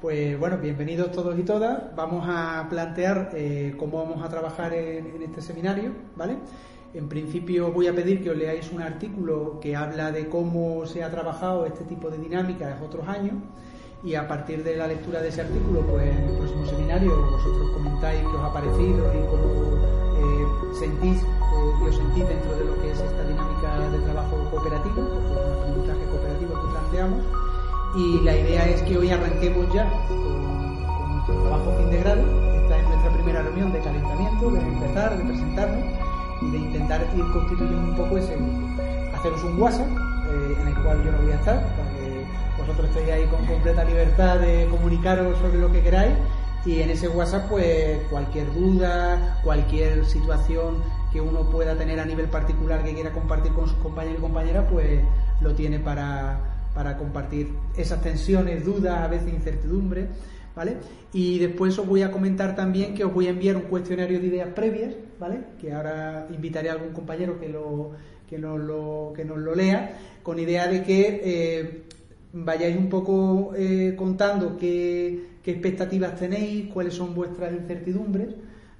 Pues 0.00 0.38
bueno, 0.38 0.58
bienvenidos 0.58 1.10
todos 1.12 1.38
y 1.38 1.42
todas. 1.42 1.94
Vamos 1.96 2.24
a 2.28 2.66
plantear 2.68 3.30
eh, 3.34 3.74
cómo 3.78 3.98
vamos 4.04 4.22
a 4.22 4.28
trabajar 4.28 4.74
en, 4.74 5.06
en 5.06 5.22
este 5.22 5.40
seminario, 5.40 5.92
¿vale? 6.16 6.36
En 6.92 7.08
principio 7.08 7.72
voy 7.72 7.88
a 7.88 7.94
pedir 7.94 8.22
que 8.22 8.30
os 8.30 8.36
leáis 8.36 8.70
un 8.70 8.80
artículo 8.80 9.58
que 9.60 9.74
habla 9.74 10.12
de 10.12 10.28
cómo 10.28 10.86
se 10.86 11.02
ha 11.02 11.10
trabajado 11.10 11.66
este 11.66 11.84
tipo 11.84 12.10
de 12.10 12.18
dinámicas 12.18 12.80
otros 12.80 13.08
años 13.08 13.34
y 14.04 14.14
a 14.14 14.28
partir 14.28 14.62
de 14.62 14.76
la 14.76 14.86
lectura 14.86 15.20
de 15.22 15.28
ese 15.28 15.40
artículo, 15.40 15.80
pues 15.80 16.06
en 16.06 16.28
el 16.28 16.36
próximo 16.36 16.66
seminario 16.66 17.10
vosotros 17.32 17.70
comentáis 17.72 18.20
qué 18.20 18.26
os 18.36 18.44
ha 18.44 18.52
parecido 18.52 19.12
y 19.14 19.26
cómo 19.26 19.48
eh, 20.18 20.74
sentís 20.78 21.22
eh, 21.22 21.88
os 21.88 21.96
sentís 21.96 22.28
dentro 22.28 22.54
de 22.54 22.64
lo 22.64 22.82
que 22.82 22.90
es 22.90 23.00
esta 23.00 23.24
dinámica 23.24 23.90
de 23.90 23.98
trabajo 24.00 24.36
cooperativo, 24.50 25.02
planteamos. 26.94 27.20
Y 27.96 28.20
la 28.24 28.36
idea 28.36 28.68
es 28.68 28.82
que 28.82 28.98
hoy 28.98 29.10
arranquemos 29.10 29.72
ya 29.72 29.88
con, 30.08 31.14
nuestro 31.14 31.34
trabajo 31.42 31.74
fin 31.78 31.90
de 31.90 32.00
grado. 32.00 32.22
Esta 32.62 32.78
es 32.78 32.88
nuestra 32.88 33.10
primera 33.12 33.42
reunión 33.42 33.72
de 33.72 33.80
calentamiento, 33.80 34.50
de 34.50 34.60
empezar, 34.60 35.16
de 35.16 35.24
presentarnos 35.24 35.84
y 36.42 36.50
de 36.50 36.58
intentar 36.58 37.06
ir 37.16 37.24
constituyendo 37.32 37.90
un 37.90 37.96
poco 37.96 38.18
ese. 38.18 38.36
Haceros 39.14 39.44
un 39.44 39.60
WhatsApp 39.60 39.86
eh, 39.86 40.56
en 40.60 40.68
el 40.68 40.74
cual 40.82 41.04
yo 41.04 41.12
no 41.12 41.18
voy 41.18 41.32
a 41.32 41.36
estar, 41.36 41.60
para 41.76 41.90
que 41.90 42.24
vosotros 42.58 42.88
estéis 42.88 43.10
ahí 43.10 43.26
con 43.26 43.46
completa 43.46 43.84
libertad 43.84 44.38
de 44.38 44.66
comunicaros 44.70 45.38
sobre 45.38 45.58
lo 45.58 45.70
que 45.70 45.82
queráis. 45.82 46.14
Y 46.66 46.80
en 46.80 46.90
ese 46.90 47.08
WhatsApp, 47.08 47.48
pues 47.48 48.00
cualquier 48.10 48.52
duda, 48.54 49.38
cualquier 49.44 50.04
situación 50.06 50.76
que 51.12 51.20
uno 51.20 51.42
pueda 51.42 51.76
tener 51.76 52.00
a 52.00 52.06
nivel 52.06 52.26
particular 52.26 52.82
que 52.82 52.94
quiera 52.94 53.12
compartir 53.12 53.52
con 53.52 53.68
sus 53.68 53.76
compañeros 53.78 54.18
y 54.18 54.22
compañeras, 54.22 54.64
pues 54.70 55.00
lo 55.42 55.54
tiene 55.54 55.78
para, 55.78 56.53
para 56.74 56.96
compartir 56.96 57.48
esas 57.76 58.02
tensiones, 58.02 58.64
dudas, 58.64 58.98
a 58.98 59.08
veces 59.08 59.32
incertidumbre, 59.32 60.08
¿vale? 60.56 60.76
Y 61.12 61.38
después 61.38 61.78
os 61.78 61.86
voy 61.86 62.02
a 62.02 62.10
comentar 62.10 62.56
también 62.56 62.94
que 62.94 63.04
os 63.04 63.14
voy 63.14 63.28
a 63.28 63.30
enviar 63.30 63.56
un 63.56 63.62
cuestionario 63.62 64.20
de 64.20 64.26
ideas 64.26 64.48
previas, 64.48 64.94
¿vale? 65.20 65.38
Que 65.60 65.72
ahora 65.72 66.26
invitaré 66.32 66.70
a 66.70 66.72
algún 66.72 66.92
compañero 66.92 67.38
que 67.38 67.48
lo 67.48 67.92
que 68.28 68.38
nos 68.38 68.58
lo, 68.58 69.12
que 69.14 69.24
nos 69.24 69.38
lo 69.38 69.54
lea, 69.54 69.98
con 70.22 70.38
idea 70.38 70.66
de 70.66 70.82
que 70.82 71.20
eh, 71.22 71.82
vayáis 72.32 72.76
un 72.76 72.88
poco 72.88 73.52
eh, 73.56 73.94
contando 73.96 74.56
qué, 74.56 75.34
expectativas 75.44 76.16
tenéis, 76.16 76.72
cuáles 76.72 76.94
son 76.94 77.14
vuestras 77.14 77.52
incertidumbres, 77.52 78.28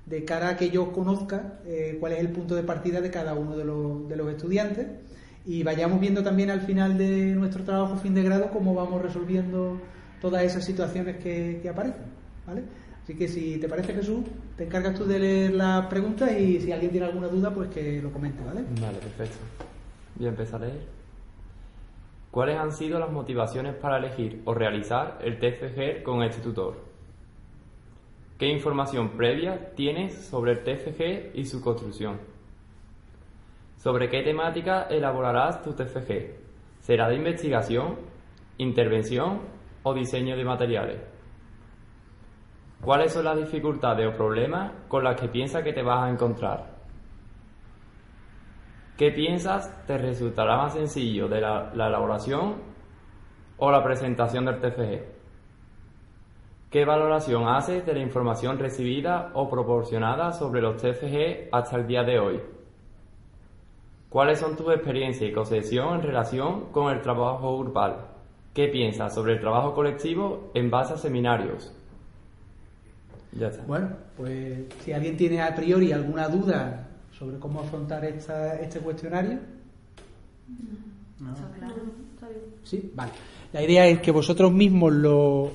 de 0.06 0.24
cara 0.24 0.50
a 0.50 0.56
que 0.56 0.70
yo 0.70 0.92
conozca 0.92 1.60
eh, 1.66 1.98
cuál 2.00 2.14
es 2.14 2.20
el 2.20 2.28
punto 2.30 2.54
de 2.54 2.62
partida 2.62 3.00
de 3.00 3.10
cada 3.10 3.34
uno 3.34 3.56
de 3.56 4.16
los 4.16 4.30
estudiantes 4.30 4.86
y 5.46 5.62
vayamos 5.62 6.00
viendo 6.00 6.22
también 6.22 6.50
al 6.50 6.62
final 6.62 6.96
de 6.96 7.34
nuestro 7.34 7.64
trabajo 7.64 7.96
fin 7.96 8.14
de 8.14 8.22
grado 8.22 8.50
cómo 8.50 8.74
vamos 8.74 9.02
resolviendo 9.02 9.78
todas 10.20 10.42
esas 10.42 10.64
situaciones 10.64 11.16
que, 11.22 11.60
que 11.62 11.68
aparecen, 11.68 12.06
¿vale? 12.46 12.62
Así 13.02 13.14
que 13.14 13.28
si 13.28 13.58
te 13.58 13.68
parece 13.68 13.92
Jesús, 13.92 14.24
te 14.56 14.64
encargas 14.64 14.94
tú 14.94 15.04
de 15.04 15.18
leer 15.18 15.54
las 15.54 15.86
preguntas 15.88 16.32
y 16.32 16.58
si 16.60 16.72
alguien 16.72 16.90
tiene 16.90 17.06
alguna 17.06 17.28
duda, 17.28 17.52
pues 17.52 17.68
que 17.68 18.00
lo 18.00 18.10
comente, 18.10 18.42
¿vale? 18.42 18.62
Vale, 18.80 18.98
perfecto. 18.98 19.36
Voy 20.16 20.26
a 20.26 20.30
empezar 20.30 20.62
a 20.62 20.66
leer. 20.66 20.80
¿Cuáles 22.30 22.56
han 22.56 22.72
sido 22.72 22.98
las 22.98 23.12
motivaciones 23.12 23.74
para 23.74 23.98
elegir 23.98 24.40
o 24.46 24.54
realizar 24.54 25.18
el 25.22 25.38
TFG 25.38 26.02
con 26.02 26.22
este 26.22 26.40
tutor? 26.40 26.82
¿Qué 28.38 28.48
información 28.48 29.10
previa 29.10 29.74
tienes 29.76 30.14
sobre 30.14 30.52
el 30.52 30.64
TFG 30.64 31.36
y 31.38 31.44
su 31.44 31.60
construcción? 31.60 32.18
¿Sobre 33.84 34.08
qué 34.08 34.22
temática 34.22 34.86
elaborarás 34.88 35.60
tu 35.60 35.74
TFG? 35.74 36.80
¿Será 36.80 37.06
de 37.06 37.16
investigación, 37.16 37.96
intervención 38.56 39.42
o 39.82 39.92
diseño 39.92 40.38
de 40.38 40.42
materiales? 40.42 41.02
¿Cuáles 42.80 43.12
son 43.12 43.26
las 43.26 43.36
dificultades 43.36 44.08
o 44.08 44.16
problemas 44.16 44.72
con 44.88 45.04
las 45.04 45.20
que 45.20 45.28
piensas 45.28 45.62
que 45.62 45.74
te 45.74 45.82
vas 45.82 46.02
a 46.02 46.08
encontrar? 46.08 46.64
¿Qué 48.96 49.10
piensas 49.10 49.84
te 49.86 49.98
resultará 49.98 50.56
más 50.56 50.72
sencillo 50.72 51.28
de 51.28 51.42
la, 51.42 51.70
la 51.74 51.88
elaboración 51.88 52.62
o 53.58 53.70
la 53.70 53.84
presentación 53.84 54.46
del 54.46 54.60
TFG? 54.60 55.04
¿Qué 56.70 56.86
valoración 56.86 57.46
haces 57.46 57.84
de 57.84 57.92
la 57.92 58.00
información 58.00 58.58
recibida 58.58 59.30
o 59.34 59.46
proporcionada 59.50 60.32
sobre 60.32 60.62
los 60.62 60.80
TFG 60.80 61.50
hasta 61.52 61.76
el 61.76 61.86
día 61.86 62.02
de 62.02 62.18
hoy? 62.18 62.63
¿Cuáles 64.14 64.38
son 64.38 64.54
tus 64.54 64.72
experiencias 64.72 65.28
y 65.28 65.32
concepción 65.32 65.96
en 65.96 66.02
relación 66.02 66.66
con 66.70 66.94
el 66.94 67.02
trabajo 67.02 67.58
grupal? 67.58 67.96
¿Qué 68.54 68.68
piensas 68.68 69.12
sobre 69.12 69.32
el 69.32 69.40
trabajo 69.40 69.74
colectivo 69.74 70.52
en 70.54 70.70
base 70.70 70.92
a 70.92 70.96
seminarios? 70.96 71.72
Ya 73.32 73.48
está. 73.48 73.64
Bueno, 73.64 73.88
pues 74.16 74.66
si 74.84 74.92
alguien 74.92 75.16
tiene 75.16 75.42
a 75.42 75.52
priori 75.52 75.90
alguna 75.90 76.28
duda 76.28 76.86
sobre 77.10 77.40
cómo 77.40 77.58
afrontar 77.58 78.04
esta, 78.04 78.54
este 78.60 78.78
cuestionario. 78.78 79.40
No. 81.18 81.34
Sí, 82.62 82.92
vale. 82.94 83.10
La 83.52 83.64
idea 83.64 83.84
es 83.88 83.98
que 83.98 84.12
vosotros 84.12 84.52
mismos, 84.52 84.92
lo, 84.92 85.50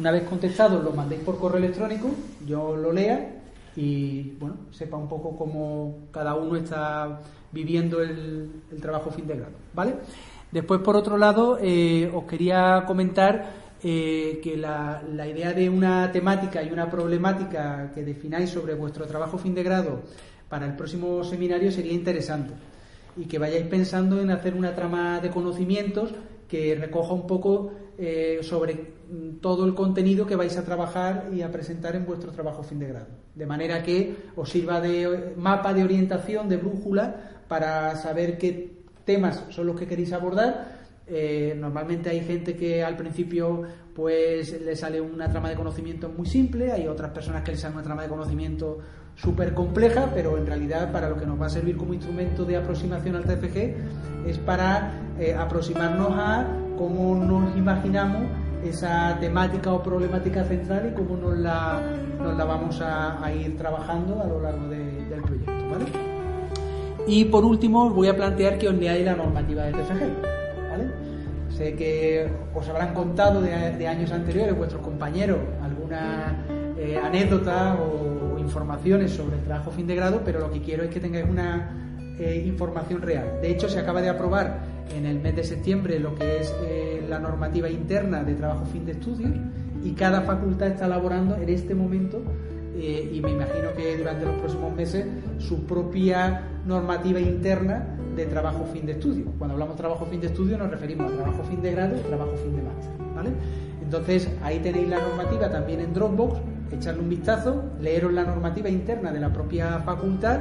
una 0.00 0.10
vez 0.10 0.24
contestado, 0.24 0.82
lo 0.82 0.90
mandéis 0.90 1.20
por 1.20 1.38
correo 1.38 1.58
electrónico, 1.58 2.10
yo 2.44 2.74
lo 2.74 2.90
lea 2.90 3.42
y 3.76 4.32
bueno, 4.40 4.56
sepa 4.72 4.96
un 4.96 5.08
poco 5.08 5.36
cómo 5.36 6.08
cada 6.10 6.34
uno 6.34 6.56
está 6.56 7.20
viviendo 7.52 8.02
el, 8.02 8.50
trabajo 8.80 9.10
fin 9.10 9.26
de 9.26 9.36
grado, 9.36 9.52
¿vale? 9.74 9.94
Después, 10.50 10.80
por 10.80 10.96
otro 10.96 11.16
lado, 11.16 11.58
eh, 11.60 12.10
os 12.12 12.24
quería 12.24 12.84
comentar 12.86 13.50
eh, 13.82 14.40
que 14.42 14.56
la, 14.56 15.02
la 15.12 15.26
idea 15.26 15.52
de 15.52 15.68
una 15.68 16.10
temática 16.12 16.62
y 16.62 16.70
una 16.70 16.90
problemática 16.90 17.90
que 17.94 18.02
defináis 18.04 18.50
sobre 18.50 18.74
vuestro 18.74 19.06
trabajo 19.06 19.38
fin 19.38 19.54
de 19.54 19.62
grado 19.62 20.02
para 20.48 20.66
el 20.66 20.76
próximo 20.76 21.24
seminario 21.24 21.72
sería 21.72 21.92
interesante 21.92 22.52
y 23.16 23.26
que 23.26 23.38
vayáis 23.38 23.66
pensando 23.66 24.20
en 24.20 24.30
hacer 24.30 24.54
una 24.54 24.74
trama 24.74 25.20
de 25.20 25.30
conocimientos 25.30 26.10
que 26.48 26.74
recoja 26.74 27.12
un 27.12 27.26
poco 27.26 27.72
eh, 27.98 28.40
sobre 28.42 28.74
mm, 28.74 29.38
todo 29.40 29.64
el 29.64 29.74
contenido 29.74 30.26
que 30.26 30.36
vais 30.36 30.56
a 30.56 30.64
trabajar 30.64 31.28
y 31.32 31.42
a 31.42 31.50
presentar 31.50 31.96
en 31.96 32.04
vuestro 32.06 32.32
trabajo 32.32 32.62
fin 32.62 32.78
de 32.78 32.88
grado. 32.88 33.06
De 33.34 33.46
manera 33.46 33.82
que 33.82 34.16
os 34.36 34.50
sirva 34.50 34.80
de 34.80 35.34
mapa 35.36 35.72
de 35.72 35.84
orientación, 35.84 36.48
de 36.48 36.56
brújula, 36.56 37.31
para 37.52 37.94
saber 37.96 38.38
qué 38.38 38.72
temas 39.04 39.44
son 39.50 39.66
los 39.66 39.78
que 39.78 39.86
queréis 39.86 40.14
abordar. 40.14 40.68
Eh, 41.06 41.54
normalmente 41.54 42.08
hay 42.08 42.20
gente 42.24 42.56
que 42.56 42.82
al 42.82 42.96
principio 42.96 43.64
pues 43.94 44.58
le 44.58 44.74
sale 44.74 45.02
una 45.02 45.28
trama 45.28 45.50
de 45.50 45.54
conocimiento 45.54 46.08
muy 46.08 46.24
simple, 46.24 46.72
hay 46.72 46.88
otras 46.88 47.10
personas 47.10 47.42
que 47.42 47.50
les 47.50 47.60
sale 47.60 47.74
una 47.74 47.82
trama 47.82 48.04
de 48.04 48.08
conocimiento 48.08 48.78
súper 49.16 49.52
compleja, 49.52 50.08
pero 50.14 50.38
en 50.38 50.46
realidad 50.46 50.90
para 50.90 51.10
lo 51.10 51.18
que 51.18 51.26
nos 51.26 51.38
va 51.38 51.44
a 51.44 51.50
servir 51.50 51.76
como 51.76 51.92
instrumento 51.92 52.46
de 52.46 52.56
aproximación 52.56 53.16
al 53.16 53.24
TFG 53.24 53.74
es 54.26 54.38
para 54.38 54.90
eh, 55.20 55.34
aproximarnos 55.34 56.08
a 56.12 56.46
cómo 56.78 57.14
nos 57.22 57.54
imaginamos 57.54 58.22
esa 58.64 59.18
temática 59.20 59.70
o 59.74 59.82
problemática 59.82 60.42
central 60.44 60.88
y 60.90 60.94
cómo 60.94 61.18
nos 61.18 61.36
la, 61.36 61.82
vamos 62.46 62.80
a, 62.80 63.30
ir 63.34 63.58
trabajando 63.58 64.22
a 64.22 64.26
lo 64.26 64.40
largo 64.40 64.68
de- 64.68 65.04
del 65.10 65.20
proyecto. 65.20 65.52
¿vale? 65.68 66.11
Y 67.06 67.24
por 67.26 67.44
último 67.44 67.90
voy 67.90 68.08
a 68.08 68.16
plantear 68.16 68.58
que 68.58 68.68
os 68.68 68.74
leáis 68.74 69.04
la 69.04 69.14
normativa 69.14 69.64
de 69.64 69.72
TFG. 69.72 70.70
¿vale? 70.70 70.84
Sé 71.50 71.74
que 71.74 72.28
os 72.54 72.68
habrán 72.68 72.94
contado 72.94 73.40
de, 73.40 73.50
de 73.76 73.88
años 73.88 74.12
anteriores 74.12 74.56
vuestros 74.56 74.82
compañeros 74.82 75.38
alguna 75.62 76.44
eh, 76.78 76.98
anécdota 77.02 77.74
o, 77.74 78.34
o 78.34 78.38
informaciones 78.38 79.12
sobre 79.12 79.36
el 79.36 79.42
trabajo 79.42 79.70
fin 79.70 79.86
de 79.86 79.94
grado, 79.94 80.22
pero 80.24 80.40
lo 80.40 80.50
que 80.50 80.62
quiero 80.62 80.82
es 80.82 80.90
que 80.90 81.00
tengáis 81.00 81.26
una 81.28 81.82
eh, 82.18 82.44
información 82.46 83.02
real. 83.02 83.40
De 83.40 83.50
hecho, 83.50 83.68
se 83.68 83.78
acaba 83.78 84.02
de 84.02 84.08
aprobar 84.08 84.60
en 84.94 85.06
el 85.06 85.18
mes 85.18 85.34
de 85.34 85.44
septiembre 85.44 85.98
lo 85.98 86.14
que 86.14 86.40
es 86.40 86.54
eh, 86.62 87.04
la 87.08 87.18
normativa 87.18 87.68
interna 87.68 88.22
de 88.22 88.34
trabajo 88.34 88.66
fin 88.66 88.84
de 88.84 88.92
estudios 88.92 89.30
y 89.82 89.92
cada 89.92 90.20
facultad 90.22 90.68
está 90.68 90.86
elaborando 90.86 91.36
en 91.36 91.48
este 91.48 91.74
momento 91.74 92.22
eh, 92.74 93.10
y 93.12 93.20
me 93.20 93.30
imagino 93.30 93.72
que 93.76 93.96
durante 93.98 94.24
los 94.24 94.34
próximos 94.36 94.74
meses 94.74 95.06
su 95.38 95.64
propia 95.64 96.42
normativa 96.66 97.20
interna 97.20 97.86
de 98.16 98.26
trabajo 98.26 98.64
fin 98.72 98.86
de 98.86 98.92
estudio. 98.92 99.26
Cuando 99.38 99.54
hablamos 99.54 99.76
trabajo 99.76 100.06
fin 100.06 100.20
de 100.20 100.28
estudio 100.28 100.58
nos 100.58 100.70
referimos 100.70 101.12
a 101.12 101.16
trabajo 101.16 101.42
fin 101.44 101.60
de 101.60 101.72
grado 101.72 101.96
y 101.96 102.00
trabajo 102.00 102.32
fin 102.36 102.56
de 102.56 102.62
máster, 102.62 102.92
¿vale? 103.14 103.30
Entonces 103.82 104.28
ahí 104.42 104.58
tenéis 104.60 104.88
la 104.88 105.00
normativa 105.00 105.50
también 105.50 105.80
en 105.80 105.92
Dropbox, 105.92 106.38
echarle 106.72 107.02
un 107.02 107.08
vistazo, 107.08 107.62
leeros 107.80 108.12
la 108.12 108.24
normativa 108.24 108.68
interna 108.68 109.12
de 109.12 109.20
la 109.20 109.32
propia 109.32 109.80
facultad 109.80 110.40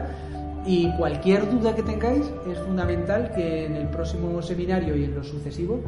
y 0.66 0.90
cualquier 0.96 1.50
duda 1.50 1.76
que 1.76 1.84
tengáis 1.84 2.32
es 2.50 2.60
fundamental 2.60 3.32
que 3.34 3.66
en 3.66 3.76
el 3.76 3.88
próximo 3.88 4.42
seminario 4.42 4.96
y 4.96 5.06
en 5.06 5.16
los 5.16 5.28
sucesivos 5.28 5.80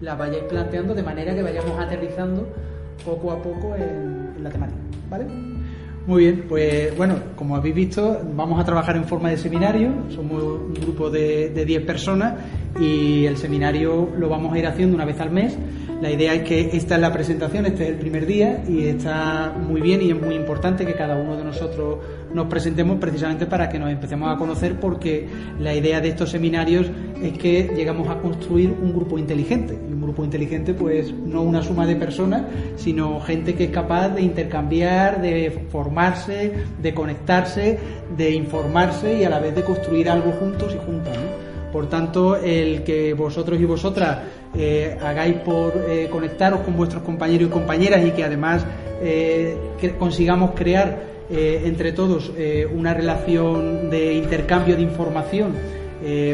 la 0.00 0.16
vayáis 0.16 0.44
planteando 0.44 0.94
de 0.94 1.02
manera 1.02 1.34
que 1.34 1.42
vayamos 1.42 1.78
aterrizando 1.78 2.48
poco 3.04 3.30
a 3.30 3.42
poco 3.42 3.76
en, 3.76 4.32
en 4.36 4.42
la 4.42 4.50
temática, 4.50 4.80
¿vale? 5.08 5.51
Muy 6.04 6.24
bien, 6.24 6.46
pues 6.48 6.96
bueno, 6.96 7.14
como 7.36 7.54
habéis 7.54 7.76
visto, 7.76 8.20
vamos 8.34 8.60
a 8.60 8.64
trabajar 8.64 8.96
en 8.96 9.04
forma 9.04 9.30
de 9.30 9.36
seminario, 9.36 9.92
somos 10.10 10.42
un 10.42 10.74
grupo 10.74 11.08
de, 11.08 11.50
de 11.50 11.64
10 11.64 11.86
personas 11.86 12.34
y 12.80 13.26
el 13.26 13.36
seminario 13.36 14.08
lo 14.16 14.28
vamos 14.28 14.52
a 14.52 14.58
ir 14.58 14.66
haciendo 14.66 14.94
una 14.94 15.04
vez 15.04 15.20
al 15.20 15.30
mes. 15.30 15.56
La 16.00 16.10
idea 16.10 16.34
es 16.34 16.42
que 16.42 16.76
esta 16.76 16.96
es 16.96 17.00
la 17.00 17.12
presentación, 17.12 17.64
este 17.64 17.84
es 17.84 17.90
el 17.90 17.96
primer 17.96 18.26
día 18.26 18.64
y 18.68 18.86
está 18.86 19.54
muy 19.56 19.80
bien 19.80 20.02
y 20.02 20.10
es 20.10 20.20
muy 20.20 20.34
importante 20.34 20.84
que 20.84 20.94
cada 20.94 21.16
uno 21.16 21.36
de 21.36 21.44
nosotros 21.44 21.98
nos 22.34 22.48
presentemos 22.48 22.98
precisamente 22.98 23.46
para 23.46 23.68
que 23.68 23.78
nos 23.78 23.88
empecemos 23.90 24.34
a 24.34 24.36
conocer 24.36 24.80
porque 24.80 25.28
la 25.60 25.74
idea 25.74 26.00
de 26.00 26.08
estos 26.08 26.30
seminarios 26.30 26.90
es 27.22 27.38
que 27.38 27.70
llegamos 27.76 28.08
a 28.08 28.18
construir 28.18 28.74
un 28.82 28.92
grupo 28.92 29.16
inteligente 29.16 29.78
y 29.88 29.92
un 29.92 30.02
grupo 30.02 30.24
inteligente 30.24 30.74
pues 30.74 31.12
no 31.12 31.42
una 31.42 31.62
suma 31.62 31.86
de 31.86 31.94
personas 31.94 32.42
sino 32.74 33.20
gente 33.20 33.54
que 33.54 33.64
es 33.64 33.70
capaz 33.70 34.08
de 34.08 34.22
intercambiar, 34.22 35.22
de 35.22 35.66
formarse, 35.70 36.52
de 36.80 36.94
conectarse, 36.94 37.78
de 38.16 38.30
informarse 38.32 39.20
y 39.20 39.24
a 39.24 39.30
la 39.30 39.38
vez 39.38 39.54
de 39.54 39.62
construir 39.62 40.10
algo 40.10 40.32
juntos 40.32 40.74
y 40.74 40.84
juntas. 40.84 41.16
¿no? 41.16 41.41
Por 41.72 41.88
tanto, 41.88 42.36
el 42.36 42.84
que 42.84 43.14
vosotros 43.14 43.58
y 43.58 43.64
vosotras 43.64 44.18
eh, 44.54 44.98
hagáis 45.00 45.36
por 45.36 45.72
eh, 45.88 46.08
conectaros 46.12 46.60
con 46.60 46.76
vuestros 46.76 47.02
compañeros 47.02 47.48
y 47.48 47.50
compañeras 47.50 48.04
y 48.04 48.10
que 48.10 48.22
además 48.22 48.64
eh, 49.00 49.56
consigamos 49.98 50.50
crear 50.54 51.10
entre 51.30 51.92
todos 51.92 52.30
una 52.74 52.92
relación 52.92 53.88
de 53.88 54.12
intercambio 54.16 54.76
de 54.76 54.82
información. 54.82 55.54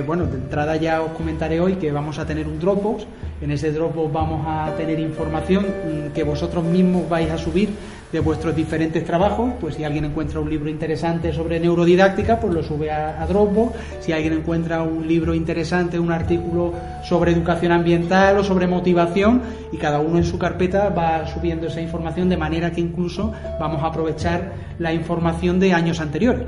Bueno, 0.05 0.27
de 0.27 0.39
entrada 0.39 0.75
ya 0.75 1.03
os 1.03 1.13
comentaré 1.13 1.61
hoy 1.61 1.75
que 1.75 1.93
vamos 1.93 2.19
a 2.19 2.27
tener 2.27 2.49
un 2.49 2.59
Dropbox. 2.59 3.07
En 3.41 3.53
ese 3.53 3.71
Dropbox 3.71 4.13
vamos 4.13 4.45
a 4.45 4.75
tener 4.77 4.99
información 4.99 5.67
mm, 5.67 6.13
que 6.15 6.25
vosotros 6.25 6.65
mismos 6.65 7.09
vais 7.09 7.31
a 7.31 7.39
subir 7.39 7.69
de 8.13 8.21
vuestros 8.21 8.55
diferentes 8.55 9.05
trabajos. 9.05 9.53
Pues 9.61 9.75
si 9.75 9.85
alguien 9.85 10.05
encuentra 10.05 10.41
un 10.41 10.51
libro 10.51 10.69
interesante 10.69 11.33
sobre 11.33 11.61
neurodidáctica, 11.61 12.41
pues 12.41 12.53
lo 12.55 12.63
sube 12.63 12.91
a, 12.91 13.27
Dropbox. 13.27 13.75
Si 14.01 14.13
alguien 14.13 14.33
encuentra 14.33 14.83
un 14.83 15.07
libro 15.07 15.35
interesante, 15.35 15.99
un 15.99 16.13
artículo 16.13 16.73
sobre 17.05 17.33
educación 17.33 17.73
ambiental 17.73 18.39
o 18.39 18.45
sobre 18.45 18.67
motivación, 18.67 19.43
y 19.73 19.77
cada 19.77 20.01
uno 20.01 20.19
en 20.19 20.25
su 20.25 20.39
carpeta 20.39 20.89
va 20.89 21.27
subiendo 21.27 21.67
esa 21.67 21.81
información 21.81 22.29
de 22.29 22.37
manera 22.37 22.71
que 22.71 22.81
incluso 22.81 23.33
vamos 23.61 23.83
a 23.83 23.87
aprovechar 23.87 24.53
la 24.79 24.93
información 24.93 25.61
de 25.61 25.73
años 25.73 26.01
anteriores. 26.01 26.47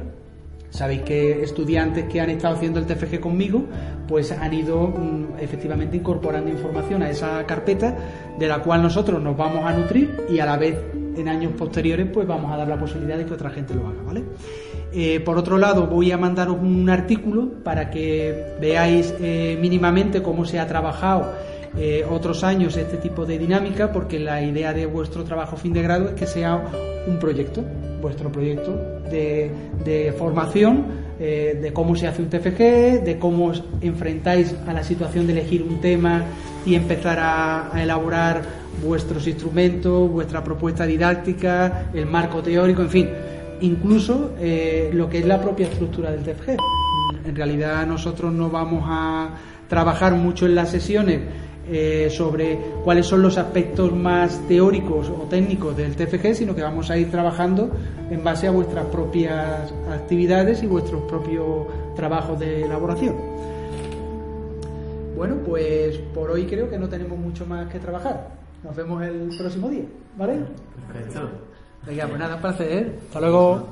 Sabéis 0.71 1.03
que 1.03 1.43
estudiantes 1.43 2.05
que 2.05 2.21
han 2.21 2.31
estado 2.31 2.55
haciendo 2.55 2.79
el 2.79 2.87
TFG 2.87 3.19
conmigo, 3.19 3.65
pues 4.07 4.31
han 4.31 4.55
ido 4.55 4.87
mm, 4.87 5.39
efectivamente 5.41 5.97
incorporando 5.97 6.49
información 6.49 7.03
a 7.03 7.11
esa 7.11 7.45
carpeta 7.45 7.97
de 8.39 8.47
la 8.47 8.61
cual 8.61 8.83
nosotros 8.83 9.21
nos 9.21 9.37
vamos 9.37 9.65
a 9.65 9.73
nutrir 9.73 10.17
y 10.31 10.39
a 10.39 10.47
la 10.47 10.57
vez 10.57 10.77
en 11.17 11.29
años 11.29 11.53
posteriores 11.57 12.09
pues 12.13 12.27
vamos 12.27 12.53
a 12.53 12.57
dar 12.57 12.69
la 12.69 12.79
posibilidad 12.79 13.17
de 13.19 13.27
que 13.27 13.35
otra 13.35 13.51
gente 13.51 13.75
lo 13.75 13.87
haga, 13.87 14.03
¿vale? 14.03 14.25
Eh, 14.93 15.21
por 15.21 15.39
otro 15.39 15.57
lado, 15.57 15.87
voy 15.87 16.11
a 16.11 16.19
mandaros 16.19 16.57
un 16.61 16.89
artículo 16.91 17.63
para 17.63 17.91
que 17.91 18.57
veáis 18.61 19.15
eh, 19.21 19.57
mínimamente 19.61 20.23
cómo 20.23 20.45
se 20.45 20.59
ha 20.59 20.67
trabajado 20.67 21.33
eh, 21.77 22.05
otros 22.11 22.43
años 22.43 22.77
este 22.77 22.97
tipo 22.97 23.25
de 23.25 23.39
dinámica, 23.39 23.93
porque 23.93 24.19
la 24.19 24.43
idea 24.43 24.73
de 24.73 24.87
vuestro 24.87 25.23
trabajo 25.23 25.57
fin 25.57 25.73
de 25.73 25.83
grado 25.83 26.09
es 26.09 26.15
que 26.15 26.27
sea 26.27 26.61
un 27.07 27.19
proyecto, 27.21 27.63
vuestro 28.03 28.33
proyecto 28.33 28.73
de, 29.11 29.51
de 29.85 30.13
formación, 30.13 31.11
de 31.21 31.71
cómo 31.75 31.95
se 31.97 32.07
hace 32.07 32.23
un 32.23 32.31
TFG, 32.31 33.05
de 33.05 33.19
cómo 33.21 33.53
enfrentáis 33.83 34.55
a 34.67 34.73
la 34.73 34.83
situación 34.83 35.27
de 35.27 35.35
elegir 35.35 35.63
un 35.63 35.79
tema 35.79 36.25
y 36.65 36.75
empezar 36.75 37.19
a 37.21 37.71
elaborar 37.77 38.60
vuestros 38.83 39.27
instrumentos, 39.27 40.11
vuestra 40.11 40.43
propuesta 40.43 40.87
didáctica, 40.87 41.91
el 41.93 42.07
marco 42.07 42.43
teórico, 42.43 42.83
en 42.83 42.91
fin, 42.91 43.09
incluso 43.61 44.33
eh, 44.39 44.91
lo 44.93 45.09
que 45.09 45.18
es 45.18 45.27
la 45.27 45.41
propia 45.41 45.66
estructura 45.66 46.11
del 46.11 46.23
TFG. 46.23 46.57
En 47.27 47.37
realidad 47.37 47.87
nosotros 47.87 48.33
no 48.33 48.49
vamos 48.49 48.85
a 48.87 49.31
trabajar 49.68 50.14
mucho 50.14 50.47
en 50.47 50.55
las 50.55 50.71
sesiones 50.71 51.21
eh, 51.73 52.09
sobre 52.11 52.59
cuáles 52.83 53.07
son 53.07 53.23
los 53.23 53.39
aspectos 53.39 53.95
más 53.95 54.41
teóricos 54.49 55.09
o 55.09 55.27
técnicos 55.29 55.77
del 55.77 55.95
TFG, 55.95 56.35
sino 56.35 56.55
que 56.55 56.62
vamos 56.62 56.91
a 56.91 56.97
ir 56.97 57.11
trabajando 57.11 57.71
en 58.11 58.25
base 58.25 58.49
a 58.49 58.51
vuestras 58.51 58.87
propias 58.87 59.73
actividades 59.89 60.62
y 60.62 60.66
vuestros 60.66 61.03
propios 61.03 61.66
trabajos 61.95 62.41
de 62.41 62.64
elaboración. 62.64 63.14
Bueno, 65.16 65.37
pues 65.47 65.99
por 66.14 66.31
hoy 66.31 66.47
creo 66.47 66.68
que 66.71 66.79
no 66.79 66.89
tenemos 66.89 67.18
mucho 67.18 67.47
más 67.47 67.68
que 67.68 67.79
trabajar. 67.79 68.39
Nos 68.63 68.77
vemos 68.77 69.03
el 69.03 69.31
próximo 69.39 69.71
día, 69.71 69.85
¿vale? 70.17 70.39
Perfecto. 70.93 71.31
Venga, 71.87 72.07
pues 72.07 72.19
nada, 72.19 72.35
un 72.35 72.41
placer. 72.43 72.73
¿eh? 72.73 72.99
Hasta 73.07 73.21
luego. 73.21 73.67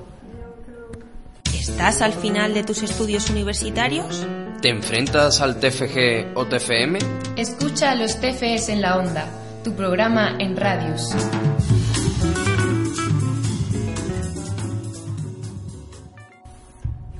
¿Estás 1.44 2.00
al 2.00 2.12
final 2.12 2.54
de 2.54 2.64
tus 2.64 2.82
estudios 2.82 3.28
universitarios? 3.28 4.26
¿Te 4.62 4.70
enfrentas 4.70 5.42
al 5.42 5.60
TFG 5.60 6.34
o 6.34 6.46
TFM? 6.46 6.98
Escucha 7.36 7.90
a 7.90 7.94
los 7.94 8.18
TFS 8.18 8.70
en 8.70 8.80
la 8.80 8.96
onda, 8.96 9.26
tu 9.62 9.74
programa 9.74 10.36
en 10.38 10.56
radios. 10.56 11.14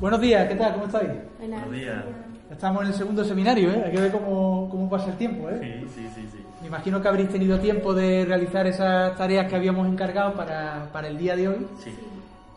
Buenos 0.00 0.20
días, 0.22 0.48
¿qué 0.48 0.54
tal? 0.54 0.72
¿Cómo 0.72 0.86
estáis? 0.86 1.10
Buenos 1.38 1.70
días. 1.70 2.04
Estamos 2.50 2.82
en 2.82 2.88
el 2.88 2.94
segundo 2.94 3.24
seminario, 3.24 3.70
¿eh? 3.72 3.82
Hay 3.84 3.92
que 3.92 4.00
ver 4.00 4.12
cómo, 4.12 4.68
cómo 4.70 4.88
pasa 4.88 5.10
el 5.10 5.18
tiempo, 5.18 5.50
¿eh? 5.50 5.58
Sí, 5.60 5.88
sí, 5.94 6.08
sí. 6.14 6.28
sí. 6.32 6.47
Me 6.60 6.66
imagino 6.66 7.00
que 7.00 7.08
habréis 7.08 7.30
tenido 7.30 7.58
tiempo 7.60 7.94
de 7.94 8.24
realizar 8.24 8.66
esas 8.66 9.16
tareas 9.16 9.48
que 9.48 9.56
habíamos 9.56 9.86
encargado 9.86 10.34
para, 10.34 10.88
para 10.92 11.08
el 11.08 11.16
día 11.18 11.36
de 11.36 11.48
hoy. 11.48 11.66
Sí. 11.82 11.94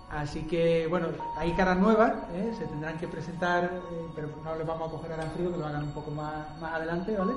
Así 0.10 0.41
que, 0.41 0.88
bueno, 0.88 1.08
hay 1.38 1.54
caras 1.54 1.78
nuevas, 1.78 2.12
¿eh? 2.34 2.52
se 2.58 2.66
tendrán 2.66 2.97
que 2.97 3.08
presentar, 3.08 3.64
eh, 3.66 4.08
pero 4.14 4.28
no 4.43 4.56
les 4.56 4.68
vamos 4.68 4.89
a 4.89 4.91
coger 4.91 5.12
ahora 5.12 5.24
en 5.24 5.32
frío, 5.32 5.52
que 5.52 5.58
lo 5.58 5.66
hagan 5.66 5.84
un 5.84 5.91
poco 5.91 6.12
más, 6.12 6.34
más 6.60 6.74
adelante, 6.74 7.16
¿vale? 7.18 7.32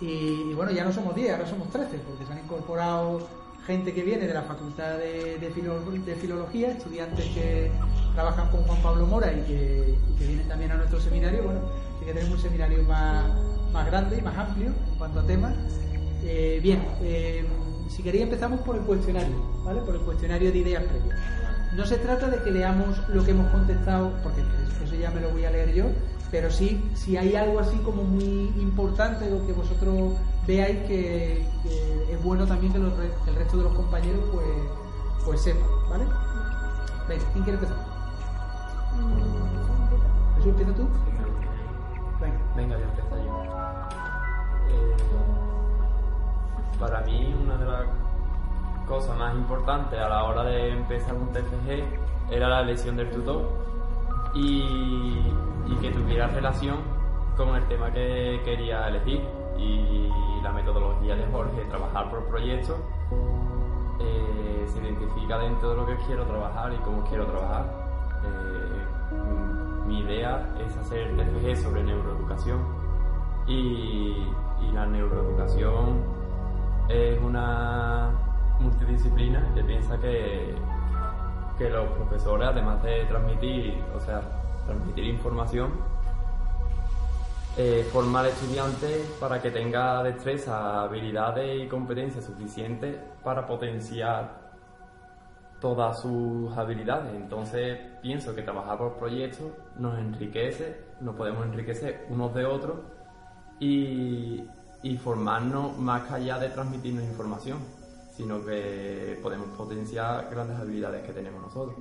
Y, 0.00 0.50
y 0.50 0.54
bueno, 0.54 0.72
ya 0.72 0.82
no 0.84 0.92
somos 0.92 1.14
10, 1.14 1.30
ahora 1.32 1.46
somos 1.46 1.70
13, 1.70 1.98
porque 1.98 2.24
se 2.26 2.32
han 2.32 2.40
incorporado 2.40 3.28
gente 3.68 3.94
que 3.94 4.02
viene 4.02 4.26
de 4.26 4.34
la 4.34 4.42
Facultad 4.42 4.98
de, 4.98 5.38
de 5.38 5.50
Filo- 5.52 5.78
de 6.04 6.14
Filología, 6.16 6.72
estudiantes 6.72 7.24
que 7.26 7.70
trabajan 8.14 8.48
con 8.50 8.64
Juan 8.64 8.82
Pablo 8.82 9.06
Mora 9.06 9.32
y 9.32 9.42
que, 9.42 9.94
y 10.12 10.18
que 10.18 10.26
vienen 10.26 10.48
también 10.48 10.72
a 10.72 10.74
nuestro 10.74 11.00
seminario. 11.00 11.44
Bueno, 11.44 11.60
así 11.96 12.04
que 12.04 12.12
tenemos 12.14 12.34
un 12.34 12.42
seminario 12.42 12.82
más, 12.82 13.26
más 13.72 13.86
grande 13.86 14.18
y 14.18 14.22
más 14.22 14.36
amplio 14.36 14.68
en 14.68 14.98
cuanto 14.98 15.20
a 15.20 15.22
temas. 15.26 15.54
Eh, 16.24 16.60
bien, 16.62 16.82
eh, 17.02 17.46
si 17.88 18.02
queréis 18.02 18.24
empezamos 18.24 18.60
por 18.60 18.76
el 18.76 18.82
cuestionario, 18.82 19.34
¿vale? 19.64 19.80
Por 19.82 19.94
el 19.94 20.00
cuestionario 20.02 20.52
de 20.52 20.58
ideas 20.58 20.84
previas. 20.84 21.18
No 21.76 21.86
se 21.86 21.96
trata 21.96 22.28
de 22.28 22.42
que 22.42 22.50
leamos 22.50 22.96
lo 23.08 23.24
que 23.24 23.30
hemos 23.32 23.50
contestado, 23.50 24.12
porque 24.22 24.40
eso- 24.42 24.94
ya 24.94 25.10
me 25.10 25.20
lo 25.22 25.30
voy 25.30 25.44
a 25.46 25.50
leer 25.50 25.72
yo, 25.72 25.86
pero 26.30 26.50
sí, 26.50 26.84
si 26.94 27.16
hay 27.16 27.34
algo 27.34 27.58
así 27.60 27.76
como 27.78 28.04
muy 28.04 28.52
importante 28.60 29.32
o 29.32 29.44
que 29.46 29.52
vosotros 29.54 30.12
veáis 30.46 30.78
que, 30.86 31.46
que 31.62 32.12
es 32.12 32.22
bueno 32.22 32.46
también 32.46 32.72
que, 32.74 32.78
los 32.78 32.92
que 32.92 33.30
el 33.30 33.36
resto 33.36 33.56
de 33.56 33.62
los 33.64 33.72
compañeros 33.74 34.20
pues, 34.32 34.46
pues 35.24 35.40
sepan, 35.40 35.66
¿vale? 35.88 36.04
Venga, 37.08 37.24
¿quién 37.32 37.44
quiere 37.44 37.58
empezar? 37.58 37.76
¿Jesús, 40.36 40.50
empieza 40.50 40.72
tú? 40.74 40.88
Venga. 42.20 42.38
Venga, 42.56 42.76
voy 42.76 42.84
a 42.84 42.88
empezar 42.88 43.18
yo. 43.24 43.61
Para 46.82 47.00
mí, 47.02 47.32
una 47.40 47.56
de 47.56 47.64
las 47.64 47.82
cosas 48.88 49.16
más 49.16 49.36
importantes 49.36 50.00
a 50.00 50.08
la 50.08 50.24
hora 50.24 50.42
de 50.42 50.72
empezar 50.72 51.14
un 51.14 51.32
TFG 51.32 52.32
era 52.32 52.48
la 52.48 52.62
elección 52.62 52.96
del 52.96 53.08
tutor 53.08 53.40
y, 54.34 55.22
y 55.68 55.76
que 55.80 55.92
tuviera 55.92 56.26
relación 56.26 56.78
con 57.36 57.54
el 57.54 57.64
tema 57.68 57.92
que 57.92 58.40
quería 58.44 58.88
elegir 58.88 59.22
y 59.56 60.10
la 60.42 60.50
metodología 60.50 61.14
de 61.14 61.24
Jorge, 61.30 61.64
trabajar 61.66 62.10
por 62.10 62.24
proyectos, 62.24 62.76
eh, 64.00 64.66
se 64.66 64.80
identifica 64.80 65.38
dentro 65.38 65.70
de 65.70 65.76
lo 65.76 65.86
que 65.86 65.94
quiero 66.04 66.24
trabajar 66.24 66.72
y 66.72 66.78
cómo 66.78 67.04
quiero 67.04 67.26
trabajar. 67.26 67.64
Eh, 68.24 69.86
mi 69.86 70.00
idea 70.00 70.52
es 70.66 70.76
hacer 70.76 71.16
TFG 71.16 71.62
sobre 71.62 71.84
neuroeducación 71.84 72.58
y, 73.46 74.26
y 74.60 74.72
la 74.72 74.84
neuroeducación 74.86 76.21
es 76.88 77.20
una 77.20 78.10
multidisciplina 78.60 79.52
que 79.54 79.64
piensa 79.64 79.98
que, 79.98 80.54
que 81.58 81.70
los 81.70 81.88
profesores, 81.90 82.48
además 82.48 82.82
de 82.82 83.04
transmitir, 83.06 83.82
o 83.94 84.00
sea, 84.00 84.22
transmitir 84.66 85.04
información, 85.04 85.72
eh, 87.56 87.86
formar 87.92 88.24
estudiantes 88.26 89.06
para 89.20 89.42
que 89.42 89.50
tenga 89.50 90.02
destreza, 90.02 90.82
habilidades 90.82 91.62
y 91.62 91.68
competencias 91.68 92.24
suficientes 92.24 92.96
para 93.22 93.46
potenciar 93.46 94.40
todas 95.60 96.00
sus 96.00 96.56
habilidades. 96.56 97.14
Entonces 97.14 97.78
pienso 98.00 98.34
que 98.34 98.42
trabajar 98.42 98.78
por 98.78 98.94
proyectos 98.94 99.52
nos 99.76 99.98
enriquece, 99.98 100.82
nos 101.00 101.14
podemos 101.14 101.44
enriquecer 101.44 102.06
unos 102.08 102.32
de 102.34 102.46
otros 102.46 102.78
y, 103.60 104.44
y 104.82 104.96
formarnos 104.96 105.78
más 105.78 106.02
que 106.08 106.14
allá 106.14 106.38
de 106.38 106.48
transmitirnos 106.48 107.04
información, 107.04 107.58
sino 108.16 108.44
que 108.44 109.18
podemos 109.22 109.46
potenciar 109.56 110.28
grandes 110.30 110.58
habilidades 110.58 111.02
que 111.04 111.12
tenemos 111.12 111.40
nosotros. 111.42 111.76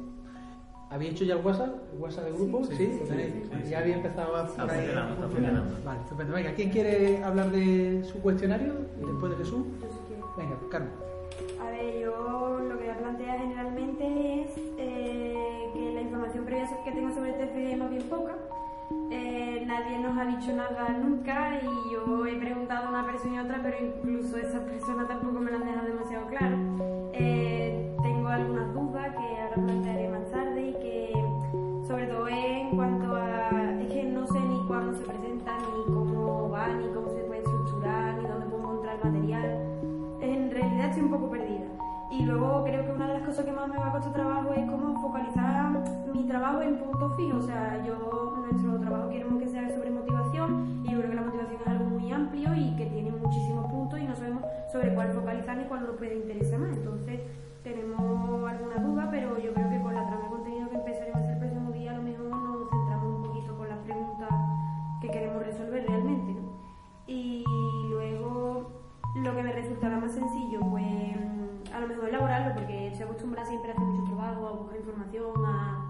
¿Habéis 0.90 1.12
hecho 1.14 1.24
ya 1.24 1.36
el 1.36 1.46
WhatsApp? 1.46 1.70
¿El 1.94 2.00
WhatsApp 2.02 2.26
de 2.26 2.32
grupo? 2.34 2.66
Sí, 2.66 2.76
Sí, 2.76 2.88
¿lo 3.00 3.06
sí, 3.06 3.10
tenéis? 3.12 3.34
sí, 3.34 3.50
sí. 3.64 3.70
Ya 3.70 3.80
había 3.80 3.96
empezado 3.96 4.36
a 4.36 4.46
Está 4.46 4.68
funcionando, 4.68 5.14
está 5.14 5.28
funcionando. 5.28 5.76
Vale, 5.86 6.00
estupendo. 6.02 6.34
Venga, 6.34 6.54
¿quién 6.54 6.70
quiere 6.70 7.24
hablar 7.24 7.50
de 7.52 8.04
su 8.12 8.20
cuestionario 8.22 8.74
después 9.00 9.32
de 9.32 9.38
Jesús? 9.38 9.64
Venga, 10.38 10.58
Carmen. 10.70 10.92
A 11.62 11.70
ver, 11.72 12.00
yo 12.02 12.60
lo 12.68 12.78
que 12.78 12.84
voy 12.84 12.94
a 12.94 12.98
plantear 12.98 13.40
generalmente 13.40 14.42
es 14.42 14.52
eh, 14.78 15.70
que 15.74 15.94
la 15.94 16.02
información 16.02 16.44
previa 16.46 16.70
que 16.84 16.92
tengo 16.92 17.14
sobre 17.16 17.34
TFG 17.34 17.58
es 17.72 17.78
más 17.78 17.90
bien 17.90 18.04
poca. 18.04 18.36
Eh, 19.12 19.51
nadie 19.66 20.00
nos 20.00 20.18
ha 20.18 20.26
dicho 20.26 20.54
nada 20.54 20.90
nunca 20.90 21.60
y 21.62 21.94
yo 21.94 22.26
he 22.26 22.36
preguntado 22.36 22.88
a 22.88 22.90
una 22.90 23.06
persona 23.06 23.36
y 23.36 23.40
otra, 23.40 23.60
pero 23.62 23.78
incluso 23.80 24.38
esas 24.38 24.62
personas 24.62 25.08
tampoco 25.08 25.40
me 25.40 25.52
lo 25.52 25.58
han 25.58 25.66
dejado 25.66 25.88
demasiado 25.88 26.28
claro. 26.28 26.58
Eh, 27.14 27.96
tengo 28.04 28.28
algunas 28.28 28.74
dudas 28.74 29.16
que 29.16 29.42
ahora 29.42 29.56
plantearé 29.56 30.10
más 30.10 30.32
tarde 30.32 30.70
y 30.70 30.74
que 30.74 31.14
sobre 31.88 32.08
todo 32.08 32.28
en 32.28 32.70
cuanto 32.72 33.16
a... 33.16 33.50
es 33.82 33.94
que 33.94 34.04
no 34.04 34.26
sé 34.28 34.40
ni 34.40 34.66
cuándo 34.68 34.98
se 34.98 35.04
presentan, 35.04 35.58
ni 35.60 35.94
cómo 35.94 36.50
va, 36.50 36.68
ni 36.68 36.88
cómo 36.94 37.10
se 37.10 37.22
puede 37.22 37.42
estructurar, 37.42 38.16
ni 38.16 38.28
dónde 38.28 38.46
puedo 38.48 38.64
encontrar 38.64 39.04
material 39.04 39.82
en 40.22 40.52
realidad 40.52 40.90
estoy 40.90 41.04
un 41.04 41.10
poco 41.10 41.30
perdida. 41.32 41.81
Y 42.12 42.24
luego 42.24 42.64
creo 42.66 42.86
que 42.86 42.92
una 42.92 43.08
de 43.08 43.14
las 43.14 43.24
cosas 43.24 43.46
que 43.46 43.52
más 43.52 43.70
me 43.70 43.78
va 43.78 43.88
a 43.88 43.92
costar 43.94 44.12
trabajo 44.12 44.54
es 44.54 44.70
cómo 44.70 45.02
focalizar 45.02 45.72
mi 46.14 46.24
trabajo 46.28 46.62
en 46.62 46.78
puntos 46.78 47.16
fijos. 47.16 47.46
O 47.46 47.48
sea, 47.48 47.82
yo, 47.86 48.38
nuestro 48.52 48.80
trabajo 48.80 49.10
queremos 49.10 49.42
que 49.42 49.48
sea 49.48 49.70
sobre 49.70 49.92
motivación 49.92 50.84
y 50.84 50.92
yo 50.92 50.98
creo 51.00 51.10
que 51.10 51.16
la 51.16 51.22
motivación 51.22 51.62
es 51.62 51.68
algo 51.68 51.86
muy 51.86 52.12
amplio 52.12 52.54
y 52.54 52.76
que 52.76 52.86
tiene 52.88 53.12
muchísimos 53.12 53.72
puntos 53.72 54.00
y 54.00 54.04
no 54.04 54.16
sabemos 54.16 54.44
sobre 54.72 54.94
cuál 54.94 55.14
focalizar 55.14 55.58
ni 55.58 55.64
cuál 55.64 55.88
nos 55.88 55.96
puede 55.96 56.16
interesar 56.18 56.60
más. 56.60 56.76
Entonces, 56.76 57.22
tenemos 57.64 58.50
alguna 58.50 58.76
duda, 58.78 59.08
pero 59.10 59.40
yo 59.40 59.54
creo 59.54 59.70
información, 75.02 75.46
a... 75.46 75.82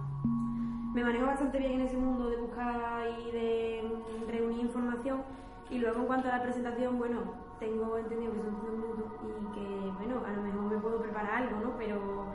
Me 0.94 1.04
manejo 1.04 1.26
bastante 1.26 1.58
bien 1.58 1.74
en 1.74 1.82
ese 1.82 1.98
mundo 1.98 2.30
de 2.30 2.38
buscar 2.38 3.08
y 3.20 3.32
de 3.32 3.84
reunir 4.28 4.62
información. 4.62 5.22
Y 5.70 5.80
luego 5.80 6.02
en 6.02 6.06
cuanto 6.06 6.28
a 6.28 6.38
la 6.38 6.44
presentación, 6.44 6.98
bueno, 6.98 7.22
tengo 7.60 7.98
entendido 7.98 8.34
que 8.34 8.40
son 8.40 8.56
todo 8.56 8.72
mundo 8.72 9.06
y 9.24 9.54
que, 9.54 9.92
bueno, 9.98 10.22
a 10.26 10.32
lo 10.32 10.42
mejor 10.42 10.62
me 10.64 10.78
puedo 10.80 11.02
preparar 11.02 11.44
algo, 11.44 11.60
¿no? 11.62 11.78
Pero 11.78 12.26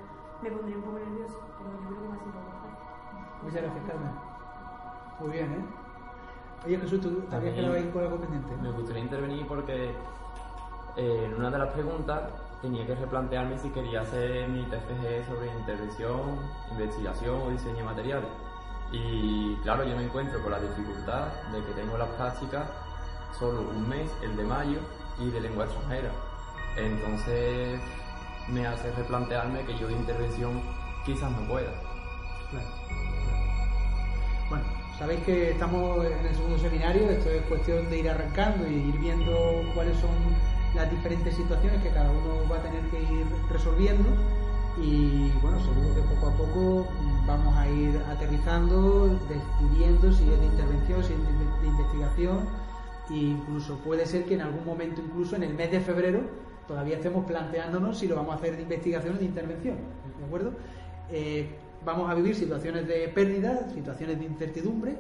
me 0.43 0.51
pondré 0.51 0.77
un 0.77 0.83
poco 0.83 0.99
nerviosa, 0.99 1.39
pero 1.59 1.71
yo 1.71 1.87
creo 1.87 2.01
que 2.01 2.09
va 2.09 2.15
a 2.15 2.19
ser 2.19 2.27
un 2.27 2.33
poco 2.33 2.51
fácil. 2.63 3.43
Muchas 3.43 3.63
gracias, 3.63 3.85
Carmen. 3.87 4.13
Muy 5.21 5.31
bien, 5.31 5.53
¿eh? 5.53 5.65
Oye, 6.65 6.79
Jesús, 6.79 7.01
¿tú 7.01 7.23
habías 7.31 7.55
quedado 7.55 7.75
ahí 7.75 7.91
con 7.93 8.03
algo 8.03 8.17
pendiente? 8.17 8.57
Me 8.63 8.71
gustaría 8.71 9.03
intervenir 9.03 9.47
porque 9.47 9.91
eh, 10.97 11.25
en 11.27 11.35
una 11.35 11.51
de 11.51 11.59
las 11.59 11.69
preguntas 11.69 12.23
tenía 12.67 12.85
que 12.85 12.97
replantearme 12.97 13.57
si 13.59 13.69
quería 13.71 14.01
hacer 14.01 14.49
mi 14.49 14.65
TFG 14.65 15.27
sobre 15.29 15.47
intervención, 15.57 16.37
investigación 16.73 17.41
o 17.43 17.51
diseño 17.51 17.77
de 17.77 17.83
materiales. 17.85 18.29
Y 18.91 19.55
claro, 19.63 19.85
yo 19.85 19.97
me 19.97 20.05
encuentro 20.05 20.43
con 20.43 20.51
la 20.51 20.59
dificultad 20.59 21.29
de 21.53 21.65
que 21.65 21.73
tengo 21.81 21.97
las 21.97 22.09
prácticas 22.11 22.69
solo 23.39 23.61
un 23.71 23.89
mes, 23.89 24.11
el 24.23 24.37
de 24.37 24.43
mayo, 24.43 24.79
y 25.21 25.31
de 25.31 25.41
lengua 25.41 25.65
extranjera. 25.65 26.11
Entonces 26.77 27.81
me 28.49 28.67
hace 28.67 28.91
replantearme 28.93 29.65
que 29.65 29.79
yo 29.79 29.87
de 29.87 29.95
intervención 29.95 30.61
quizás 31.05 31.31
no 31.31 31.47
pueda. 31.47 31.71
Claro. 32.51 32.67
Bueno, 34.51 34.65
sabéis 34.99 35.21
que 35.25 35.53
estamos 35.53 36.05
en 36.05 36.27
el 36.27 36.35
segundo 36.35 36.59
seminario, 36.59 37.11
esto 37.11 37.31
es 37.31 37.43
cuestión 37.43 37.89
de 37.91 37.99
ir 37.99 38.11
arrancando 38.11 38.67
y 38.67 38.75
ir 38.75 38.99
viendo 38.99 39.63
cuáles 39.75 39.97
son 39.99 40.11
las 40.75 40.91
diferentes 40.91 41.35
situaciones 41.35 41.83
que 41.83 41.91
cada 41.91 42.11
uno 42.11 42.49
va 42.51 42.57
a 42.57 42.63
tener 42.63 42.83
que 42.91 43.01
ir 43.01 43.27
resolviendo 43.51 44.09
y 44.79 45.31
bueno, 45.41 45.59
seguro 45.61 45.95
que 45.95 46.03
poco 46.03 46.27
a 46.27 46.33
poco 46.37 46.87
vamos 47.27 47.57
a 47.57 47.69
ir 47.69 47.99
aterrizando, 48.11 49.19
decidiendo 49.29 50.13
si 50.13 50.31
es 50.31 50.39
de 50.39 50.47
intervención, 50.47 51.03
si 51.03 51.13
es 51.15 51.19
de, 51.19 51.67
investigación 51.67 52.41
e 53.11 53.15
incluso 53.15 53.79
puede 53.79 54.05
ser 54.05 54.25
que 54.25 54.35
en 54.35 54.43
algún 54.43 54.65
momento, 54.65 55.01
incluso 55.01 55.37
en 55.37 55.45
el 55.45 55.55
mes 55.55 55.71
de 55.71 55.81
febrero, 55.81 56.21
todavía 56.69 56.97
estemos 56.97 57.25
planteándonos 57.25 57.99
si 57.99 58.09
lo 58.09 58.17
vamos 58.17 58.35
a 58.35 58.39
hacer 58.39 58.57
de 58.57 58.63
investigación 58.63 59.17
o 59.17 59.19
de 59.19 59.25
intervención, 59.25 59.77
¿de 60.19 60.25
acuerdo? 60.25 60.53
Eh, 61.11 61.49
vamos 61.85 62.11
a 62.11 62.15
vivir 62.15 62.35
situaciones 62.35 62.87
de 62.87 63.09
pérdida, 63.09 63.69
situaciones 63.73 64.19
de 64.19 64.25
incertidumbre. 64.25 64.97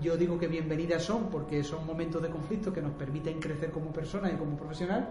Yo 0.00 0.16
digo 0.16 0.38
que 0.38 0.46
bienvenidas 0.46 1.02
son 1.02 1.28
porque 1.30 1.64
son 1.64 1.84
momentos 1.84 2.22
de 2.22 2.28
conflicto 2.30 2.72
que 2.72 2.80
nos 2.80 2.92
permiten 2.92 3.40
crecer 3.40 3.70
como 3.70 3.92
persona 3.92 4.30
y 4.30 4.36
como 4.36 4.56
profesional. 4.56 5.08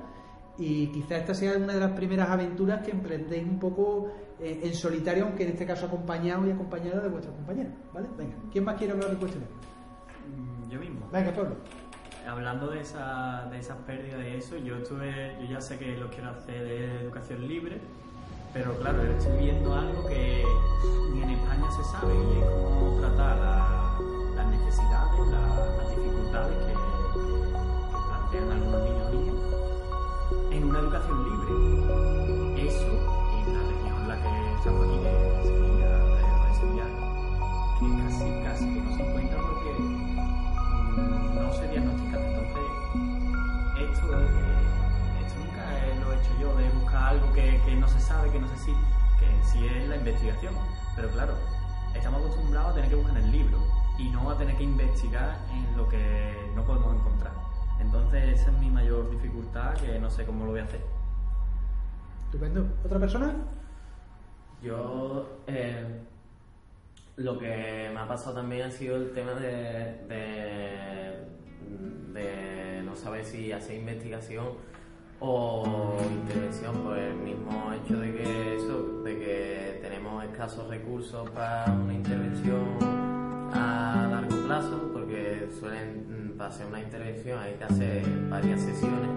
y 0.57 0.87
quizá 0.87 1.15
esta 1.17 1.33
sea 1.33 1.55
una 1.57 1.73
de 1.73 1.79
las 1.79 1.91
primeras 1.91 2.29
aventuras 2.29 2.81
que 2.83 2.91
emprendéis 2.91 3.45
un 3.47 3.59
poco 3.59 4.11
eh, 4.41 4.59
en 4.63 4.73
solitario, 4.73 5.23
aunque 5.25 5.43
en 5.43 5.51
este 5.51 5.65
caso 5.65 5.85
acompañado 5.85 6.45
y 6.45 6.51
acompañado 6.51 6.99
de 7.01 7.07
vuestros 7.07 7.33
compañeros, 7.35 7.71
¿vale? 7.93 8.07
Venga, 8.17 8.35
¿quién 8.51 8.65
más 8.65 8.75
quiere 8.75 8.91
hablar 8.91 9.09
de 9.11 9.15
cuestiones? 9.17 9.47
Mm, 10.27 10.69
Yo 10.69 10.79
mismo. 10.81 11.07
Venga, 11.13 11.31
Pablo. 11.33 11.55
Hablando 12.27 12.67
de, 12.71 12.81
esa, 12.81 13.47
de 13.49 13.59
esas 13.59 13.77
pérdidas 13.87 14.19
y 14.25 14.35
eso, 14.35 14.57
yo 14.57 14.75
estuve, 14.77 15.37
yo 15.41 15.45
ya 15.47 15.61
sé 15.61 15.77
que 15.77 15.95
lo 15.97 16.09
quiero 16.09 16.29
hacer 16.31 16.61
de 16.63 17.01
educación 17.03 17.47
libre, 17.47 17.79
pero 18.53 18.73
claro, 18.79 19.01
estoy 19.03 19.37
viendo 19.37 19.73
algo 19.73 20.05
que 20.07 20.43
ni 21.13 21.21
en 21.23 21.29
España 21.29 21.71
se 21.71 21.83
sabe 21.85 22.13
y 22.13 22.39
es 22.39 22.45
cómo 22.65 22.97
tratar 22.99 23.37
la- 23.37 23.88
las 24.39 24.47
necesidades, 24.47 25.19
la- 25.27 25.75
las 25.77 25.89
dificultades 25.89 26.55
que, 26.65 26.71
que 26.71 27.97
plantean 28.07 28.51
algunos 28.51 28.81
niños 28.83 29.11
niñas 29.11 29.35
en 30.51 30.63
una 30.63 30.79
educación 30.79 31.23
libre. 31.27 31.51
Eso, 32.67 32.87
en 32.87 33.53
la 33.53 33.61
región 33.67 34.01
en 34.01 34.07
la 34.07 34.15
que 34.21 34.53
estamos 34.55 34.85
aquí, 34.87 34.97
Sevilla, 35.43 35.89
de 36.45 36.53
Sevilla, 36.55 36.87
que 37.79 37.85
casi, 38.03 38.25
casi 38.43 38.65
que 38.73 38.81
no 38.81 38.95
se 38.95 39.01
encuentra 39.09 39.37
porque 39.41 39.71
mm, 39.79 41.35
no 41.35 41.53
se 41.53 41.67
diagnostican. 41.67 42.21
Entonces, 42.23 42.65
esto, 43.91 44.05
eh, 44.19 44.63
esto 45.21 45.35
nunca 45.43 45.63
lo 46.05 46.13
he 46.13 46.15
hecho 46.15 46.31
yo, 46.39 46.55
de 46.55 46.69
buscar 46.79 47.03
algo 47.09 47.33
que, 47.33 47.75
no 47.75 47.87
se 47.89 47.99
sabe, 47.99 48.29
que 48.31 48.39
no 48.39 48.47
se 48.47 48.57
sí, 48.57 48.73
que 49.19 49.25
en 49.29 49.43
sí 49.43 49.65
es 49.67 49.89
la 49.89 49.97
investigación. 49.97 50.53
Pero 50.95 51.09
claro, 51.11 51.33
estamos 51.93 52.21
acostumbrados 52.21 52.71
a 52.71 52.75
tener 52.75 52.89
que 52.89 52.95
buscar 52.95 53.17
en 53.17 53.23
el 53.25 53.31
libro 53.31 53.57
y 53.99 54.09
no 54.09 54.31
a 54.31 54.37
tener 54.37 54.55
que 54.55 54.63
investigar 54.63 55.37
en 55.51 55.77
lo 55.77 55.87
que 55.89 56.33
no 56.55 56.63
podemos 56.63 56.95
encontrar. 56.95 57.33
Entonces, 57.79 58.39
esa 58.39 58.51
es 58.51 58.57
mi 58.57 58.69
mayor 58.69 59.09
dificultad, 59.11 59.73
que 59.75 59.99
no 59.99 60.09
sé 60.09 60.25
cómo 60.25 60.45
lo 60.45 60.51
voy 60.51 60.61
a 60.61 60.63
hacer. 60.63 60.81
Estupendo. 62.25 62.65
¿Otra 62.85 62.99
persona? 62.99 63.35
Yo, 64.63 65.39
eh, 65.47 66.01
lo 67.17 67.37
que 67.37 67.89
me 67.93 67.99
ha 67.99 68.07
pasado 68.07 68.35
también 68.35 68.67
ha 68.67 68.71
sido 68.71 68.95
el 68.95 69.11
tema 69.11 69.33
de, 69.33 70.05
de, 70.07 71.27
de 72.13 72.81
no 72.83 72.95
saber 72.95 73.25
si 73.25 73.51
hacer 73.51 73.77
investigación 73.77 74.47
o 75.19 75.97
intervención 76.09 76.83
por 76.83 76.97
el 76.97 77.15
mismo 77.15 77.73
hecho 77.73 77.99
de 77.99 78.13
que 78.13 78.55
eso, 78.55 79.01
de 79.03 79.19
que 79.19 79.79
tenemos 79.81 80.23
escasos 80.23 80.69
recursos 80.69 81.29
para 81.31 81.65
una 81.73 81.93
intervención 81.93 83.18
a 83.53 84.07
largo 84.09 84.35
plazo, 84.45 84.89
porque 84.93 85.49
suelen, 85.59 86.33
mm, 86.33 86.37
para 86.37 86.49
hacer 86.49 86.65
una 86.67 86.81
intervención 86.81 87.39
hay 87.39 87.53
que 87.55 87.63
hacer 87.63 88.03
varias 88.29 88.61
sesiones 88.61 89.09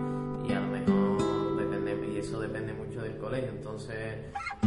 y 0.49 0.53
a 0.53 0.61
lo 0.61 0.67
mejor 0.69 1.57
depende, 1.57 2.13
y 2.15 2.19
eso 2.19 2.41
depende 2.41 2.73
mucho 2.73 3.03
del 3.03 3.17
colegio, 3.17 3.51
entonces 3.51 4.19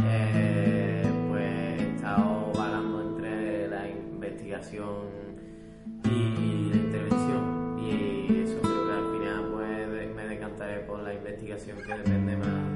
eh, 0.04 1.04
pues 1.28 1.80
he 1.80 1.94
estado 1.94 2.52
vagando 2.54 3.02
entre 3.02 3.68
la 3.68 3.88
investigación 3.88 5.06
y 6.04 6.70
la 6.70 6.76
intervención 6.76 7.78
y 7.78 8.42
eso 8.42 8.60
creo 8.60 8.86
que 8.86 8.92
al 8.92 9.12
final 9.12 9.50
pues 9.52 10.14
me 10.14 10.26
decantaré 10.26 10.80
por 10.80 11.00
la 11.00 11.14
investigación 11.14 11.78
que 11.86 11.94
depende 11.94 12.36
más 12.36 12.75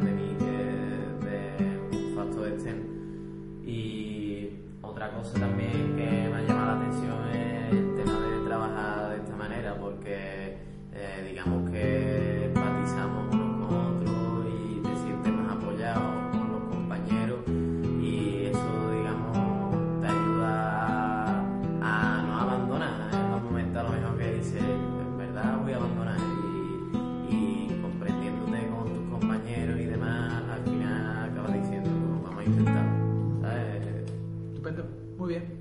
otra 5.01 5.17
cosa 5.17 5.41
también 5.41 5.97
que 5.97 6.29
me 6.29 6.37
ha 6.37 6.43
llamado 6.43 6.67
la 6.67 6.77
atención 6.77 7.29
es 7.33 7.73
el 7.73 7.97
tema 7.97 8.21
de 8.21 8.47
trabajar 8.47 9.09
de 9.09 9.17
esta 9.17 9.35
manera 9.35 9.75
porque 9.81 10.59
eh, 10.93 11.27
digamos 11.27 11.71
que 11.71 12.20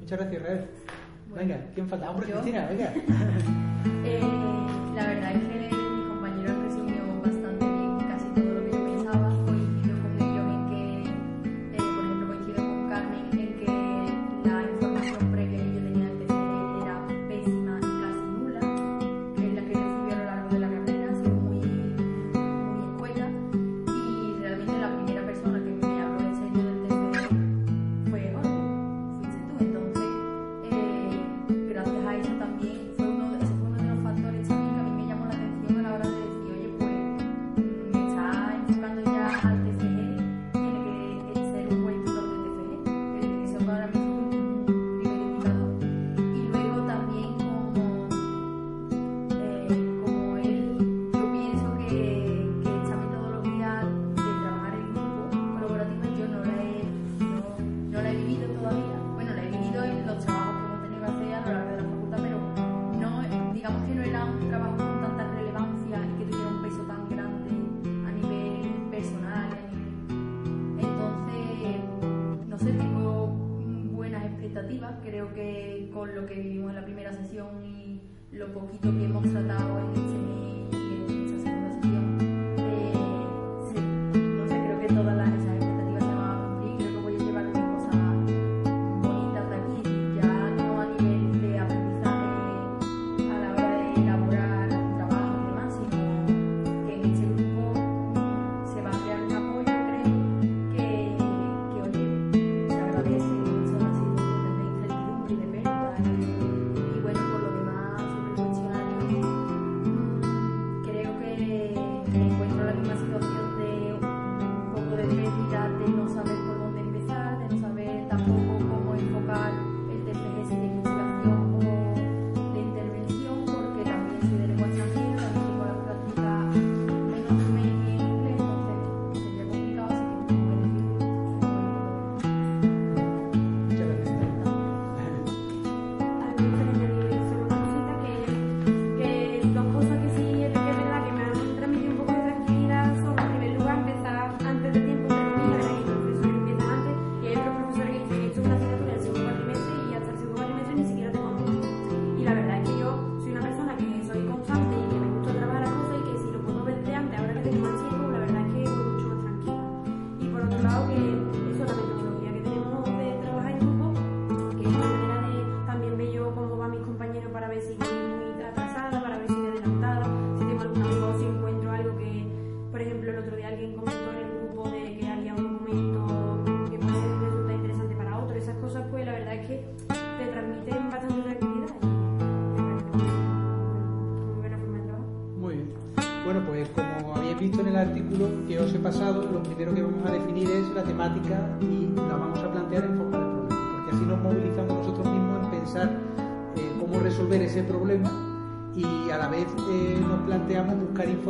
Muchas 0.09 0.25
gracias, 0.25 0.41
Israel. 0.41 0.65
Venga, 1.35 1.57
¿quién 1.75 1.87
falta? 1.87 2.09
Hombre, 2.09 2.29
¿Yo? 2.29 2.41
Cristina, 2.41 2.65
venga. 2.65 2.93
Eh, 4.03 4.19
la 4.95 5.05
verdad 5.05 5.31
es 5.33 5.69
que 5.69 5.78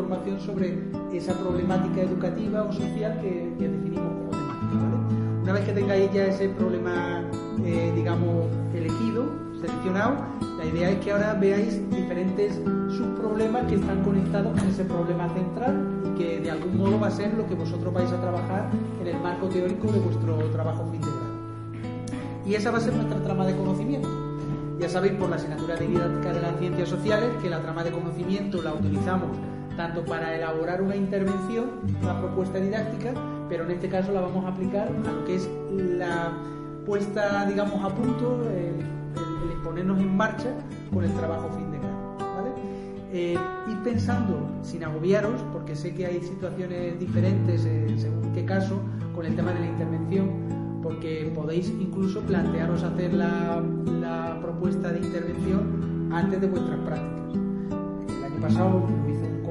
información 0.09 0.39
sobre 0.39 1.15
esa 1.15 1.33
problemática 1.33 2.01
educativa 2.01 2.63
o 2.63 2.73
social 2.73 3.19
que, 3.21 3.53
que 3.59 3.67
definimos 3.67 4.09
como 4.09 4.29
temática. 4.31 4.73
¿vale? 4.73 5.43
Una 5.43 5.53
vez 5.53 5.65
que 5.65 5.73
tengáis 5.73 6.11
ya 6.11 6.25
ese 6.25 6.49
problema, 6.49 7.21
eh, 7.63 7.91
digamos, 7.95 8.47
elegido, 8.73 9.29
seleccionado, 9.61 10.15
la 10.57 10.65
idea 10.65 10.89
es 10.89 10.97
que 10.99 11.11
ahora 11.11 11.33
veáis 11.35 11.87
diferentes 11.91 12.55
subproblemas 12.89 13.67
que 13.67 13.75
están 13.75 14.03
conectados 14.03 14.59
con 14.59 14.69
ese 14.69 14.83
problema 14.83 15.29
central 15.29 16.01
y 16.05 16.17
que 16.17 16.39
de 16.39 16.51
algún 16.51 16.77
modo 16.77 16.99
va 16.99 17.07
a 17.07 17.11
ser 17.11 17.33
lo 17.35 17.47
que 17.47 17.53
vosotros 17.53 17.93
vais 17.93 18.11
a 18.11 18.19
trabajar 18.19 18.69
en 19.01 19.07
el 19.07 19.21
marco 19.21 19.47
teórico 19.47 19.91
de 19.91 19.99
vuestro 19.99 20.37
trabajo 20.49 20.87
fin 20.91 21.01
de 21.01 21.07
grado. 21.07 21.29
Y 22.47 22.55
esa 22.55 22.71
va 22.71 22.79
a 22.79 22.81
ser 22.81 22.95
nuestra 22.95 23.21
trama 23.21 23.45
de 23.45 23.55
conocimiento. 23.55 24.09
Ya 24.79 24.89
sabéis 24.89 25.13
por 25.13 25.29
la 25.29 25.35
asignatura 25.35 25.75
de 25.75 25.87
didáctica 25.87 26.33
de 26.33 26.41
las 26.41 26.57
ciencias 26.57 26.89
sociales 26.89 27.29
que 27.41 27.49
la 27.49 27.61
trama 27.61 27.83
de 27.83 27.91
conocimiento 27.91 28.61
la 28.61 28.73
utilizamos 28.73 29.37
tanto 29.79 30.03
para 30.03 30.35
elaborar 30.35 30.81
una 30.81 30.93
intervención, 30.97 31.67
una 32.03 32.19
propuesta 32.19 32.59
didáctica, 32.59 33.13
pero 33.47 33.63
en 33.63 33.71
este 33.71 33.87
caso 33.87 34.11
la 34.11 34.19
vamos 34.19 34.43
a 34.43 34.49
aplicar 34.49 34.89
a 34.89 35.11
lo 35.13 35.23
que 35.23 35.35
es 35.35 35.49
la 35.71 36.33
puesta, 36.85 37.45
digamos, 37.45 37.81
a 37.81 37.87
punto, 37.95 38.41
el, 38.49 38.75
el- 38.81 39.51
el 39.53 39.57
ponernos 39.63 39.97
en 40.01 40.17
marcha 40.17 40.49
con 40.93 41.05
el 41.05 41.13
trabajo 41.13 41.47
fin 41.55 41.71
de 41.71 41.77
grado. 41.79 42.17
¿vale? 42.19 42.49
Eh, 43.13 43.37
ir 43.69 43.77
pensando 43.81 44.49
sin 44.63 44.83
agobiaros, 44.83 45.41
porque 45.53 45.77
sé 45.77 45.93
que 45.95 46.05
hay 46.07 46.19
situaciones 46.23 46.99
diferentes 46.99 47.63
eh, 47.65 47.87
según 47.95 48.33
qué 48.33 48.43
caso 48.43 48.81
con 49.15 49.25
el 49.25 49.33
tema 49.33 49.53
de 49.53 49.61
la 49.61 49.67
intervención, 49.67 50.27
porque 50.83 51.31
podéis 51.33 51.69
incluso 51.79 52.19
plantearos 52.23 52.83
hacer 52.83 53.13
la, 53.13 53.63
la 54.01 54.39
propuesta 54.41 54.91
de 54.91 54.99
intervención 54.99 56.09
antes 56.11 56.41
de 56.41 56.47
vuestras 56.47 56.79
prácticas. 56.79 57.33
El 58.17 58.23
año 58.25 58.41
pasado 58.41 58.83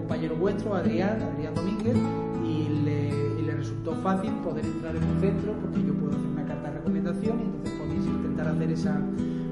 compañero 0.08 0.36
vuestro, 0.36 0.74
Adrián, 0.74 1.20
Adrián 1.20 1.54
Domínguez, 1.54 1.94
y 2.42 2.66
le, 2.82 3.08
y 3.38 3.42
le 3.42 3.54
resultó 3.54 3.92
fácil 3.96 4.32
poder 4.36 4.64
entrar 4.64 4.96
en 4.96 5.04
un 5.04 5.20
centro 5.20 5.52
porque 5.60 5.86
yo 5.86 5.92
puedo 5.92 6.16
hacer 6.16 6.26
una 6.28 6.46
carta 6.46 6.70
de 6.70 6.78
recomendación 6.78 7.40
y 7.40 7.42
entonces 7.42 7.72
podéis 7.78 8.06
intentar 8.06 8.48
hacer 8.48 8.72
esa... 8.72 9.02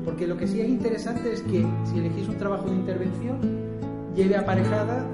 Porque 0.07 0.27
lo 0.27 0.39
que 0.39 0.47
sí 0.47 0.63
es 0.63 0.69
interesante 0.71 1.31
es 1.31 1.43
que 1.43 1.67
si 1.85 1.99
elegís 1.99 2.27
un 2.29 2.39
trabajo 2.39 2.71
de 2.71 2.75
intervención, 2.75 3.37
lleve 4.15 4.35
aparejada 4.35 5.05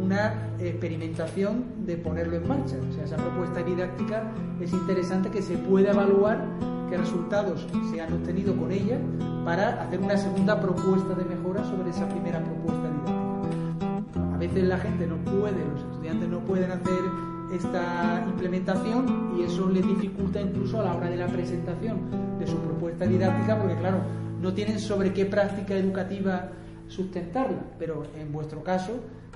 una 0.00 0.50
experimentación 0.60 1.64
de 1.84 1.96
ponerlo 1.96 2.36
en 2.36 2.46
marcha. 2.46 2.76
O 2.88 2.92
sea, 2.92 3.02
esa 3.02 3.16
propuesta 3.16 3.60
didáctica 3.64 4.30
es 4.60 4.72
interesante 4.72 5.30
que 5.30 5.42
se 5.42 5.58
pueda 5.58 5.90
evaluar 5.90 6.46
qué 6.88 6.96
resultados 6.96 7.66
se 7.90 8.00
han 8.00 8.12
obtenido 8.12 8.54
con 8.54 8.70
ella 8.70 9.00
para 9.44 9.82
hacer 9.82 9.98
una 9.98 10.16
segunda 10.16 10.60
propuesta 10.60 11.12
de 11.14 11.24
mejora 11.24 11.64
sobre 11.64 11.90
esa 11.90 12.08
primera 12.08 12.38
propuesta 12.38 12.88
didáctica. 12.88 13.21
A 14.42 14.44
veces 14.44 14.64
la 14.64 14.78
gente 14.78 15.06
no 15.06 15.14
puede, 15.18 15.64
los 15.72 15.80
estudiantes 15.82 16.28
no 16.28 16.40
pueden 16.40 16.72
hacer 16.72 16.98
esta 17.54 18.24
implementación 18.28 19.36
y 19.38 19.42
eso 19.42 19.68
les 19.70 19.86
dificulta 19.86 20.40
incluso 20.40 20.80
a 20.80 20.84
la 20.84 20.94
hora 20.96 21.08
de 21.08 21.16
la 21.16 21.28
presentación 21.28 22.00
de 22.40 22.48
su 22.48 22.56
propuesta 22.58 23.06
didáctica 23.06 23.56
porque 23.56 23.76
claro, 23.76 23.98
no 24.40 24.52
tienen 24.52 24.80
sobre 24.80 25.12
qué 25.12 25.26
práctica 25.26 25.76
educativa 25.76 26.48
sustentarla, 26.88 27.60
pero 27.78 28.02
en 28.18 28.32
vuestro 28.32 28.64
caso, 28.64 28.94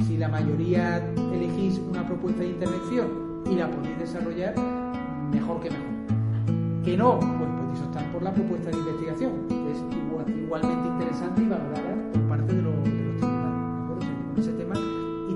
si 0.08 0.16
la 0.18 0.26
mayoría 0.28 0.96
elegís 1.32 1.78
una 1.88 2.04
propuesta 2.04 2.40
de 2.42 2.48
intervención 2.48 3.44
y 3.48 3.54
la 3.54 3.70
podéis 3.70 3.98
desarrollar, 4.00 4.54
mejor 5.30 5.60
que 5.60 5.70
mejor. 5.70 6.82
Que 6.84 6.96
no, 6.96 7.20
pues 7.20 7.50
podéis 7.60 7.80
optar 7.86 8.10
por 8.12 8.22
la 8.24 8.32
propuesta 8.34 8.70
de 8.70 8.76
investigación, 8.76 9.30
que 9.48 9.70
es 9.70 9.78
igual- 9.78 10.28
igualmente 10.36 10.88
interesante 10.88 11.42
y 11.42 11.48
valorada 11.48 11.94
por 12.12 12.22
parte 12.22 12.52
de 12.56 12.62
los, 12.62 12.74
de 12.82 13.04
los 13.04 13.16
tribunales, 13.18 13.76
¿de 13.76 13.84
acuerdo? 13.84 14.40
Ese 14.40 14.52
tema, 14.52 14.74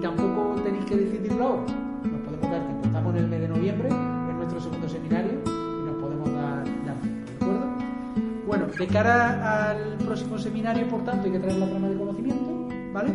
tampoco 0.00 0.60
tenéis 0.62 0.84
que 0.86 0.96
decidirlo 0.96 1.44
ahora, 1.44 1.62
nos 2.04 2.20
podemos 2.22 2.50
dar 2.50 2.62
tiempo. 2.66 2.86
Estamos 2.86 3.14
en 3.14 3.20
el 3.24 3.28
mes 3.28 3.40
de 3.40 3.48
noviembre, 3.48 3.88
es 3.88 4.34
nuestro 4.36 4.60
segundo 4.60 4.88
seminario, 4.88 5.32
y 5.46 5.86
nos 5.86 5.96
podemos 6.02 6.32
dar, 6.32 6.64
dar 6.86 6.96
tiempo, 7.00 7.30
¿de 7.30 7.44
acuerdo? 7.44 7.66
Bueno, 8.46 8.64
de 8.78 8.86
cara 8.86 9.70
al 9.70 9.96
próximo 9.98 10.38
seminario, 10.38 10.86
por 10.88 11.04
tanto, 11.04 11.26
hay 11.26 11.32
que 11.32 11.38
traer 11.38 11.58
la 11.58 11.68
trama 11.68 11.88
de 11.88 11.96
conocimiento, 11.96 12.68
¿vale? 12.92 13.12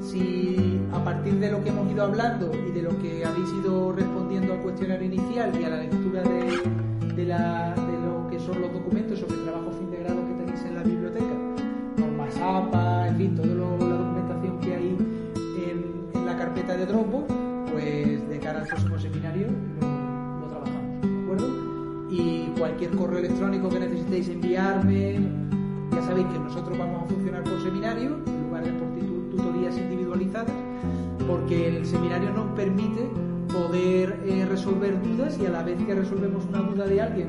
Si 0.00 0.80
a 0.92 1.04
partir 1.04 1.34
de 1.34 1.50
lo 1.50 1.62
que 1.62 1.68
hemos 1.70 1.90
ido 1.90 2.04
hablando 2.04 2.50
y 2.54 2.70
de 2.72 2.82
lo 2.82 2.90
que 2.98 3.24
habéis 3.24 3.48
ido 3.62 3.92
respondiendo 3.92 4.54
al 4.54 4.60
cuestionario 4.60 5.06
inicial 5.06 5.52
y 5.60 5.64
a 5.64 5.68
la 5.68 5.76
lectura 5.78 6.22
de, 6.22 7.12
de 7.14 7.24
la- 7.26 7.74
de 7.74 7.92
lo 8.06 8.28
que 8.30 8.38
son 8.40 8.60
los 8.60 8.72
documentos 8.72 9.18
sobre 9.18 9.34
el 9.34 9.42
trabajo 9.44 9.70
fin 9.72 9.90
de 9.90 9.98
grado 9.98 10.16
que 10.26 10.32
tenéis 10.44 10.64
en 10.64 10.74
la 10.76 10.82
biblioteca, 10.82 11.34
normas 11.98 12.36
APA, 12.38 13.08
en 13.08 13.16
fin, 13.16 13.34
toda 13.36 13.48
lo- 13.54 13.76
de 16.76 16.86
Dropbox, 16.86 17.32
pues 17.72 18.28
de 18.28 18.38
cara 18.38 18.60
al 18.60 18.66
próximo 18.66 18.98
seminario 18.98 19.48
lo, 19.80 20.48
trabajamos, 20.48 21.02
¿de 21.02 21.22
acuerdo? 21.24 22.08
Y 22.10 22.52
cualquier 22.58 22.90
correo 22.90 23.18
electrónico 23.18 23.68
que 23.68 23.80
necesitéis 23.80 24.28
enviarme, 24.28 25.20
ya 25.92 26.02
sabéis 26.02 26.26
que 26.28 26.38
nosotros 26.38 26.78
vamos 26.78 27.02
a 27.02 27.06
funcionar 27.06 27.42
por 27.44 27.62
seminario 27.62 28.18
en 28.26 28.42
lugar 28.46 28.64
de 28.64 28.72
por 28.72 28.88
tutorías 29.30 29.76
individualizadas, 29.78 30.52
porque 31.26 31.68
el 31.68 31.86
seminario 31.86 32.30
nos 32.30 32.46
permite 32.52 33.08
poder 33.52 34.20
eh, 34.26 34.44
resolver 34.48 35.00
dudas 35.02 35.38
y 35.40 35.46
a 35.46 35.50
la 35.50 35.62
vez 35.62 35.82
que 35.82 35.94
resolvemos 35.94 36.44
una 36.44 36.58
duda 36.58 36.86
de 36.86 37.00
alguien 37.00 37.28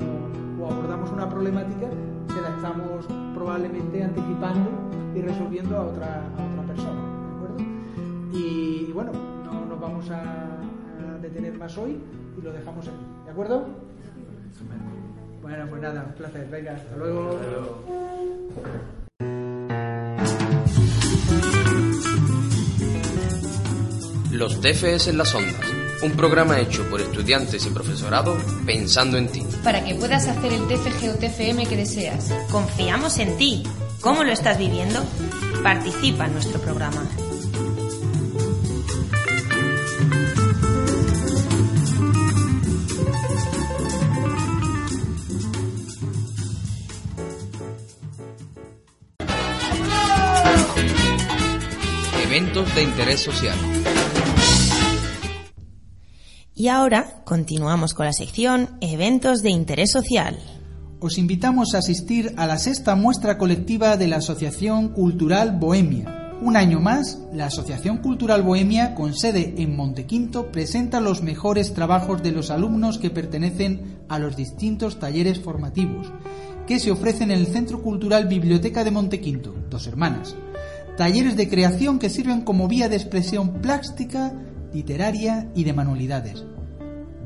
o, 0.60 0.66
abordamos 0.66 1.10
una 1.12 1.30
problemática, 1.30 1.88
se 2.34 2.42
la 2.42 2.50
estamos 2.50 3.06
probablemente 3.34 4.04
anticipando 4.04 4.70
y 5.16 5.22
resolviendo 5.22 5.78
a 5.78 5.82
otra, 5.84 6.26
a 6.38 6.52
otra 6.52 6.64
persona. 6.74 7.00
¿de 7.00 7.36
acuerdo? 7.36 7.58
Y, 8.34 8.92
bueno, 8.94 9.12
vamos 9.88 10.10
a, 10.12 10.22
a 10.22 11.18
detener 11.22 11.54
más 11.58 11.78
hoy 11.78 11.98
y 12.38 12.42
lo 12.42 12.52
dejamos 12.52 12.88
aquí. 12.88 13.06
¿De 13.26 13.32
acuerdo? 13.32 13.68
Bueno, 15.42 15.66
pues 15.70 15.82
nada, 15.82 16.04
un 16.08 16.14
placer. 16.14 16.48
Venga, 16.50 16.74
hasta 16.74 16.96
luego. 16.98 17.40
Los 24.32 24.62
TFS 24.62 25.08
en 25.08 25.18
las 25.18 25.34
ondas, 25.34 25.56
un 26.04 26.12
programa 26.12 26.60
hecho 26.60 26.88
por 26.90 27.02
estudiantes 27.02 27.66
y 27.66 27.70
profesorado 27.70 28.38
pensando 28.66 29.18
en 29.18 29.30
ti. 29.30 29.44
Para 29.64 29.84
que 29.84 29.96
puedas 29.96 30.28
hacer 30.28 30.54
el 30.54 30.68
TFG 30.68 31.10
o 31.10 31.18
TFM 31.18 31.66
que 31.66 31.78
deseas. 31.78 32.32
Confiamos 32.52 33.18
en 33.18 33.36
ti. 33.38 33.64
¿Cómo 34.02 34.24
lo 34.24 34.32
estás 34.32 34.60
viviendo? 34.60 35.00
Participa 35.64 36.28
en 36.28 36.34
nuestro 36.34 36.60
programa. 36.60 37.04
Eventos 52.24 52.76
de 52.76 52.84
interés 52.84 53.22
social. 53.22 53.58
Y 56.54 56.68
ahora 56.68 57.22
continuamos 57.24 57.94
con 57.94 58.06
la 58.06 58.14
sección 58.14 58.78
Eventos 58.82 59.42
de 59.42 59.52
Interés 59.52 59.92
Social. 59.92 60.38
Os 61.00 61.18
invitamos 61.18 61.74
a 61.74 61.78
asistir 61.78 62.34
a 62.38 62.48
la 62.48 62.58
sexta 62.58 62.96
muestra 62.96 63.38
colectiva 63.38 63.98
de 63.98 64.08
la 64.08 64.18
Asociación 64.18 64.90
Cultural 64.90 65.58
Bohemia. 65.60 66.34
Un 66.42 66.58
año 66.58 66.80
más, 66.80 67.20
la 67.34 67.46
Asociación 67.46 67.98
Cultural 67.98 68.44
Bohemia, 68.44 68.94
con 68.94 69.16
sede 69.16 69.56
en 69.58 69.76
Montequinto, 69.76 70.52
presenta 70.52 71.00
los 71.00 71.24
mejores 71.24 71.74
trabajos 71.74 72.22
de 72.22 72.32
los 72.32 72.52
alumnos 72.52 72.98
que 72.98 73.10
pertenecen 73.10 74.00
a 74.10 74.20
los 74.20 74.36
distintos 74.36 75.00
talleres 75.00 75.40
formativos 75.40 76.12
que 76.68 76.80
se 76.82 76.92
ofrecen 76.92 77.32
en 77.32 77.40
el 77.40 77.48
Centro 77.48 77.82
Cultural 77.82 78.28
Biblioteca 78.28 78.84
de 78.84 78.92
Montequinto, 78.92 79.56
Dos 79.70 79.88
Hermanas. 79.88 80.36
Talleres 80.98 81.38
de 81.38 81.48
creación 81.48 81.98
que 81.98 82.10
sirven 82.10 82.42
como 82.42 82.68
vía 82.68 82.90
de 82.90 82.98
expresión 82.98 83.62
plástica, 83.62 84.34
literaria 84.74 85.50
y 85.56 85.64
de 85.64 85.72
manualidades. 85.72 86.44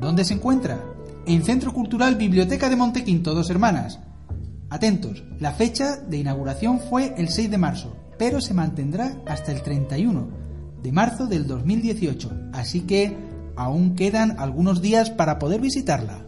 ¿Dónde 0.00 0.24
se 0.24 0.34
encuentra? 0.34 0.84
En 1.26 1.42
Centro 1.42 1.72
Cultural 1.72 2.14
Biblioteca 2.14 2.70
de 2.70 2.76
Montequinto, 2.76 3.34
Dos 3.34 3.50
Hermanas. 3.50 3.98
Atentos, 4.70 5.24
la 5.40 5.50
fecha 5.50 5.96
de 5.96 6.18
inauguración 6.18 6.78
fue 6.78 7.12
el 7.18 7.28
6 7.28 7.50
de 7.50 7.58
marzo, 7.58 7.96
pero 8.18 8.40
se 8.40 8.54
mantendrá 8.54 9.20
hasta 9.26 9.50
el 9.50 9.62
31 9.62 10.28
de 10.82 10.92
marzo 10.92 11.26
del 11.26 11.48
2018, 11.48 12.50
así 12.52 12.82
que 12.82 13.16
aún 13.56 13.96
quedan 13.96 14.38
algunos 14.38 14.80
días 14.80 15.10
para 15.10 15.40
poder 15.40 15.60
visitarla. 15.60 16.26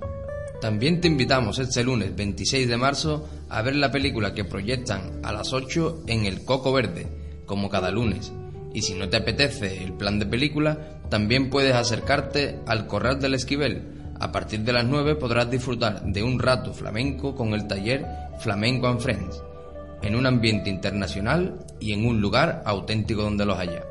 También 0.61 1.01
te 1.01 1.09
invitamos 1.09 1.59
este 1.59 1.85
lunes 1.85 2.17
26 2.17 2.69
de 2.69 2.77
marzo 2.77 3.29
a 3.49 3.61
ver 3.63 3.77
la 3.77 3.91
película 3.91 4.33
que 4.33 4.45
proyectan 4.45 5.21
a 5.23 5.33
las 5.33 5.53
8 5.53 6.05
en 6.07 6.25
el 6.25 6.45
Coco 6.45 6.73
Verde, 6.73 7.07
como 7.45 7.69
cada 7.69 7.91
lunes. 7.91 8.33
Y 8.73 8.83
si 8.83 8.95
no 8.95 9.09
te 9.09 9.19
apetece 9.19 9.85
el 9.85 9.93
plan 9.93 10.19
de 10.19 10.27
película, 10.27 11.01
también 11.11 11.51
puedes 11.51 11.75
acercarte 11.75 12.61
al 12.67 12.87
Corral 12.87 13.21
del 13.21 13.35
Esquivel. 13.35 14.13
A 14.19 14.33
partir 14.33 14.61
de 14.61 14.73
las 14.73 14.85
9 14.85 15.17
podrás 15.17 15.51
disfrutar 15.51 16.03
de 16.05 16.23
un 16.23 16.39
rato 16.39 16.73
flamenco 16.73 17.35
con 17.35 17.53
el 17.53 17.67
taller 17.67 18.07
Flamenco 18.41 18.87
and 18.89 19.01
Friends, 19.01 19.43
en 20.03 20.17
un 20.17 20.27
ambiente 20.27 20.71
internacional 20.71 21.59
y 21.79 21.93
en 21.93 22.07
un 22.07 22.21
lugar 22.21 22.63
auténtico 22.65 23.23
donde 23.23 23.45
los 23.45 23.59
haya. 23.59 23.85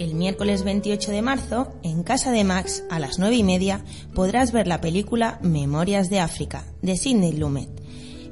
El 0.00 0.14
miércoles 0.14 0.64
28 0.64 1.10
de 1.10 1.20
marzo, 1.20 1.74
en 1.82 2.02
Casa 2.04 2.30
de 2.30 2.42
Max, 2.42 2.84
a 2.88 2.98
las 2.98 3.18
9 3.18 3.36
y 3.36 3.42
media, 3.42 3.84
podrás 4.14 4.50
ver 4.50 4.66
la 4.66 4.80
película 4.80 5.38
Memorias 5.42 6.08
de 6.08 6.20
África, 6.20 6.64
de 6.80 6.96
Sidney 6.96 7.32
Lumet, 7.32 7.68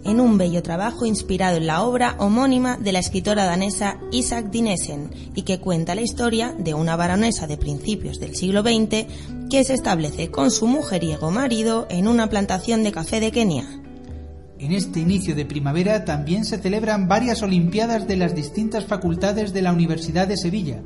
en 0.03 0.19
un 0.19 0.39
bello 0.39 0.63
trabajo 0.63 1.05
inspirado 1.05 1.59
en 1.59 1.67
la 1.67 1.83
obra 1.83 2.17
homónima 2.21 2.79
de 2.79 2.93
la 2.93 3.01
escritora 3.01 3.45
danesa 3.45 3.99
Isaac 4.13 4.47
Dinesen 4.51 5.11
y 5.35 5.43
que 5.43 5.61
cuenta 5.61 5.95
la 5.95 6.01
historia 6.01 6.55
de 6.59 6.73
una 6.73 6.97
baronesa 6.97 7.47
de 7.47 7.59
principios 7.59 8.19
del 8.19 8.35
siglo 8.35 8.63
XX 8.63 9.05
que 9.51 9.63
se 9.63 9.75
establece 9.75 10.31
con 10.31 10.51
su 10.51 10.67
mujeriego 10.69 11.31
marido 11.31 11.87
en 11.91 12.09
una 12.09 12.31
plantación 12.31 12.83
de 12.83 12.93
café 12.93 13.21
de 13.21 13.31
Kenia. 13.31 13.67
En 14.59 14.73
este 14.73 15.01
inicio 15.01 15.35
de 15.35 15.45
primavera 15.45 16.07
también 16.07 16.47
se 16.47 16.57
celebran 16.57 17.09
varias 17.09 17.43
Olimpiadas 17.43 18.09
de 18.09 18.17
las 18.17 18.35
distintas 18.35 18.87
facultades 18.87 19.53
de 19.53 19.61
la 19.61 19.75
Universidad 19.75 20.27
de 20.27 20.39
Sevilla. 20.39 20.81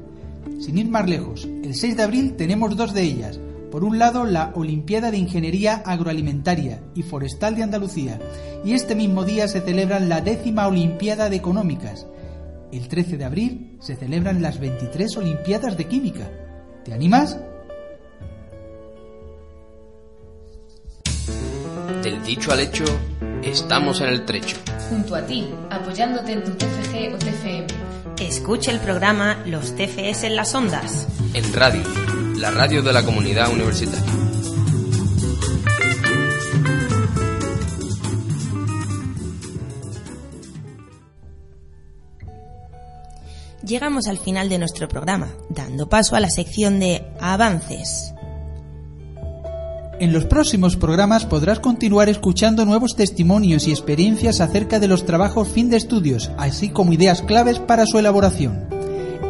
Sin 0.62 0.78
ir 0.78 0.88
más 0.88 1.10
lejos, 1.10 1.48
el 1.64 1.74
6 1.74 1.96
de 1.96 2.02
abril 2.04 2.36
tenemos 2.36 2.76
dos 2.76 2.94
de 2.94 3.02
ellas. 3.02 3.40
Por 3.72 3.82
un 3.82 3.98
lado, 3.98 4.24
la 4.24 4.52
Olimpiada 4.54 5.10
de 5.10 5.18
Ingeniería 5.18 5.82
Agroalimentaria 5.84 6.84
y 6.94 7.02
Forestal 7.02 7.56
de 7.56 7.64
Andalucía, 7.64 8.20
y 8.64 8.74
este 8.74 8.94
mismo 8.94 9.24
día 9.24 9.48
se 9.48 9.60
celebran 9.60 10.08
la 10.08 10.20
décima 10.20 10.68
Olimpiada 10.68 11.28
de 11.28 11.34
Económicas. 11.34 12.06
El 12.70 12.86
13 12.86 13.18
de 13.18 13.24
abril 13.24 13.76
se 13.80 13.96
celebran 13.96 14.40
las 14.40 14.60
23 14.60 15.16
Olimpiadas 15.16 15.76
de 15.76 15.84
Química. 15.86 16.30
¿Te 16.84 16.94
animas? 16.94 17.40
Del 22.04 22.22
dicho 22.22 22.52
al 22.52 22.60
hecho, 22.60 22.84
estamos 23.42 24.00
en 24.00 24.08
el 24.08 24.24
trecho. 24.24 24.56
Junto 24.88 25.14
a 25.14 25.22
ti, 25.26 25.48
apoyándote 25.70 26.32
en 26.32 26.44
tu 26.44 26.52
TFG 26.52 27.14
o 27.14 27.18
TFM. 27.18 27.66
Escucha 28.20 28.70
el 28.70 28.80
programa 28.80 29.38
Los 29.46 29.74
TFS 29.74 30.24
en 30.24 30.36
las 30.36 30.54
ondas. 30.54 31.08
En 31.34 31.52
radio, 31.52 31.82
la 32.36 32.50
radio 32.50 32.82
de 32.82 32.92
la 32.92 33.04
comunidad 33.04 33.52
universitaria. 33.52 34.12
Llegamos 43.64 44.06
al 44.06 44.18
final 44.18 44.48
de 44.48 44.58
nuestro 44.58 44.88
programa, 44.88 45.28
dando 45.48 45.88
paso 45.88 46.16
a 46.16 46.20
la 46.20 46.28
sección 46.28 46.80
de 46.80 47.04
avances. 47.20 48.12
En 50.02 50.12
los 50.12 50.24
próximos 50.24 50.76
programas 50.76 51.26
podrás 51.26 51.60
continuar 51.60 52.08
escuchando 52.08 52.64
nuevos 52.64 52.96
testimonios 52.96 53.68
y 53.68 53.70
experiencias 53.70 54.40
acerca 54.40 54.80
de 54.80 54.88
los 54.88 55.06
trabajos 55.06 55.46
fin 55.46 55.70
de 55.70 55.76
estudios, 55.76 56.32
así 56.38 56.70
como 56.70 56.92
ideas 56.92 57.22
claves 57.22 57.60
para 57.60 57.86
su 57.86 58.00
elaboración. 58.00 58.66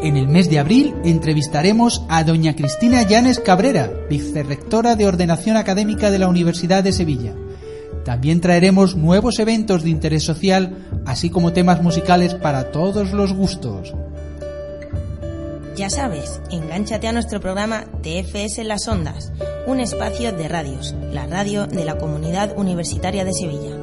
En 0.01 0.17
el 0.17 0.27
mes 0.27 0.49
de 0.49 0.57
abril 0.57 0.95
entrevistaremos 1.05 2.01
a 2.09 2.23
doña 2.23 2.55
Cristina 2.55 3.03
Llanes 3.03 3.39
Cabrera, 3.39 3.91
vicerrectora 4.09 4.95
de 4.95 5.05
Ordenación 5.05 5.57
Académica 5.57 6.09
de 6.09 6.17
la 6.17 6.27
Universidad 6.27 6.83
de 6.83 6.91
Sevilla. 6.91 7.35
También 8.03 8.41
traeremos 8.41 8.95
nuevos 8.95 9.37
eventos 9.37 9.83
de 9.83 9.91
interés 9.91 10.23
social, 10.23 10.75
así 11.05 11.29
como 11.29 11.53
temas 11.53 11.83
musicales 11.83 12.33
para 12.33 12.71
todos 12.71 13.13
los 13.13 13.31
gustos. 13.31 13.93
Ya 15.75 15.89
sabes, 15.89 16.39
engánchate 16.51 17.07
a 17.07 17.11
nuestro 17.11 17.39
programa 17.39 17.85
TFS 18.03 18.59
en 18.59 18.67
las 18.67 18.87
Ondas, 18.87 19.31
un 19.65 19.79
espacio 19.79 20.31
de 20.31 20.47
radios, 20.47 20.93
la 21.11 21.25
radio 21.25 21.65
de 21.65 21.83
la 21.83 21.97
Comunidad 21.97 22.55
Universitaria 22.57 23.25
de 23.25 23.33
Sevilla. 23.33 23.75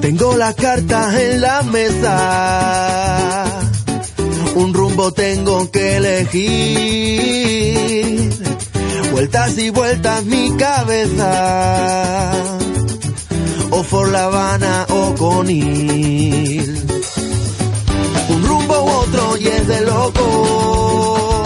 Tengo 0.00 0.36
las 0.36 0.54
cartas 0.54 1.14
en 1.14 1.40
la 1.40 1.62
mesa. 1.62 3.44
Un 4.56 4.74
rumbo 4.74 5.12
tengo 5.12 5.70
que 5.70 5.96
elegir. 5.96 7.14
Vueltas 9.12 9.56
y 9.58 9.70
vueltas 9.70 10.24
mi 10.24 10.56
cabeza 10.56 12.63
por 13.90 14.10
La 14.10 14.24
Habana 14.24 14.86
o 14.90 15.14
Conil. 15.14 16.84
Un 18.28 18.46
rumbo 18.46 18.82
u 18.82 18.88
otro 18.88 19.36
y 19.38 19.46
es 19.46 19.66
de 19.66 19.80
loco, 19.82 21.44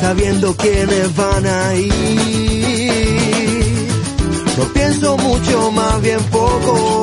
sabiendo 0.00 0.56
quiénes 0.56 1.14
van 1.16 1.46
a 1.46 1.74
ir. 1.74 1.90
No 4.58 4.64
pienso 4.72 5.16
mucho, 5.16 5.70
más 5.72 6.00
bien 6.02 6.22
poco, 6.30 7.02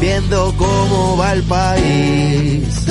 viendo 0.00 0.54
cómo 0.56 1.16
va 1.16 1.32
el 1.32 1.42
país. 1.44 2.86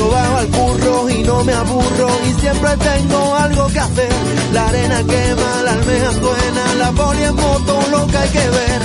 Yo 0.00 0.08
bajo 0.08 0.36
al 0.38 0.46
curro 0.46 1.10
y 1.10 1.22
no 1.24 1.44
me 1.44 1.52
aburro 1.52 2.08
y 2.26 2.40
siempre 2.40 2.74
tengo 2.78 3.34
algo 3.34 3.66
que 3.66 3.80
hacer. 3.80 4.08
La 4.54 4.68
arena 4.68 5.04
quema, 5.04 5.62
la 5.62 5.72
almeja 5.72 6.12
suena, 6.12 6.74
la 6.78 6.90
poli 6.92 7.22
en 7.22 7.36
moto, 7.36 7.78
lo 7.90 8.06
que 8.06 8.16
hay 8.16 8.30
que 8.30 8.48
ver. 8.48 8.80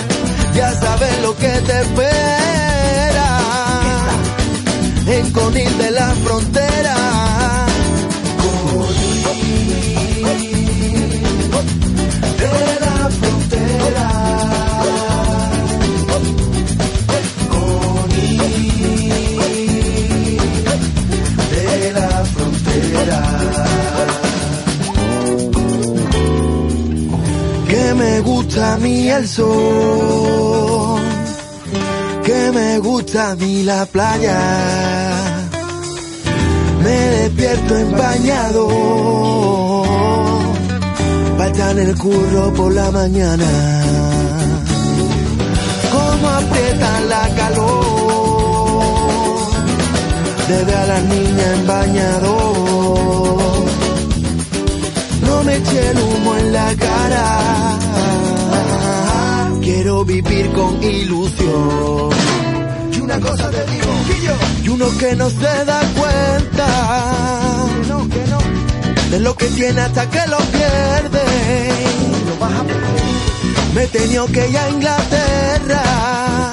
ya 0.55 0.73
sabes 0.73 1.21
lo 1.21 1.33
que 1.37 1.47
te 1.47 1.81
espera. 1.83 3.39
En 5.07 5.31
Conil 5.31 5.77
de 5.77 5.91
la 5.91 6.13
frontera. 6.15 6.95
Conil 8.41 9.25
me 27.95 28.21
gusta 28.21 28.73
a 28.73 28.77
mí 28.77 29.09
el 29.09 29.27
sol, 29.27 31.01
que 32.23 32.51
me 32.53 32.79
gusta 32.79 33.31
a 33.31 33.35
mí 33.35 33.63
la 33.63 33.85
playa, 33.85 34.39
me 36.83 36.97
despierto 37.17 37.77
empañado, 37.77 39.05
en 41.71 41.79
el 41.79 41.97
curro 41.97 42.53
por 42.53 42.73
la 42.73 42.91
mañana, 42.91 43.45
como 45.91 46.27
aprieta 46.27 47.01
la 47.01 47.29
calor, 47.35 48.25
de 50.47 50.63
ver 50.63 50.75
a 50.75 50.85
las 50.85 51.03
niñas 51.03 51.59
en 51.59 51.67
bañador 51.67 53.24
uno 64.75 64.97
que 64.97 65.15
no 65.15 65.29
se 65.29 65.65
da 65.65 65.79
cuenta. 65.99 66.67
De 69.09 69.19
lo 69.21 69.33
que 69.35 69.45
tiene 69.47 69.79
hasta 69.79 70.09
que 70.09 70.27
lo 70.27 70.37
pierde. 70.37 71.23
Me 73.73 73.83
he 73.83 73.87
tenido 73.87 74.25
que 74.27 74.49
ir 74.49 74.57
a 74.57 74.69
Inglaterra. 74.69 75.83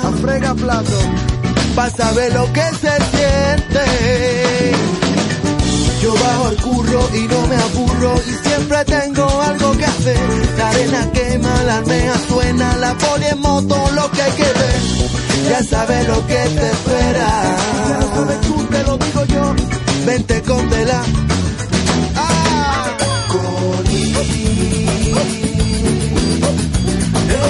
A 0.04 0.12
frega 0.20 0.54
plato. 0.54 0.98
Para 1.74 1.90
saber 1.90 2.32
lo 2.32 2.52
que 2.52 2.66
se 2.82 2.94
siente. 3.12 3.84
Yo 6.00 6.14
bajo 6.14 6.48
el 6.50 6.56
curro 6.56 7.08
y 7.14 7.20
no 7.32 7.46
me 7.48 7.56
aburro 7.56 8.21
siempre 8.54 8.84
tengo 8.84 9.26
algo 9.42 9.72
que 9.78 9.84
hacer. 9.84 10.18
La 10.58 10.68
arena 10.68 11.10
quema, 11.12 11.62
la 11.64 11.76
almeja 11.78 12.14
suena, 12.28 12.76
la 12.76 12.94
poli 12.94 13.26
en 13.26 13.40
moto, 13.40 13.76
lo 13.94 14.10
que 14.10 14.22
hay 14.22 14.32
que 14.32 14.50
ver. 14.60 14.80
Ya 15.48 15.62
sabes 15.62 16.06
lo 16.08 16.26
que 16.26 16.40
te 16.56 16.66
espera. 16.74 17.28
Ya 17.88 18.00
sabes 18.14 18.40
tú, 18.42 18.54
te 18.70 18.82
lo 18.84 18.96
digo 18.98 19.24
yo. 19.26 19.54
Vente 20.06 20.42
con 20.42 20.68
tela. 20.68 21.02
Ah, 22.16 22.96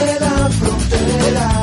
de 0.07 0.21
la 0.21 0.51
frontera. 0.59 1.62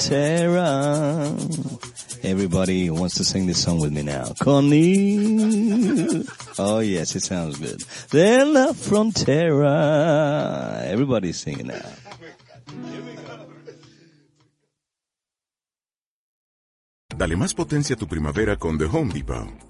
Frontera. 0.00 1.36
Everybody 2.22 2.90
wants 2.90 3.14
to 3.16 3.24
sing 3.24 3.46
this 3.46 3.62
song 3.62 3.80
with 3.80 3.92
me 3.92 4.02
now. 4.02 4.32
Connie. 4.40 6.24
Oh 6.58 6.80
yes, 6.80 7.16
it 7.16 7.22
sounds 7.22 7.58
good. 7.58 7.82
De 8.10 8.44
la 8.44 8.72
frontera. 8.72 10.82
Everybody's 10.84 11.38
singing 11.38 11.68
now. 11.68 11.80
Dale 17.16 17.36
más 17.36 17.54
potencia 17.54 17.96
a 17.96 17.98
tu 17.98 18.06
primavera 18.06 18.56
con 18.56 18.78
The 18.78 18.86
Home 18.86 19.12
Depot. 19.12 19.69